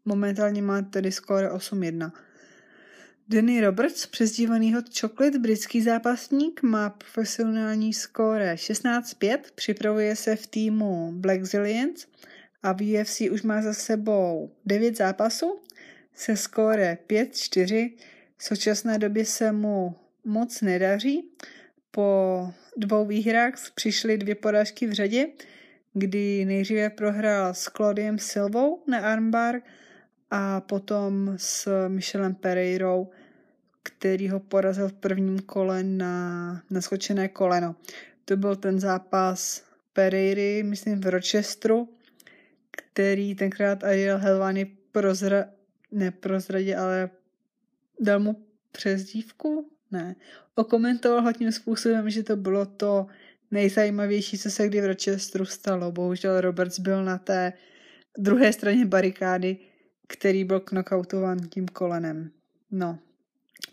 Momentálně 0.04 0.62
má 0.62 0.82
tedy 0.82 1.12
skóre 1.12 1.50
8-1. 1.50 2.12
Danny 3.28 3.60
Roberts, 3.60 4.06
přezdívaný 4.06 4.74
Hot 4.74 4.98
Chocolate, 5.00 5.38
britský 5.38 5.82
zápasník, 5.82 6.62
má 6.62 6.90
profesionální 6.90 7.92
skóre 7.92 8.54
16-5, 8.54 9.38
připravuje 9.54 10.16
se 10.16 10.36
v 10.36 10.46
týmu 10.46 11.12
Black 11.12 11.44
Zillions 11.44 12.06
a 12.62 12.72
v 12.72 13.00
UFC 13.00 13.20
už 13.20 13.42
má 13.42 13.62
za 13.62 13.74
sebou 13.74 14.50
9 14.66 14.96
zápasů 14.96 15.60
se 16.14 16.36
skóre 16.36 16.98
5-4. 17.08 17.92
V 18.36 18.44
současné 18.44 18.98
době 18.98 19.24
se 19.24 19.52
mu 19.52 19.96
moc 20.24 20.60
nedaří. 20.60 21.30
Po 21.90 22.48
dvou 22.76 23.06
výhrách 23.06 23.54
přišly 23.74 24.18
dvě 24.18 24.34
porážky 24.34 24.86
v 24.86 24.92
řadě, 24.92 25.26
kdy 25.94 26.44
nejdříve 26.44 26.90
prohrál 26.90 27.54
s 27.54 27.62
Claudiem 27.62 28.18
Silvou 28.18 28.82
na 28.86 28.98
armbar 28.98 29.60
a 30.34 30.60
potom 30.60 31.34
s 31.36 31.88
Michelem 31.88 32.34
Pereirou 32.34 33.08
který 33.84 34.28
ho 34.28 34.40
porazil 34.40 34.88
v 34.88 34.92
prvním 34.92 35.38
kole 35.38 35.82
na 35.82 36.62
naskočené 36.70 37.28
koleno. 37.28 37.76
To 38.24 38.36
byl 38.36 38.56
ten 38.56 38.80
zápas 38.80 39.64
Pereiry, 39.92 40.62
myslím 40.62 41.00
v 41.00 41.06
Rochesteru, 41.06 41.88
který 42.70 43.34
tenkrát 43.34 43.84
Ariel 43.84 44.18
Helvani 44.18 44.64
prozra, 44.92 45.44
ne 45.92 46.10
prozradě, 46.10 46.76
ale 46.76 47.10
dal 48.00 48.20
mu 48.20 48.44
přezdívku? 48.72 49.70
Ne. 49.90 50.16
Okomentoval 50.54 51.22
ho 51.22 51.32
tím 51.32 51.52
způsobem, 51.52 52.10
že 52.10 52.22
to 52.22 52.36
bylo 52.36 52.66
to 52.66 53.06
nejzajímavější, 53.50 54.38
co 54.38 54.50
se 54.50 54.68
kdy 54.68 54.80
v 54.80 54.86
Rochesteru 54.86 55.44
stalo. 55.44 55.92
Bohužel 55.92 56.40
Roberts 56.40 56.78
byl 56.78 57.04
na 57.04 57.18
té 57.18 57.52
druhé 58.18 58.52
straně 58.52 58.86
barikády, 58.86 59.56
který 60.08 60.44
byl 60.44 60.60
knockoutován 60.60 61.38
tím 61.48 61.68
kolenem. 61.68 62.30
No. 62.70 62.98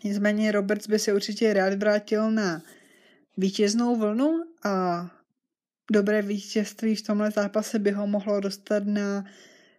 Nicméně 0.04 0.52
Roberts 0.52 0.88
by 0.88 0.98
se 0.98 1.12
určitě 1.12 1.52
rád 1.54 1.74
vrátil 1.74 2.30
na 2.30 2.62
vítěznou 3.36 3.96
vlnu 3.96 4.44
a 4.64 5.06
dobré 5.92 6.22
vítězství 6.22 6.96
v 6.96 7.02
tomhle 7.02 7.30
zápase 7.30 7.78
by 7.78 7.90
ho 7.90 8.06
mohlo 8.06 8.40
dostat 8.40 8.82
na 8.86 9.24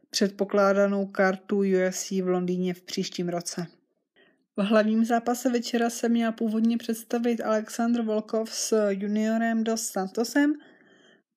předpokládanou 0.10 1.06
kartu 1.06 1.58
UFC 1.58 2.12
v 2.12 2.28
Londýně 2.28 2.74
v 2.74 2.82
příštím 2.82 3.30
roce. 3.30 3.68
V 4.58 4.62
hlavním 4.62 5.06
zápase 5.06 5.50
večera 5.50 5.90
se 5.90 6.10
měl 6.10 6.32
původně 6.32 6.78
představit 6.78 7.42
Alexandr 7.42 8.02
Volkov 8.02 8.54
s 8.54 8.90
juniorem 8.90 9.64
Dos 9.64 9.86
Santosem. 9.86 10.54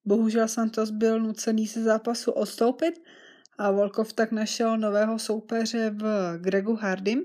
Bohužel 0.05 0.49
Santos 0.49 0.91
byl 0.91 1.21
nucený 1.21 1.67
se 1.67 1.83
zápasu 1.83 2.31
odstoupit 2.31 3.03
a 3.59 3.71
Volkov 3.71 4.13
tak 4.13 4.33
našel 4.33 4.79
nového 4.79 5.19
soupeře 5.19 5.91
v 5.91 6.35
Gregu 6.39 6.75
Hardym. 6.75 7.23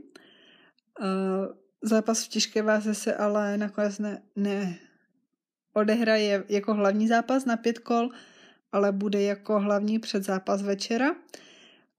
Zápas 1.82 2.23
v 2.23 2.27
těžké 2.27 2.61
váze 2.61 2.95
se 2.95 3.15
ale 3.15 3.57
nakonec 3.57 3.99
ne, 3.99 4.21
ne 4.36 4.79
odehraje 5.73 6.43
jako 6.49 6.73
hlavní 6.73 7.07
zápas 7.07 7.45
na 7.45 7.57
pět 7.57 7.79
kol, 7.79 8.09
ale 8.71 8.91
bude 8.91 9.21
jako 9.21 9.59
hlavní 9.59 9.99
předzápas 9.99 10.61
večera. 10.61 11.15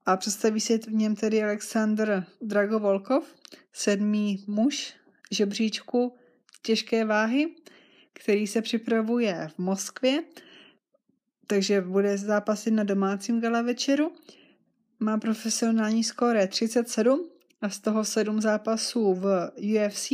A 0.05 0.17
představí 0.17 0.59
se 0.59 0.77
v 0.77 0.93
něm 0.93 1.15
tedy 1.15 1.43
Aleksandr 1.43 2.23
Dragovolkov, 2.41 3.35
sedmý 3.73 4.43
muž 4.47 4.93
žebříčku 5.31 6.15
těžké 6.61 7.05
váhy, 7.05 7.55
který 8.13 8.47
se 8.47 8.61
připravuje 8.61 9.49
v 9.55 9.59
Moskvě, 9.59 10.23
takže 11.47 11.81
bude 11.81 12.17
zápasit 12.17 12.73
na 12.73 12.83
domácím 12.83 13.41
gala 13.41 13.61
večeru. 13.61 14.11
Má 14.99 15.17
profesionální 15.17 16.03
skóre 16.03 16.47
37 16.47 17.29
a 17.61 17.69
z 17.69 17.79
toho 17.79 18.05
7 18.05 18.41
zápasů 18.41 19.13
v 19.13 19.51
UFC 19.57 20.11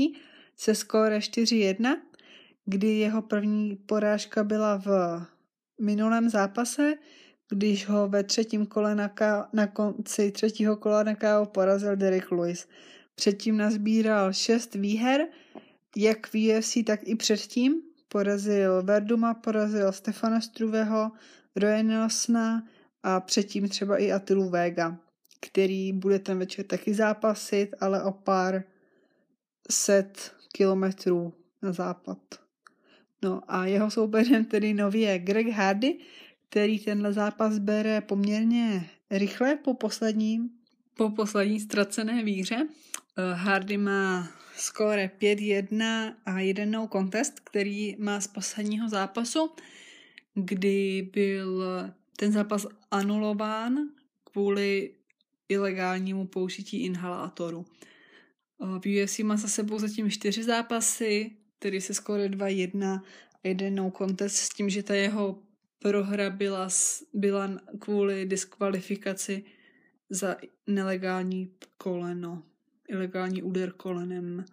se 0.56 0.76
skóre 0.76 1.20
4-1, 1.20 1.98
kdy 2.66 2.88
jeho 2.88 3.22
první 3.22 3.76
porážka 3.76 4.44
byla 4.44 4.78
v 4.78 4.90
minulém 5.82 6.30
zápase, 6.30 6.94
když 7.50 7.88
ho 7.88 8.08
ve 8.08 8.24
třetím 8.24 8.66
kole 8.66 8.96
na, 8.96 9.10
K, 9.10 9.48
na 9.54 9.68
konci 9.68 10.32
třetího 10.32 10.78
kola 10.78 11.04
na 11.04 11.16
KO 11.16 11.46
porazil 11.46 11.96
Derek 11.96 12.32
Lewis. 12.32 12.68
Předtím 13.16 13.58
nazbíral 13.58 14.34
šest 14.34 14.76
výher, 14.76 15.28
jak 15.96 16.28
v 16.28 16.36
UFC, 16.36 16.78
tak 16.86 17.00
i 17.04 17.16
předtím. 17.16 17.89
Porazil 18.10 18.84
Verduma, 18.84 19.34
porazil 19.34 19.91
Stefana 19.91 20.41
Struveho, 20.41 21.12
Roy 21.55 21.84
Nelsona 21.84 22.68
a 23.03 23.20
předtím 23.20 23.70
třeba 23.70 23.97
i 23.97 24.12
Atilu 24.12 24.49
Vega, 24.49 24.97
který 25.41 25.93
bude 25.93 26.20
ten 26.20 26.39
večer 26.39 26.66
taky 26.66 26.93
zápasit, 26.93 27.76
ale 27.80 28.03
o 28.03 28.12
pár 28.12 28.64
set 29.72 30.32
kilometrů 30.53 31.34
na 31.62 31.72
západ. 31.72 32.18
No 33.24 33.41
a 33.47 33.66
jeho 33.66 33.91
soupeřem 33.91 34.45
tedy 34.45 34.74
nový 34.74 35.01
je 35.01 35.20
Greg 35.20 35.47
Hardy, 35.47 35.99
který 36.49 36.80
tenhle 36.80 37.14
zápas 37.14 37.57
bere 37.57 38.01
poměrně 38.01 38.89
rychle 39.12 39.55
po 39.55 39.74
posledním, 39.74 40.49
po 40.93 41.10
poslední 41.10 41.60
ztracené 41.60 42.24
víře. 42.24 42.68
Eh, 43.20 43.34
Hardy 43.34 43.78
má 43.78 44.32
skóre 44.55 45.11
5-1 45.20 46.15
a 46.26 46.39
jeden 46.39 46.72
no 46.72 46.88
contest, 46.91 47.39
který 47.39 47.95
má 47.99 48.22
z 48.22 48.28
posledního 48.28 48.89
zápasu, 48.89 49.51
kdy 50.34 51.09
byl 51.13 51.63
ten 52.17 52.32
zápas 52.32 52.67
anulován 52.91 53.78
kvůli 54.24 54.95
ilegálnímu 55.49 56.28
použití 56.28 56.84
inhalátoru. 56.84 57.65
Eh, 57.65 58.80
v 58.80 59.03
UFC 59.03 59.20
má 59.20 59.38
za 59.38 59.47
sebou 59.47 59.80
zatím 59.80 60.11
čtyři 60.11 60.43
zápasy, 60.43 61.32
který 61.59 61.82
se 61.82 61.93
skoro 61.93 62.24
2-1 62.24 63.03
a 63.43 63.47
jeden 63.47 63.76
no 63.76 63.91
contest 63.97 64.36
s 64.36 64.49
tím, 64.49 64.70
že 64.70 64.84
ta 64.84 64.95
jeho 64.95 65.43
prohra 65.80 66.30
byla, 66.30 66.67
byla 67.13 67.59
kvůli 67.80 68.26
diskvalifikaci 68.26 69.43
za 70.09 70.38
nelegální 70.67 71.51
koleno, 71.78 72.43
ilegální 72.90 73.44
úder 73.44 73.72
kolenem. 73.72 74.46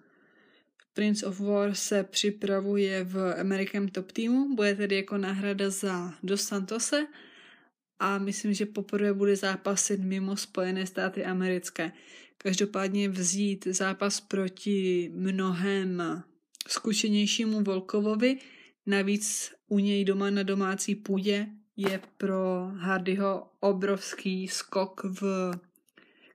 Prince 0.95 1.27
of 1.27 1.41
War 1.41 1.75
se 1.75 2.05
připravuje 2.05 3.05
v 3.05 3.35
American 3.41 3.89
Top 3.89 4.13
Teamu, 4.13 4.55
bude 4.55 4.75
tedy 4.75 4.97
jako 4.97 5.19
náhrada 5.19 5.71
za 5.71 6.15
Dos 6.23 6.43
Santose 6.43 7.07
a 7.99 8.19
myslím, 8.19 8.55
že 8.55 8.67
poprvé 8.67 9.13
bude 9.13 9.37
zápasit 9.37 10.01
mimo 10.01 10.37
Spojené 10.37 10.87
státy 10.87 11.25
americké. 11.25 11.93
Každopádně 12.39 13.09
vzít 13.09 13.67
zápas 13.67 14.21
proti 14.21 15.11
mnohem 15.15 16.23
zkušenějšímu 16.69 17.63
Volkovovi, 17.63 18.39
navíc 18.87 19.53
u 19.69 19.79
něj 19.79 20.05
doma 20.05 20.31
na 20.31 20.43
domácí 20.43 20.95
půdě 20.95 21.47
je 21.77 22.01
pro 22.17 22.71
Hardyho 22.77 23.51
obrovský 23.61 24.49
skok 24.49 25.05
v 25.05 25.53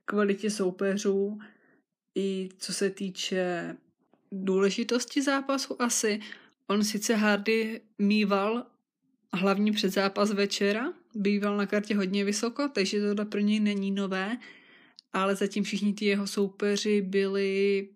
kvalitě 0.04 0.50
soupeřů 0.50 1.38
i 2.14 2.48
co 2.58 2.72
se 2.72 2.90
týče 2.90 3.76
důležitosti 4.32 5.22
zápasu 5.22 5.82
asi. 5.82 6.20
On 6.66 6.84
sice 6.84 7.14
Hardy 7.14 7.80
mýval 7.98 8.66
hlavní 9.32 9.72
předzápas 9.72 10.30
večera, 10.30 10.92
býval 11.14 11.56
na 11.56 11.66
kartě 11.66 11.96
hodně 11.96 12.24
vysoko, 12.24 12.68
takže 12.68 13.00
tohle 13.00 13.24
pro 13.24 13.40
něj 13.40 13.60
není 13.60 13.90
nové, 13.90 14.38
ale 15.12 15.36
zatím 15.36 15.64
všichni 15.64 15.92
ty 15.92 16.04
jeho 16.04 16.26
soupeři 16.26 17.02
byli 17.02 17.88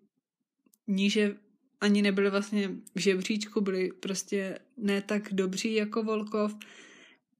níže 0.87 1.37
ani 1.81 2.01
nebyli 2.01 2.29
vlastně 2.29 2.69
v 2.95 2.99
žebříčku, 2.99 3.61
byli 3.61 3.91
prostě 3.99 4.59
ne 4.77 5.01
tak 5.01 5.33
dobří 5.33 5.73
jako 5.73 6.03
Volkov 6.03 6.55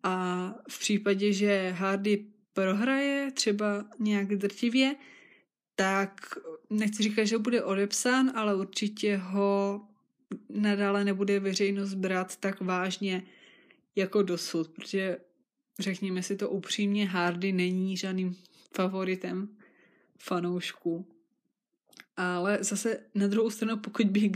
a 0.04 0.54
v 0.70 0.80
případě, 0.80 1.34
že 1.34 1.70
Hardy 1.78 2.26
prohraje 2.54 3.32
třeba 3.32 3.86
nějak 4.00 4.28
drtivě, 4.28 4.96
tak 5.80 6.38
nechci 6.70 7.04
říkat, 7.04 7.24
že 7.24 7.38
bude 7.38 7.64
odepsán, 7.64 8.32
ale 8.36 8.56
určitě 8.56 9.18
ho 9.18 9.82
nadále 10.50 11.04
nebude 11.04 11.40
veřejnost 11.40 11.94
brát 11.94 12.36
tak 12.36 12.62
vážně 12.62 13.24
jako 13.96 14.22
dosud, 14.22 14.68
protože 14.68 15.18
řekněme 15.80 16.24
si 16.24 16.36
to 16.36 16.50
upřímně, 16.50 17.08
Hardy 17.08 17.52
není 17.52 17.98
žádným 17.98 18.36
favoritem 18.76 19.50
fanoušků. 20.18 21.06
Ale 22.18 22.58
zase 22.62 23.00
na 23.16 23.28
druhou 23.28 23.50
stranu, 23.50 23.78
pokud 23.78 24.08
by 24.08 24.32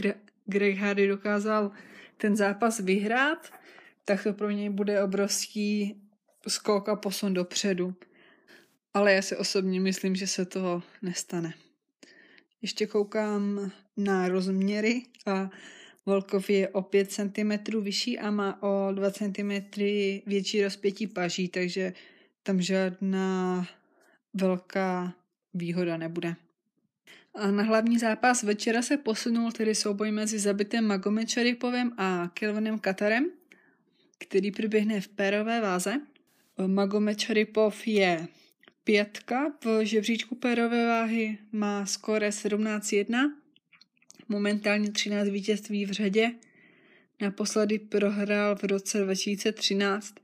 Greg 0.46 0.78
Hardy 0.78 1.08
dokázal 1.08 1.72
ten 2.18 2.36
zápas 2.36 2.80
vyhrát, 2.80 3.54
tak 4.06 4.24
to 4.24 4.34
pro 4.34 4.50
něj 4.52 4.70
bude 4.70 5.04
obrovský 5.04 6.02
skok 6.48 6.90
a 6.90 6.96
posun 6.96 7.34
dopředu. 7.34 7.96
Ale 8.94 9.14
já 9.14 9.22
si 9.22 9.38
osobně 9.38 9.80
myslím, 9.80 10.16
že 10.16 10.28
se 10.28 10.46
to 10.46 10.84
nestane. 11.02 11.54
Ještě 12.62 12.88
koukám 12.88 13.72
na 13.98 14.28
rozměry 14.28 15.02
a 15.26 15.50
Volkov 16.06 16.50
je 16.50 16.70
o 16.70 16.82
5 16.82 17.12
cm 17.12 17.82
vyšší 17.82 18.20
a 18.20 18.32
má 18.32 18.64
o 18.64 18.92
2 18.92 19.12
cm 19.12 19.52
větší 20.26 20.64
rozpětí 20.64 21.08
paží, 21.08 21.48
takže 21.48 21.94
tam 22.44 22.62
žádná 22.62 23.68
velká 24.34 25.14
výhoda 25.54 25.98
nebude. 25.98 26.36
A 27.36 27.52
na 27.52 27.64
hlavní 27.64 28.00
zápas 28.00 28.44
večera 28.44 28.82
se 28.82 28.98
posunul 28.98 29.52
tedy 29.52 29.76
souboj 29.76 30.12
mezi 30.12 30.40
zabitým 30.40 30.82
Magomed 30.82 31.30
Šaripovem 31.30 31.92
a 31.98 32.32
Kelvinem 32.34 32.80
Katarem, 32.80 33.32
který 34.18 34.52
proběhne 34.52 35.02
v 35.02 35.08
pérové 35.08 35.62
váze. 35.62 36.02
Magomed 36.68 37.20
Šaripov 37.20 37.88
je 37.88 38.28
pětka 38.92 39.54
v 39.66 39.86
žebříčku 39.86 40.36
pérové 40.36 40.88
váhy, 40.88 41.38
má 41.52 41.86
skóre 41.86 42.30
17-1, 42.30 43.32
momentálně 44.30 44.92
13 44.92 45.28
vítězství 45.28 45.86
v 45.86 45.92
řadě. 45.92 46.32
Naposledy 47.22 47.80
prohrál 47.80 48.56
v 48.56 48.64
roce 48.64 49.04
2013 49.04 50.16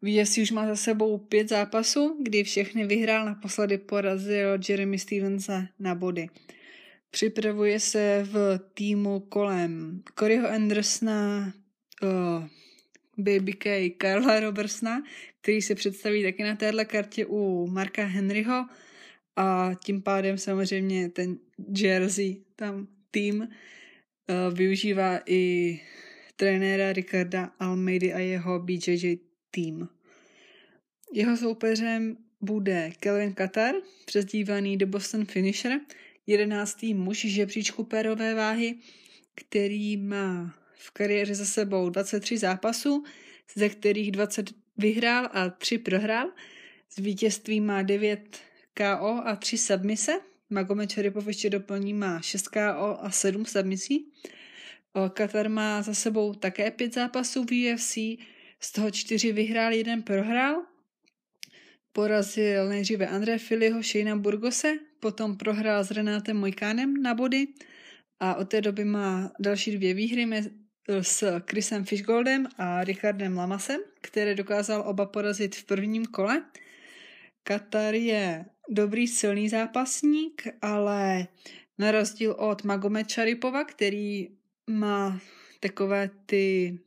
UFC 0.00 0.38
už 0.38 0.50
má 0.50 0.66
za 0.66 0.76
sebou 0.76 1.18
pět 1.18 1.48
zápasů, 1.48 2.16
kdy 2.22 2.44
všechny 2.44 2.86
vyhrál, 2.86 3.26
naposledy 3.26 3.78
porazil 3.78 4.58
Jeremy 4.68 4.98
Stevensa 4.98 5.66
na 5.78 5.94
body. 5.94 6.28
Připravuje 7.10 7.80
se 7.80 8.26
v 8.30 8.60
týmu 8.74 9.20
kolem 9.20 10.02
Coryho 10.18 10.48
Andersona, 10.48 11.52
uh, 12.02 12.44
Baby 13.18 13.52
K. 13.52 13.90
Karla 13.90 14.40
Robertsona, 14.40 15.02
který 15.40 15.62
se 15.62 15.74
představí 15.74 16.22
taky 16.22 16.42
na 16.42 16.56
téhle 16.56 16.84
kartě 16.84 17.26
u 17.26 17.66
Marka 17.66 18.04
Henryho 18.04 18.66
a 19.36 19.70
tím 19.84 20.02
pádem 20.02 20.38
samozřejmě 20.38 21.08
ten 21.08 21.38
jersey, 21.76 22.36
tam 22.56 22.86
tým 23.10 23.40
uh, 23.40 24.54
využívá 24.54 25.20
i 25.26 25.80
trenéra 26.36 26.92
Ricarda 26.92 27.52
Almeidy 27.58 28.12
a 28.12 28.18
jeho 28.18 28.58
BJJ 28.58 29.18
tým. 29.50 29.88
Jeho 31.12 31.36
soupeřem 31.36 32.16
bude 32.40 32.90
Kelvin 33.00 33.32
Katar, 33.32 33.74
přezdívaný 34.04 34.76
do 34.76 34.86
Boston 34.86 35.24
Finisher, 35.24 35.80
jedenáctý 36.26 36.94
muž 36.94 37.18
žebříčku 37.18 37.84
pérové 37.84 38.34
váhy, 38.34 38.74
který 39.34 39.96
má 39.96 40.54
v 40.78 40.90
kariéře 40.90 41.34
za 41.34 41.44
sebou 41.44 41.88
23 41.88 42.38
zápasů, 42.38 43.04
ze 43.54 43.68
kterých 43.68 44.12
20 44.12 44.50
vyhrál 44.76 45.28
a 45.32 45.50
3 45.50 45.78
prohrál. 45.78 46.30
Z 46.90 46.96
vítězství 46.96 47.60
má 47.60 47.82
9 47.82 48.38
KO 48.74 49.22
a 49.24 49.36
3 49.36 49.58
submise. 49.58 50.20
Magomed 50.50 50.90
Šeripov 50.90 51.26
ještě 51.26 51.50
doplní 51.50 51.94
má 51.94 52.20
6 52.20 52.48
KO 52.48 52.98
a 53.00 53.10
7 53.10 53.44
submisí. 53.44 54.12
Katar 55.12 55.48
má 55.48 55.82
za 55.82 55.94
sebou 55.94 56.34
také 56.34 56.70
5 56.70 56.94
zápasů 56.94 57.44
v 57.44 57.74
UFC, 57.74 57.96
z 58.60 58.72
toho 58.72 58.90
4 58.90 59.32
vyhrál, 59.32 59.72
jeden 59.72 60.02
prohrál. 60.02 60.62
Porazil 61.92 62.68
nejdříve 62.68 63.06
André 63.06 63.38
Filiho, 63.38 63.82
Shayna 63.82 64.16
Burgose, 64.16 64.74
potom 65.00 65.36
prohrál 65.36 65.84
s 65.84 65.90
Renátem 65.90 66.36
Mojkánem 66.36 67.02
na 67.02 67.14
body 67.14 67.46
a 68.20 68.34
od 68.34 68.48
té 68.48 68.60
doby 68.60 68.84
má 68.84 69.32
další 69.40 69.76
dvě 69.76 69.94
výhry 69.94 70.26
s 70.88 71.40
Chrisem 71.50 71.84
Fishgoldem 71.84 72.48
a 72.58 72.84
Richardem 72.84 73.36
Lamasem, 73.36 73.80
které 74.00 74.34
dokázal 74.34 74.84
oba 74.86 75.06
porazit 75.06 75.56
v 75.56 75.64
prvním 75.64 76.06
kole. 76.06 76.42
Katar 77.42 77.94
je 77.94 78.44
dobrý 78.70 79.08
silný 79.08 79.48
zápasník, 79.48 80.48
ale 80.62 81.26
na 81.78 81.90
rozdíl 81.90 82.32
od 82.38 82.64
Magomed 82.64 83.08
Šaripova, 83.08 83.64
který 83.64 84.28
má 84.66 85.20
takové 85.60 86.10
ty 86.26 86.78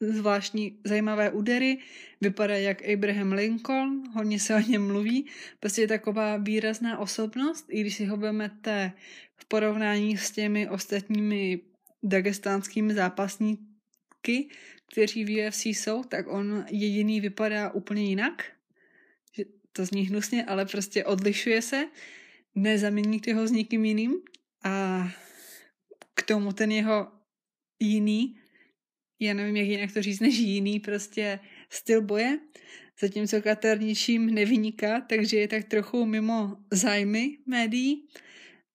zvláštní 0.00 0.78
zajímavé 0.84 1.30
údery, 1.30 1.78
vypadá 2.20 2.56
jak 2.56 2.88
Abraham 2.88 3.32
Lincoln, 3.32 4.02
hodně 4.12 4.40
se 4.40 4.54
o 4.54 4.60
něm 4.60 4.86
mluví, 4.86 5.26
prostě 5.60 5.80
je 5.80 5.88
taková 5.88 6.36
výrazná 6.36 6.98
osobnost, 6.98 7.66
i 7.68 7.80
když 7.80 7.94
si 7.94 8.04
ho 8.04 8.16
vezmete 8.16 8.92
v 9.36 9.44
porovnání 9.44 10.16
s 10.16 10.30
těmi 10.30 10.68
ostatními 10.68 11.60
dagestánskými 12.04 12.94
zápasníky, 12.94 14.48
kteří 14.92 15.24
v 15.24 15.48
UFC 15.48 15.66
jsou, 15.66 16.04
tak 16.04 16.26
on 16.28 16.64
jediný 16.70 17.20
vypadá 17.20 17.70
úplně 17.70 18.04
jinak. 18.04 18.44
To 19.72 19.84
zní 19.84 20.02
hnusně, 20.02 20.44
ale 20.44 20.66
prostě 20.66 21.04
odlišuje 21.04 21.62
se. 21.62 21.88
Nezaměníte 22.54 23.34
ho 23.34 23.46
s 23.46 23.50
nikým 23.50 23.84
jiným 23.84 24.14
a 24.64 25.08
k 26.14 26.22
tomu 26.22 26.52
ten 26.52 26.72
jeho 26.72 27.12
jiný, 27.80 28.40
já 29.20 29.34
nevím, 29.34 29.56
jak 29.56 29.66
jinak 29.66 29.92
to 29.92 30.02
říct, 30.02 30.20
než 30.20 30.38
jiný 30.38 30.80
prostě 30.80 31.40
styl 31.70 32.02
boje, 32.02 32.38
zatímco 33.00 33.42
Katar 33.42 33.80
ničím 33.80 34.34
nevyniká, 34.34 35.00
takže 35.00 35.36
je 35.36 35.48
tak 35.48 35.64
trochu 35.64 36.06
mimo 36.06 36.56
zájmy 36.70 37.38
médií 37.46 38.08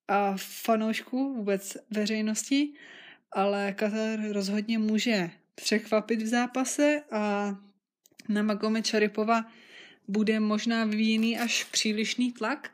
a 0.08 0.38
fanoušků, 0.38 1.34
vůbec 1.36 1.78
veřejnosti 1.92 2.74
ale 3.32 3.74
Katar 3.74 4.20
rozhodně 4.32 4.80
může 4.80 5.30
překvapit 5.56 6.22
v 6.22 6.28
zápase 6.28 7.04
a 7.12 7.56
na 8.30 8.44
Magomed 8.44 8.86
Šaripova 8.86 9.46
bude 10.08 10.40
možná 10.40 10.86
vyvíjený 10.86 11.40
až 11.40 11.64
přílišný 11.64 12.32
tlak, 12.32 12.72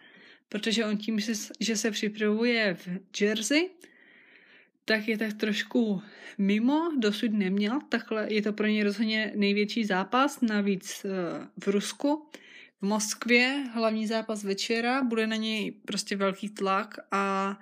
protože 0.49 0.85
on 0.85 0.97
tím, 0.97 1.19
že 1.59 1.77
se 1.77 1.91
připravuje 1.91 2.73
v 2.73 2.87
Jersey, 3.21 3.69
tak 4.85 5.07
je 5.07 5.17
tak 5.17 5.33
trošku 5.33 6.01
mimo, 6.37 6.91
dosud 6.97 7.33
neměl, 7.33 7.79
takhle 7.89 8.33
je 8.33 8.41
to 8.41 8.53
pro 8.53 8.67
ně 8.67 8.83
rozhodně 8.83 9.31
největší 9.35 9.85
zápas, 9.85 10.41
navíc 10.41 11.05
eh, 11.05 11.09
v 11.63 11.67
Rusku, 11.67 12.29
v 12.81 12.85
Moskvě, 12.85 13.63
hlavní 13.73 14.07
zápas 14.07 14.43
večera, 14.43 15.03
bude 15.03 15.27
na 15.27 15.35
něj 15.35 15.71
prostě 15.71 16.15
velký 16.15 16.49
tlak 16.49 16.97
a 17.11 17.57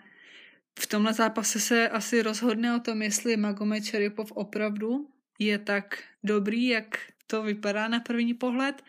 v 0.79 0.87
tomhle 0.87 1.13
zápase 1.13 1.59
se 1.59 1.89
asi 1.89 2.21
rozhodne 2.21 2.75
o 2.75 2.79
tom, 2.79 3.01
jestli 3.01 3.37
Magomed 3.37 3.85
Šeripov 3.85 4.31
opravdu 4.31 5.09
je 5.39 5.57
tak 5.59 6.03
dobrý, 6.23 6.67
jak 6.67 6.99
to 7.27 7.43
vypadá 7.43 7.87
na 7.87 7.99
první 7.99 8.33
pohled, 8.33 8.83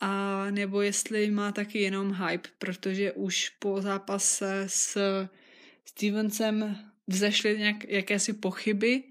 a 0.00 0.44
nebo 0.50 0.82
jestli 0.82 1.30
má 1.30 1.52
taky 1.52 1.78
jenom 1.78 2.12
hype, 2.12 2.48
protože 2.58 3.12
už 3.12 3.48
po 3.48 3.82
zápase 3.82 4.64
s 4.66 4.98
Stevensem 5.84 6.76
vzešly 7.06 7.58
nějak, 7.58 7.84
jakési 7.84 8.32
pochyby, 8.32 9.02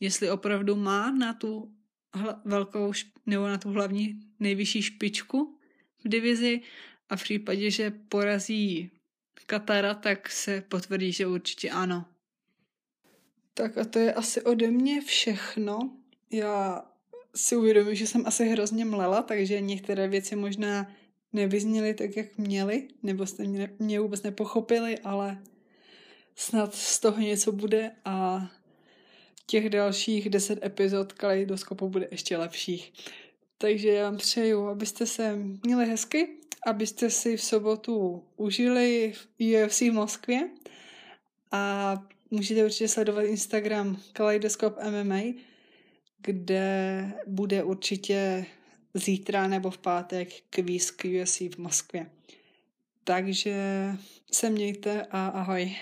jestli 0.00 0.30
opravdu 0.30 0.76
má 0.76 1.10
na 1.10 1.32
tu 1.32 1.74
hla, 2.14 2.42
velkou 2.44 2.92
nebo 3.26 3.48
na 3.48 3.58
tu 3.58 3.70
hlavní 3.70 4.20
nejvyšší 4.40 4.82
špičku 4.82 5.58
v 6.04 6.08
divizi 6.08 6.60
a 7.08 7.16
v 7.16 7.22
případě, 7.22 7.70
že 7.70 7.90
porazí 7.90 8.90
Katara, 9.46 9.94
tak 9.94 10.30
se 10.30 10.60
potvrdí, 10.60 11.12
že 11.12 11.26
určitě 11.26 11.70
ano. 11.70 12.04
Tak 13.54 13.78
a 13.78 13.84
to 13.84 13.98
je 13.98 14.12
asi 14.12 14.42
ode 14.42 14.70
mě 14.70 15.00
všechno. 15.00 15.90
Já 16.30 16.84
si 17.34 17.56
uvědomím, 17.56 17.94
že 17.94 18.06
jsem 18.06 18.26
asi 18.26 18.48
hrozně 18.48 18.84
mlela, 18.84 19.22
takže 19.22 19.60
některé 19.60 20.08
věci 20.08 20.36
možná 20.36 20.92
nevyzněly 21.32 21.94
tak, 21.94 22.16
jak 22.16 22.38
měly, 22.38 22.88
nebo 23.02 23.26
jste 23.26 23.44
mě, 23.44 23.70
mě 23.78 24.00
vůbec 24.00 24.22
nepochopili, 24.22 24.98
ale 24.98 25.42
snad 26.34 26.74
z 26.74 27.00
toho 27.00 27.20
něco 27.20 27.52
bude 27.52 27.90
a 28.04 28.46
těch 29.46 29.70
dalších 29.70 30.30
deset 30.30 30.64
epizod 30.64 31.12
Kaleidoskopu 31.12 31.88
bude 31.88 32.08
ještě 32.10 32.36
lepších. 32.36 32.92
Takže 33.58 33.88
já 33.88 34.04
vám 34.04 34.16
přeju, 34.16 34.66
abyste 34.66 35.06
se 35.06 35.36
měli 35.64 35.86
hezky, 35.86 36.28
abyste 36.66 37.10
si 37.10 37.36
v 37.36 37.42
sobotu 37.42 38.24
užili 38.36 39.14
UFC 39.38 39.80
v 39.80 39.92
Moskvě 39.92 40.48
a 41.52 41.94
můžete 42.30 42.64
určitě 42.64 42.88
sledovat 42.88 43.22
Instagram 43.22 44.00
Kaleidoskop 44.12 44.76
MMA, 44.90 45.20
kde 46.18 47.12
bude 47.26 47.62
určitě 47.62 48.46
zítra 48.94 49.48
nebo 49.48 49.70
v 49.70 49.78
pátek 49.78 50.28
kvíz 50.50 50.90
k 50.90 51.04
UFC 51.04 51.40
v 51.40 51.58
Moskvě. 51.58 52.10
Takže 53.04 53.56
se 54.32 54.50
mějte 54.50 55.06
a 55.10 55.26
ahoj. 55.26 55.76